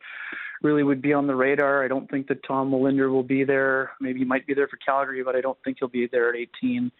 really 0.62 0.84
would 0.84 1.02
be 1.02 1.12
on 1.12 1.26
the 1.26 1.34
radar. 1.34 1.84
I 1.84 1.88
don't 1.88 2.08
think 2.10 2.28
that 2.28 2.44
Tom 2.46 2.70
Willander 2.70 3.10
will 3.10 3.24
be 3.24 3.44
there. 3.44 3.92
Maybe 4.00 4.20
he 4.20 4.24
might 4.24 4.46
be 4.46 4.54
there 4.54 4.68
for 4.68 4.76
Calgary, 4.76 5.22
but 5.24 5.34
I 5.34 5.40
don't 5.40 5.58
think 5.64 5.78
he'll 5.80 5.88
be 5.88 6.06
there 6.06 6.28
at 6.28 6.36
18 6.36 6.92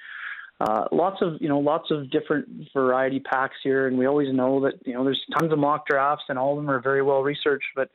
uh, 0.62 0.84
lots 0.92 1.20
of 1.22 1.40
you 1.40 1.48
know 1.48 1.58
lots 1.58 1.90
of 1.90 2.10
different 2.10 2.46
variety 2.72 3.18
packs 3.18 3.56
here, 3.64 3.88
and 3.88 3.98
we 3.98 4.06
always 4.06 4.32
know 4.32 4.60
that 4.60 4.74
you 4.86 4.94
know 4.94 5.02
there's 5.02 5.20
tons 5.36 5.52
of 5.52 5.58
mock 5.58 5.86
drafts, 5.88 6.24
and 6.28 6.38
all 6.38 6.56
of 6.56 6.56
them 6.56 6.70
are 6.70 6.80
very 6.80 7.02
well 7.02 7.22
researched. 7.22 7.66
But 7.74 7.90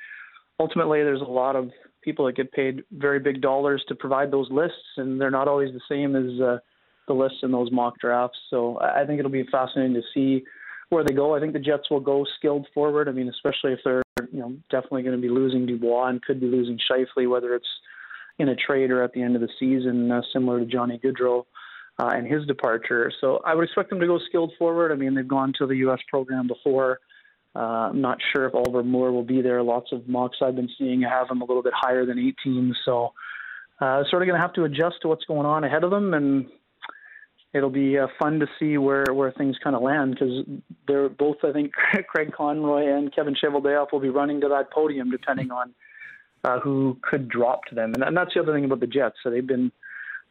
ultimately, 0.60 1.02
there's 1.02 1.22
a 1.22 1.26
lot 1.26 1.56
of 1.56 1.72
people 2.02 2.26
that 2.26 2.36
get 2.36 2.52
paid 2.52 2.84
very 2.92 3.20
big 3.20 3.42
dollars 3.42 3.84
to 3.88 3.96
provide 3.96 4.32
those 4.32 4.52
lists, 4.52 4.98
and 4.98 5.20
they're 5.20 5.32
not 5.32 5.48
always 5.48 5.72
the 5.72 5.82
same 5.90 6.16
as 6.16 6.42
uh, 6.42 6.58
the 7.08 7.14
lists 7.14 7.40
in 7.44 7.52
those 7.52 7.72
mock 7.72 8.00
drafts. 8.00 8.38
So 8.50 8.80
I 8.80 9.06
think 9.06 9.20
it'll 9.20 9.32
be 9.32 9.48
fascinating 9.52 9.96
to 9.96 10.02
see 10.14 10.44
where 10.90 11.04
they 11.04 11.14
go. 11.14 11.36
I 11.36 11.40
think 11.40 11.54
the 11.54 11.60
Jets 11.60 11.90
will 11.90 12.00
go 12.00 12.26
skilled 12.38 12.68
forward. 12.74 13.10
I 13.10 13.12
mean, 13.12 13.30
especially 13.30 13.74
if 13.74 13.80
they're 13.84 14.04
you 14.32 14.40
know 14.40 14.56
definitely 14.70 15.04
going 15.04 15.16
to 15.16 15.22
be 15.22 15.30
losing 15.30 15.66
Dubois 15.66 16.08
and 16.08 16.22
could 16.22 16.40
be 16.40 16.48
losing 16.48 16.78
Scheifele, 16.78 17.30
whether 17.30 17.56
it's 17.56 17.68
in 18.40 18.50
a 18.50 18.56
trade 18.56 18.92
or 18.92 19.04
at 19.04 19.14
the 19.14 19.22
end 19.22 19.36
of 19.36 19.42
the 19.42 19.50
season, 19.60 20.12
uh, 20.12 20.22
similar 20.32 20.60
to 20.60 20.66
Johnny 20.66 21.00
Gaudreau. 21.04 21.46
uh, 22.00 22.10
and 22.14 22.28
his 22.28 22.46
departure. 22.46 23.12
So 23.20 23.42
I 23.46 23.56
would 23.56 23.64
expect 23.64 23.90
them 23.90 24.00
to 24.00 24.08
go 24.08 24.20
skilled 24.28 24.54
forward. 24.58 24.92
I 24.92 24.96
mean, 24.96 25.16
they've 25.16 25.28
gone 25.28 25.54
to 25.60 25.66
the 25.66 25.78
U.S. 25.78 26.00
program 26.08 26.48
before. 26.48 27.00
Uh, 27.56 27.90
I'm 27.90 28.02
not 28.02 28.20
sure 28.32 28.46
if 28.46 28.54
Oliver 28.54 28.84
Moore 28.84 29.12
will 29.12 29.24
be 29.24 29.42
there. 29.42 29.64
Lots 29.64 29.92
of 29.92 30.08
mocks 30.08 30.38
I've 30.44 30.56
been 30.56 30.70
seeing 30.78 31.02
have 31.02 31.30
him 31.30 31.42
a 31.42 31.46
little 31.46 31.64
bit 31.64 31.74
higher 31.76 32.06
than 32.06 32.20
18. 32.20 32.76
So 32.86 33.14
uh, 33.82 34.04
sort 34.10 34.22
of 34.22 34.28
going 34.28 34.40
to 34.40 34.42
have 34.42 34.54
to 34.54 34.64
adjust 34.66 34.98
to 35.02 35.08
what's 35.08 35.26
going 35.26 35.48
on 35.48 35.64
ahead 35.64 35.84
of 35.84 35.90
them. 35.90 36.14
And 36.14 36.46
it'll 37.54 37.70
be 37.70 37.98
uh, 37.98 38.08
fun 38.20 38.40
to 38.40 38.48
see 38.60 38.78
where 38.78 39.06
where 39.14 39.32
things 39.32 39.58
kind 39.64 39.76
of 39.76 39.82
land 39.82 40.12
because 40.12 40.46
they're 40.88 41.10
both 41.10 41.38
I 41.44 41.52
think 41.52 41.74
Craig 42.08 42.32
Conroy 42.34 42.88
and 42.88 43.14
Kevin 43.14 43.36
Cheveldayoff 43.36 43.92
will 43.92 44.00
be 44.00 44.10
running 44.10 44.42
to 44.42 44.50
that 44.50 44.72
podium 44.72 45.12
depending 45.12 45.52
on 45.52 45.74
uh, 46.44 46.60
who 46.60 46.98
could 47.02 47.28
drop 47.28 47.66
to 47.66 47.76
them, 47.76 47.94
and, 47.94 48.04
and 48.04 48.16
that's 48.16 48.34
the 48.34 48.42
other 48.42 48.54
thing 48.54 48.66
about 48.66 48.80
the 48.80 48.88
Jets. 48.88 49.18
So 49.24 49.30
they've 49.30 49.46
been 49.46 49.72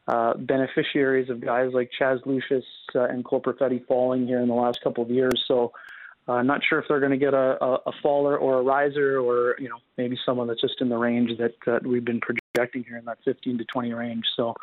uh, 0.08 0.34
beneficiaries 0.36 1.28
of 1.30 1.40
guys 1.40 1.70
like 1.72 1.90
Chaz 1.98 2.24
Lucius 2.26 2.64
uh, 2.94 3.04
and 3.04 3.24
Cole 3.24 3.40
Perfetti 3.40 3.84
falling 3.86 4.26
here 4.26 4.40
in 4.40 4.48
the 4.48 4.54
last 4.54 4.80
couple 4.80 5.02
of 5.02 5.10
years. 5.10 5.44
So 5.48 5.72
I'm 6.28 6.38
uh, 6.38 6.42
not 6.42 6.60
sure 6.64 6.78
if 6.78 6.86
they're 6.88 7.00
going 7.00 7.12
to 7.12 7.18
get 7.18 7.34
a, 7.34 7.62
a, 7.62 7.74
a, 7.86 7.92
faller 8.02 8.36
or 8.36 8.58
a 8.58 8.62
riser, 8.62 9.18
or 9.18 9.56
you 9.58 9.68
know 9.68 9.78
maybe 9.96 10.18
someone 10.24 10.46
that's 10.48 10.60
just 10.60 10.80
in 10.80 10.88
the 10.88 10.96
range 10.96 11.30
that, 11.38 11.84
we've 11.84 12.04
been 12.04 12.20
projecting 12.20 12.45
here 12.72 12.96
in 12.96 13.04
that 13.04 13.18
15 13.24 13.58
to 13.58 13.64
20 13.64 13.92
range. 13.92 14.24
So 14.36 14.54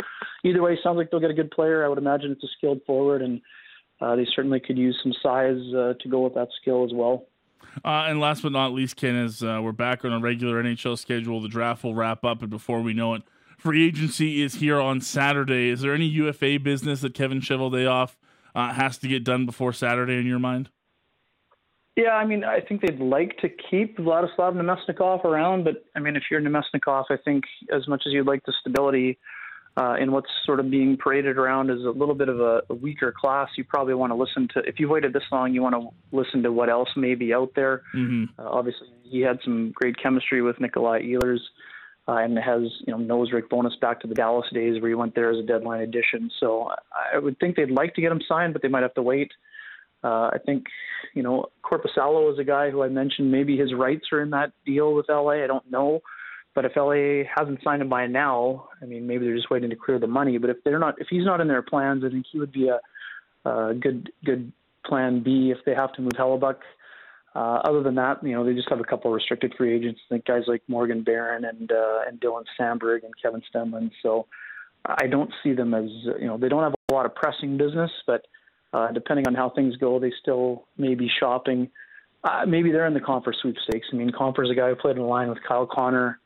either 0.43 0.61
way, 0.61 0.77
sounds 0.83 0.97
like 0.97 1.11
they'll 1.11 1.19
get 1.19 1.31
a 1.31 1.35
good 1.35 1.51
player. 1.51 1.85
I 1.85 1.87
would 1.87 1.97
imagine 1.97 2.31
it's 2.31 2.43
a 2.43 2.47
skilled 2.57 2.81
forward, 2.85 3.21
and 3.21 3.41
uh, 4.01 4.15
they 4.15 4.27
certainly 4.35 4.59
could 4.59 4.77
use 4.77 4.99
some 5.01 5.13
size 5.21 5.61
uh, 5.75 5.93
to 6.01 6.09
go 6.09 6.21
with 6.21 6.33
that 6.35 6.49
skill 6.61 6.83
as 6.83 6.91
well. 6.93 7.25
Uh, 7.83 8.05
and 8.07 8.19
last 8.19 8.43
but 8.43 8.51
not 8.51 8.73
least, 8.73 8.95
Ken, 8.97 9.15
as 9.15 9.41
uh, 9.41 9.59
we're 9.63 9.71
back 9.71 10.05
on 10.05 10.13
a 10.13 10.19
regular 10.19 10.61
NHL 10.61 10.97
schedule, 10.97 11.41
the 11.41 11.47
draft 11.47 11.83
will 11.83 11.95
wrap 11.95 12.23
up, 12.23 12.41
and 12.41 12.49
before 12.49 12.81
we 12.81 12.93
know 12.93 13.13
it, 13.15 13.23
free 13.57 13.87
agency 13.87 14.41
is 14.41 14.55
here 14.55 14.79
on 14.79 15.01
Saturday. 15.01 15.69
Is 15.69 15.81
there 15.81 15.93
any 15.93 16.05
UFA 16.05 16.59
business 16.59 17.01
that 17.01 17.13
Kevin 17.13 17.39
Cheveldayoff 17.39 18.15
uh, 18.53 18.73
has 18.73 18.97
to 18.99 19.07
get 19.07 19.23
done 19.23 19.45
before 19.45 19.73
Saturday 19.73 20.17
in 20.17 20.25
your 20.25 20.39
mind? 20.39 20.69
Yeah, 21.95 22.13
I 22.13 22.25
mean, 22.25 22.43
I 22.43 22.59
think 22.59 22.81
they'd 22.81 22.99
like 22.99 23.37
to 23.39 23.49
keep 23.49 23.97
Vladislav 23.97 24.55
Namestnikov 24.55 25.23
around, 25.25 25.63
but 25.63 25.85
I 25.95 25.99
mean, 25.99 26.15
if 26.15 26.23
you're 26.31 26.41
Namestnikov, 26.41 27.05
I 27.11 27.17
think 27.17 27.43
as 27.71 27.87
much 27.87 28.03
as 28.07 28.13
you'd 28.13 28.25
like 28.25 28.43
the 28.45 28.53
stability 28.61 29.19
uh, 29.77 29.95
in 29.99 30.11
what's 30.11 30.29
sort 30.45 30.59
of 30.59 30.71
being 30.71 30.97
paraded 30.97 31.37
around 31.37 31.69
as 31.69 31.79
a 31.81 31.89
little 31.89 32.15
bit 32.15 32.29
of 32.29 32.39
a, 32.39 32.61
a 32.69 32.73
weaker 32.73 33.13
class, 33.15 33.49
you 33.57 33.63
probably 33.63 33.93
want 33.93 34.11
to 34.11 34.15
listen 34.15 34.47
to. 34.55 34.59
If 34.61 34.79
you've 34.79 34.89
waited 34.89 35.13
this 35.13 35.23
long, 35.31 35.53
you 35.53 35.61
want 35.61 35.75
to 35.75 35.89
listen 36.15 36.41
to 36.43 36.51
what 36.51 36.69
else 36.69 36.89
may 36.95 37.13
be 37.13 37.31
out 37.31 37.51
there. 37.55 37.83
Mm-hmm. 37.95 38.39
Uh, 38.39 38.49
obviously, 38.49 38.87
he 39.03 39.21
had 39.21 39.39
some 39.43 39.71
great 39.71 39.95
chemistry 40.01 40.41
with 40.41 40.59
Nikolai 40.59 41.01
Ehlers. 41.03 41.39
Uh, 42.05 42.17
and 42.17 42.37
has 42.37 42.63
you 42.85 42.91
know 42.91 42.97
knows 42.97 43.31
Rick 43.31 43.49
Bowness 43.49 43.77
back 43.79 44.01
to 44.01 44.07
the 44.07 44.13
Dallas 44.13 44.45
days 44.53 44.81
where 44.81 44.89
he 44.89 44.93
went 44.93 45.15
there 45.15 45.31
as 45.31 45.39
a 45.39 45.41
deadline 45.41 45.79
addition. 45.79 46.29
So 46.37 46.69
I 47.13 47.17
would 47.17 47.39
think 47.39 47.55
they'd 47.55 47.71
like 47.71 47.95
to 47.95 48.01
get 48.01 48.11
him 48.11 48.19
signed, 48.27 48.51
but 48.51 48.61
they 48.61 48.67
might 48.67 48.81
have 48.81 48.93
to 48.95 49.01
wait. 49.01 49.31
Uh, 49.31 49.43
I 50.07 50.37
think, 50.45 50.65
you 51.13 51.23
know, 51.23 51.45
Korpisalo 51.63 52.31
is 52.33 52.39
a 52.39 52.43
guy 52.43 52.69
who 52.69 52.83
I 52.83 52.89
mentioned. 52.89 53.31
Maybe 53.31 53.57
his 53.57 53.73
rights 53.73 54.05
are 54.11 54.21
in 54.21 54.31
that 54.31 54.51
deal 54.65 54.93
with 54.93 55.07
LA. 55.09 55.43
I 55.43 55.47
don't 55.47 55.69
know, 55.71 56.01
but 56.55 56.65
if 56.65 56.73
LA 56.75 57.23
hasn't 57.33 57.63
signed 57.63 57.81
him 57.81 57.89
by 57.89 58.07
now, 58.07 58.69
I 58.81 58.85
mean, 58.85 59.07
maybe 59.07 59.25
they're 59.25 59.35
just 59.35 59.49
waiting 59.49 59.69
to 59.69 59.75
clear 59.75 59.99
the 59.99 60.07
money. 60.07 60.37
But 60.37 60.49
if 60.49 60.57
they're 60.63 60.79
not, 60.79 60.99
if 60.99 61.07
he's 61.09 61.25
not 61.25 61.41
in 61.41 61.47
their 61.47 61.61
plans, 61.61 62.03
I 62.05 62.09
think 62.09 62.25
he 62.31 62.39
would 62.39 62.51
be 62.51 62.69
a, 62.69 63.49
a 63.49 63.73
good 63.73 64.11
good 64.25 64.51
plan 64.85 65.23
B 65.23 65.53
if 65.55 65.63
they 65.65 65.73
have 65.73 65.93
to 65.93 66.01
move 66.01 66.13
Hellebuyck. 66.13 66.57
Uh, 67.35 67.59
other 67.65 67.81
than 67.81 67.95
that, 67.95 68.23
you 68.23 68.33
know, 68.33 68.45
they 68.45 68.53
just 68.53 68.69
have 68.69 68.79
a 68.79 68.83
couple 68.83 69.09
of 69.09 69.15
restricted 69.15 69.55
free 69.57 69.75
agents. 69.75 69.99
I 70.05 70.13
think 70.13 70.25
guys 70.25 70.43
like 70.45 70.61
Morgan 70.67 71.03
Barron 71.03 71.45
and 71.45 71.71
uh, 71.71 72.01
and 72.07 72.19
Dylan 72.19 72.43
Samberg 72.59 73.03
and 73.03 73.13
Kevin 73.19 73.41
Stenlund. 73.53 73.91
So 74.03 74.27
I 74.85 75.07
don't 75.07 75.31
see 75.43 75.53
them 75.53 75.73
as 75.73 75.89
you 76.19 76.27
know 76.27 76.37
they 76.37 76.49
don't 76.49 76.63
have 76.63 76.75
a 76.89 76.93
lot 76.93 77.05
of 77.05 77.15
pressing 77.15 77.57
business, 77.57 77.91
but 78.05 78.27
uh, 78.73 78.91
depending 78.91 79.27
on 79.27 79.35
how 79.35 79.49
things 79.49 79.75
go, 79.77 79.99
they 79.99 80.11
still 80.21 80.65
may 80.77 80.95
be 80.95 81.09
shopping. 81.19 81.69
Uh, 82.23 82.45
maybe 82.47 82.71
they're 82.71 82.87
in 82.87 82.93
the 82.93 82.99
Compher 82.99 83.33
sweepstakes. 83.41 83.87
I 83.91 83.95
mean, 83.95 84.09
Compher's 84.11 84.49
a 84.49 84.55
guy 84.55 84.69
who 84.69 84.75
played 84.75 84.95
in 84.95 85.03
line 85.03 85.29
with 85.29 85.39
Kyle 85.47 85.67
Connor 85.67 86.19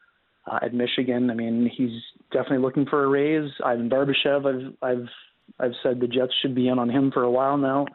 uh, 0.49 0.59
at 0.61 0.73
Michigan. 0.73 1.29
I 1.29 1.33
mean, 1.33 1.69
he's 1.75 2.01
definitely 2.31 2.59
looking 2.59 2.85
for 2.85 3.03
a 3.03 3.07
raise. 3.07 3.51
Ivan 3.65 3.89
Barbashev, 3.89 4.45
I've 4.45 4.73
I've 4.81 5.07
I've 5.59 5.73
said 5.81 5.99
the 5.99 6.07
Jets 6.07 6.33
should 6.41 6.55
be 6.55 6.67
in 6.67 6.79
on 6.79 6.89
him 6.89 7.11
for 7.11 7.23
a 7.23 7.31
while 7.31 7.57
now, 7.57 7.85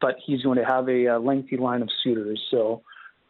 but 0.00 0.16
he's 0.24 0.42
going 0.42 0.58
to 0.58 0.64
have 0.64 0.88
a, 0.88 1.06
a 1.06 1.18
lengthy 1.18 1.56
line 1.56 1.82
of 1.82 1.88
suitors. 2.02 2.40
So 2.50 2.82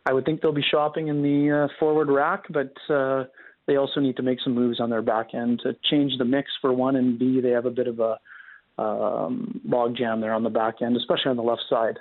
I 0.06 0.12
would 0.12 0.24
think 0.24 0.40
they'll 0.40 0.52
be 0.52 0.64
shopping 0.70 1.08
in 1.08 1.22
the 1.22 1.64
uh, 1.64 1.68
forward 1.80 2.10
rack, 2.10 2.44
but 2.50 2.74
uh, 2.94 3.24
they 3.66 3.76
also 3.76 4.00
need 4.00 4.16
to 4.16 4.22
make 4.22 4.38
some 4.44 4.54
moves 4.54 4.80
on 4.80 4.90
their 4.90 5.02
back 5.02 5.34
end 5.34 5.60
to 5.64 5.74
change 5.90 6.12
the 6.18 6.24
mix 6.24 6.50
for 6.60 6.72
one, 6.72 6.96
and 6.96 7.18
B, 7.18 7.40
they 7.40 7.50
have 7.50 7.66
a 7.66 7.70
bit 7.70 7.88
of 7.88 8.00
a 8.00 8.18
um, 8.78 9.60
logjam 9.68 10.20
there 10.20 10.32
on 10.32 10.42
the 10.42 10.50
back 10.50 10.82
end, 10.82 10.96
especially 10.96 11.30
on 11.30 11.36
the 11.36 11.42
left 11.42 11.64
side. 11.68 11.98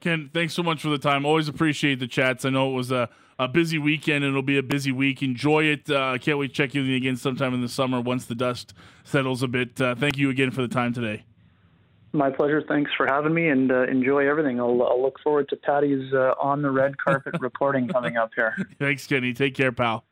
Ken, 0.00 0.30
thanks 0.32 0.54
so 0.54 0.62
much 0.62 0.82
for 0.82 0.88
the 0.88 0.98
time. 0.98 1.24
Always 1.24 1.48
appreciate 1.48 2.00
the 2.00 2.08
chats. 2.08 2.44
I 2.44 2.50
know 2.50 2.70
it 2.70 2.74
was 2.74 2.90
a, 2.90 3.08
a 3.38 3.48
busy 3.48 3.78
weekend 3.78 4.24
and 4.24 4.32
it'll 4.32 4.42
be 4.42 4.58
a 4.58 4.62
busy 4.62 4.92
week. 4.92 5.22
Enjoy 5.22 5.64
it. 5.64 5.88
Uh, 5.88 5.94
I 5.94 6.14
uh, 6.14 6.18
can't 6.18 6.38
wait 6.38 6.48
to 6.48 6.54
check 6.54 6.74
in 6.74 6.90
again 6.92 7.16
sometime 7.16 7.54
in 7.54 7.60
the 7.60 7.68
summer 7.68 8.00
once 8.00 8.26
the 8.26 8.34
dust 8.34 8.74
settles 9.04 9.42
a 9.42 9.48
bit. 9.48 9.80
Uh, 9.80 9.94
thank 9.94 10.18
you 10.18 10.30
again 10.30 10.50
for 10.50 10.62
the 10.62 10.68
time 10.68 10.92
today. 10.92 11.24
My 12.12 12.30
pleasure. 12.30 12.62
Thanks 12.66 12.92
for 12.96 13.06
having 13.06 13.34
me 13.34 13.48
and 13.48 13.72
uh, 13.72 13.84
enjoy 13.84 14.28
everything. 14.28 14.60
I'll, 14.60 14.82
I'll, 14.82 15.02
look 15.02 15.18
forward 15.20 15.48
to 15.48 15.56
Patty's 15.56 16.12
uh, 16.12 16.34
on 16.40 16.62
the 16.62 16.70
red 16.70 16.96
carpet 16.98 17.34
reporting 17.40 17.88
coming 17.88 18.16
up 18.16 18.30
here. 18.36 18.54
Thanks, 18.78 19.06
Kenny. 19.06 19.32
Take 19.32 19.54
care, 19.54 19.72
pal. 19.72 20.04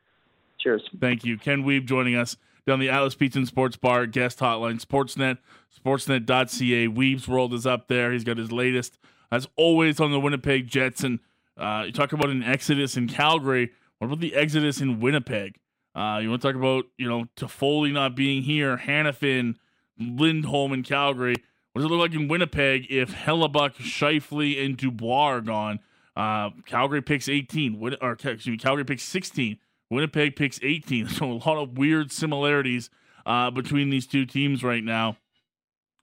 Cheers. 0.59 0.83
Thank 1.01 1.25
you. 1.25 1.39
Ken 1.39 1.65
Wiebe 1.65 1.85
joining 1.85 2.17
us 2.17 2.37
down 2.67 2.79
the 2.79 2.91
Atlas 2.91 3.15
Pizza 3.15 3.39
and 3.39 3.49
Sports 3.49 3.77
Bar 3.77 4.07
guest 4.07 4.39
hotline, 4.39 4.85
Sportsnet, 4.85 5.39
sportsnet.ca. 5.85 6.89
Wiebe's 6.89 7.29
World 7.29 7.53
is 7.55 7.67
up 7.67 7.89
there. 7.89 8.13
He's 8.13 8.25
got 8.25 8.39
his 8.39 8.53
latest, 8.53 8.99
as 9.31 9.49
always, 9.57 10.01
on 10.01 10.13
the 10.13 10.21
Winnipeg 10.21 10.69
Jets. 10.69 11.03
And 11.03 11.19
uh, 11.57 11.85
you 11.87 11.93
talk 11.93 12.13
about 12.13 12.31
an 12.31 12.43
exodus 12.43 12.97
in 12.97 13.09
Calgary. 13.09 13.73
What 13.99 14.07
about 14.07 14.21
the 14.21 14.35
exodus 14.35 14.81
in 14.81 15.01
Winnipeg? 15.01 15.59
Uh, 15.95 16.21
you 16.23 16.31
want 16.31 16.41
to 16.43 16.49
talk 16.49 16.57
about, 16.57 16.85
you 16.97 17.09
know, 17.09 17.27
Toffoli 17.37 17.93
not 17.93 18.17
being 18.17 18.43
here, 18.43 18.79
Hanifin, 18.79 19.57
Lindholm 19.99 20.73
in 20.73 20.83
Calgary. 20.83 21.37
What 21.73 21.83
does 21.83 21.91
it 21.91 21.95
look 21.95 22.01
like 22.01 22.19
in 22.19 22.29
Winnipeg 22.29 22.87
if 22.91 23.15
Hellebuyck, 23.15 23.77
Scheifele, 23.77 24.65
and 24.65 24.77
Dubois 24.77 25.27
are 25.27 25.41
gone? 25.41 25.81
Uh, 26.17 26.51
Calgary 26.67 27.03
picks 27.03 27.29
18, 27.29 27.97
or 28.01 28.13
excuse 28.13 28.47
me, 28.47 28.57
Calgary 28.57 28.85
picks 28.85 29.03
16. 29.05 29.59
Winnipeg 29.93 30.37
picks 30.37 30.59
18. 30.63 31.07
So 31.13 31.31
a 31.31 31.35
lot 31.35 31.59
of 31.59 31.77
weird 31.77 32.11
similarities 32.11 32.91
uh, 33.27 33.51
between 33.51 33.91
these 33.91 34.07
two 34.07 34.25
teams 34.25 34.65
right 34.65 34.83
now. 34.83 35.19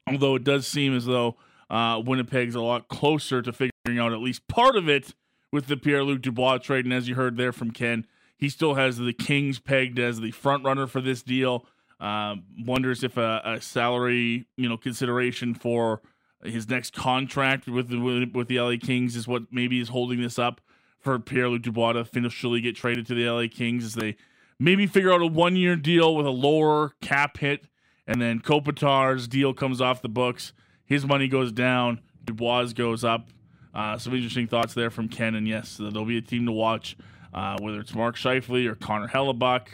Although 0.08 0.36
it 0.36 0.44
does 0.44 0.68
seem 0.68 0.96
as 0.96 1.06
though 1.06 1.36
uh, 1.70 2.02
Winnipeg's 2.06 2.56
a 2.56 2.62
lot 2.62 2.88
closer 2.88 3.42
to 3.42 3.52
figuring 3.52 4.00
out 4.00 4.14
at 4.14 4.20
least 4.20 4.48
part 4.48 4.76
of 4.76 4.88
it 4.88 5.14
with 5.52 5.68
the 5.68 5.76
Pierre 5.76 6.04
Luc 6.04 6.22
Dubois 6.22 6.60
trade. 6.60 6.86
And 6.86 6.94
as 6.94 7.10
you 7.10 7.16
heard 7.16 7.38
there 7.38 7.52
from 7.52 7.72
Ken, 7.72 8.06
he 8.38 8.48
still 8.48 8.76
has 8.76 8.98
the 8.98 9.14
Kings 9.14 9.60
pegged 9.60 10.00
as 10.00 10.20
the 10.20 10.32
front 10.32 10.64
runner 10.64 10.88
for 10.88 11.02
this 11.02 11.22
deal. 11.22 11.66
Uh, 12.00 12.36
wonders 12.60 13.04
if 13.04 13.18
a, 13.18 13.42
a, 13.44 13.62
salary, 13.62 14.48
you 14.56 14.70
know, 14.70 14.78
consideration 14.78 15.54
for 15.54 16.02
his 16.44 16.70
next 16.70 16.94
contract 16.94 17.68
with 17.68 17.90
the 17.90 18.00
with 18.34 18.48
the 18.48 18.60
LA 18.60 18.76
Kings 18.82 19.18
is 19.18 19.28
what 19.28 19.44
maybe 19.52 19.82
is 19.82 19.90
holding 19.90 20.22
this 20.22 20.40
up 20.40 20.62
for 21.00 21.20
Pierre 21.20 21.50
Luc 21.50 21.62
Dubois 21.62 21.94
to 21.94 22.00
officially 22.00 22.62
get 22.62 22.76
traded 22.76 23.08
to 23.08 23.16
the 23.16 23.30
LA 23.30 23.46
Kings 23.50 23.84
as 23.84 23.94
they 23.94 24.16
maybe 24.60 24.86
figure 24.86 25.14
out 25.14 25.22
a 25.22 25.28
one 25.28 25.56
year 25.56 25.76
deal 25.76 26.16
with 26.16 26.26
a 26.26 26.32
lower 26.32 26.94
cap 27.02 27.38
hit, 27.38 27.66
and 28.06 28.22
then 28.22 28.40
Kopitar's 28.40 29.28
deal 29.28 29.54
comes 29.54 29.82
off 29.82 30.02
the 30.02 30.10
books. 30.10 30.54
His 30.86 31.06
money 31.06 31.28
goes 31.28 31.52
down, 31.52 32.02
Dubois 32.24 32.74
goes 32.74 33.04
up. 33.04 33.30
Uh, 33.74 33.98
some 33.98 34.14
interesting 34.14 34.48
thoughts 34.48 34.74
there 34.74 34.90
from 34.90 35.08
Ken, 35.08 35.36
and 35.36 35.48
yes, 35.48 35.78
there'll 35.78 36.06
be 36.06 36.18
a 36.18 36.22
team 36.22 36.46
to 36.48 36.52
watch, 36.52 36.98
uh, 37.34 37.58
whether 37.62 37.80
it's 37.80 37.94
Mark 37.94 38.16
Scheifele 38.16 38.68
or 38.68 38.76
Connor 38.76 39.08
Hellebuyck. 39.08 39.68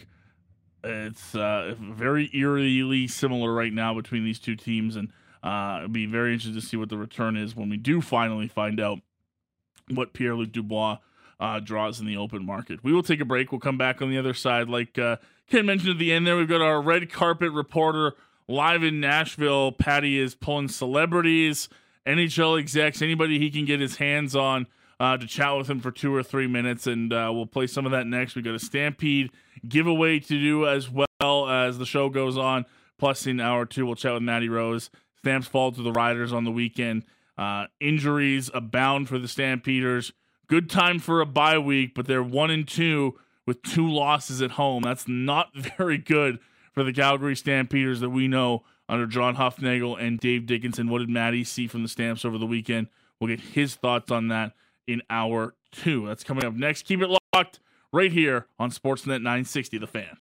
It's 0.84 1.34
uh, 1.34 1.76
very 1.80 2.30
eerily 2.34 3.08
similar 3.08 3.52
right 3.54 3.74
now 3.74 3.96
between 3.96 4.24
these 4.24 4.38
two 4.38 4.56
teams, 4.56 4.96
and 4.98 5.12
uh, 5.42 5.78
it'll 5.78 5.90
be 5.90 6.06
very 6.06 6.34
interesting 6.34 6.60
to 6.60 6.66
see 6.66 6.78
what 6.78 6.90
the 6.90 6.98
return 6.98 7.38
is 7.38 7.56
when 7.56 7.70
we 7.70 7.78
do 7.78 8.02
finally 8.02 8.48
find 8.48 8.80
out 8.80 9.00
what 9.90 10.14
Pierre 10.14 10.36
Luc 10.36 10.52
Dubois 10.52 10.98
uh, 11.40 11.60
draws 11.60 12.00
in 12.00 12.06
the 12.06 12.18
open 12.18 12.46
market. 12.46 12.84
We 12.84 12.94
will 12.94 13.04
take 13.04 13.20
a 13.20 13.26
break. 13.26 13.52
We'll 13.52 13.60
come 13.60 13.78
back 13.78 14.02
on 14.02 14.10
the 14.10 14.18
other 14.18 14.34
side. 14.34 14.70
Like 14.70 14.98
uh, 14.98 15.18
Ken 15.50 15.66
mentioned 15.66 15.92
at 15.92 16.00
the 16.00 16.12
end 16.12 16.26
there, 16.26 16.38
we've 16.38 16.48
got 16.48 16.62
our 16.62 16.82
red 16.82 17.12
carpet 17.12 17.52
reporter 17.52 18.14
live 18.48 18.84
in 18.84 19.00
Nashville. 19.00 19.72
Patty 19.72 20.20
is 20.20 20.36
pulling 20.36 20.68
celebrities, 20.68 21.70
NHL 22.06 22.60
execs, 22.60 23.02
anybody 23.02 23.40
he 23.40 23.50
can 23.50 23.66
get 23.66 23.80
his 23.80 23.98
hands 23.98 24.36
on 24.36 24.68
uh, 25.00 25.18
to 25.18 25.28
chat 25.28 25.58
with 25.58 25.70
him 25.70 25.80
for 25.80 25.92
two 25.92 26.14
or 26.14 26.24
three 26.24 26.48
minutes. 26.48 26.88
And 26.88 27.12
uh, 27.12 27.32
we'll 27.34 27.46
play 27.46 27.68
some 27.68 27.86
of 27.86 27.92
that 27.92 28.08
next. 28.08 28.36
we 28.36 28.42
got 28.42 28.56
a 28.56 28.60
Stampede 28.60 29.32
giveaway 29.68 30.20
to 30.20 30.40
do 30.40 30.68
as 30.68 30.90
well 30.90 31.50
as 31.50 31.78
the 31.78 31.86
show 31.86 32.10
goes 32.10 32.38
on. 32.38 32.66
Plus, 32.98 33.28
in 33.28 33.40
hour 33.42 33.66
two, 33.66 33.86
we'll 33.86 33.96
chat 33.96 34.14
with 34.14 34.24
Maddie 34.24 34.50
Rose. 34.50 34.90
Stamps 35.20 35.48
fall 35.48 35.72
to 35.72 35.82
the 35.82 35.92
Riders 35.92 36.32
on 36.32 36.44
the 36.44 36.52
weekend. 36.52 37.04
Uh, 37.38 37.66
injuries 37.82 38.50
abound 38.54 39.10
for 39.10 39.20
the 39.20 39.28
Stampeders. 39.28 40.14
Good 40.48 40.70
time 40.70 41.00
for 41.00 41.22
a 41.22 41.26
bye 41.26 41.58
week, 41.58 41.96
but 41.96 42.06
they're 42.06 42.24
one 42.24 42.52
and 42.52 42.68
two 42.68 43.18
with 43.46 43.62
two 43.64 43.90
losses 43.90 44.42
at 44.42 44.52
home. 44.52 44.84
That's 44.84 45.08
not 45.08 45.56
very 45.78 45.98
good 45.98 46.40
for 46.74 46.84
the 46.84 46.94
Calgary 46.94 47.36
Stampeders 47.36 48.00
that 48.02 48.10
we 48.10 48.28
know 48.28 48.64
under 48.88 49.08
John 49.08 49.36
Hufnagel 49.38 50.00
and 50.00 50.20
Dave 50.20 50.46
Dickenson. 50.46 50.90
What 50.90 51.00
did 51.00 51.10
Maddie 51.10 51.44
see 51.44 51.68
from 51.68 51.82
the 51.82 51.90
Stamps 51.90 52.26
over 52.26 52.38
the 52.38 52.46
weekend? 52.46 52.88
We'll 53.20 53.30
get 53.30 53.40
his 53.40 53.76
thoughts 53.76 54.12
on 54.12 54.28
that 54.28 54.54
in 54.88 55.02
hour 55.10 55.56
two. 55.72 56.06
That's 56.06 56.24
coming 56.24 56.46
up 56.46 56.54
next. 56.54 56.84
Keep 56.84 57.02
it 57.02 57.18
locked 57.34 57.60
right 57.92 58.12
here 58.12 58.48
on 58.60 58.70
Sportsnet 58.70 59.22
960, 59.22 59.78
The 59.80 59.88
Fan. 59.88 60.06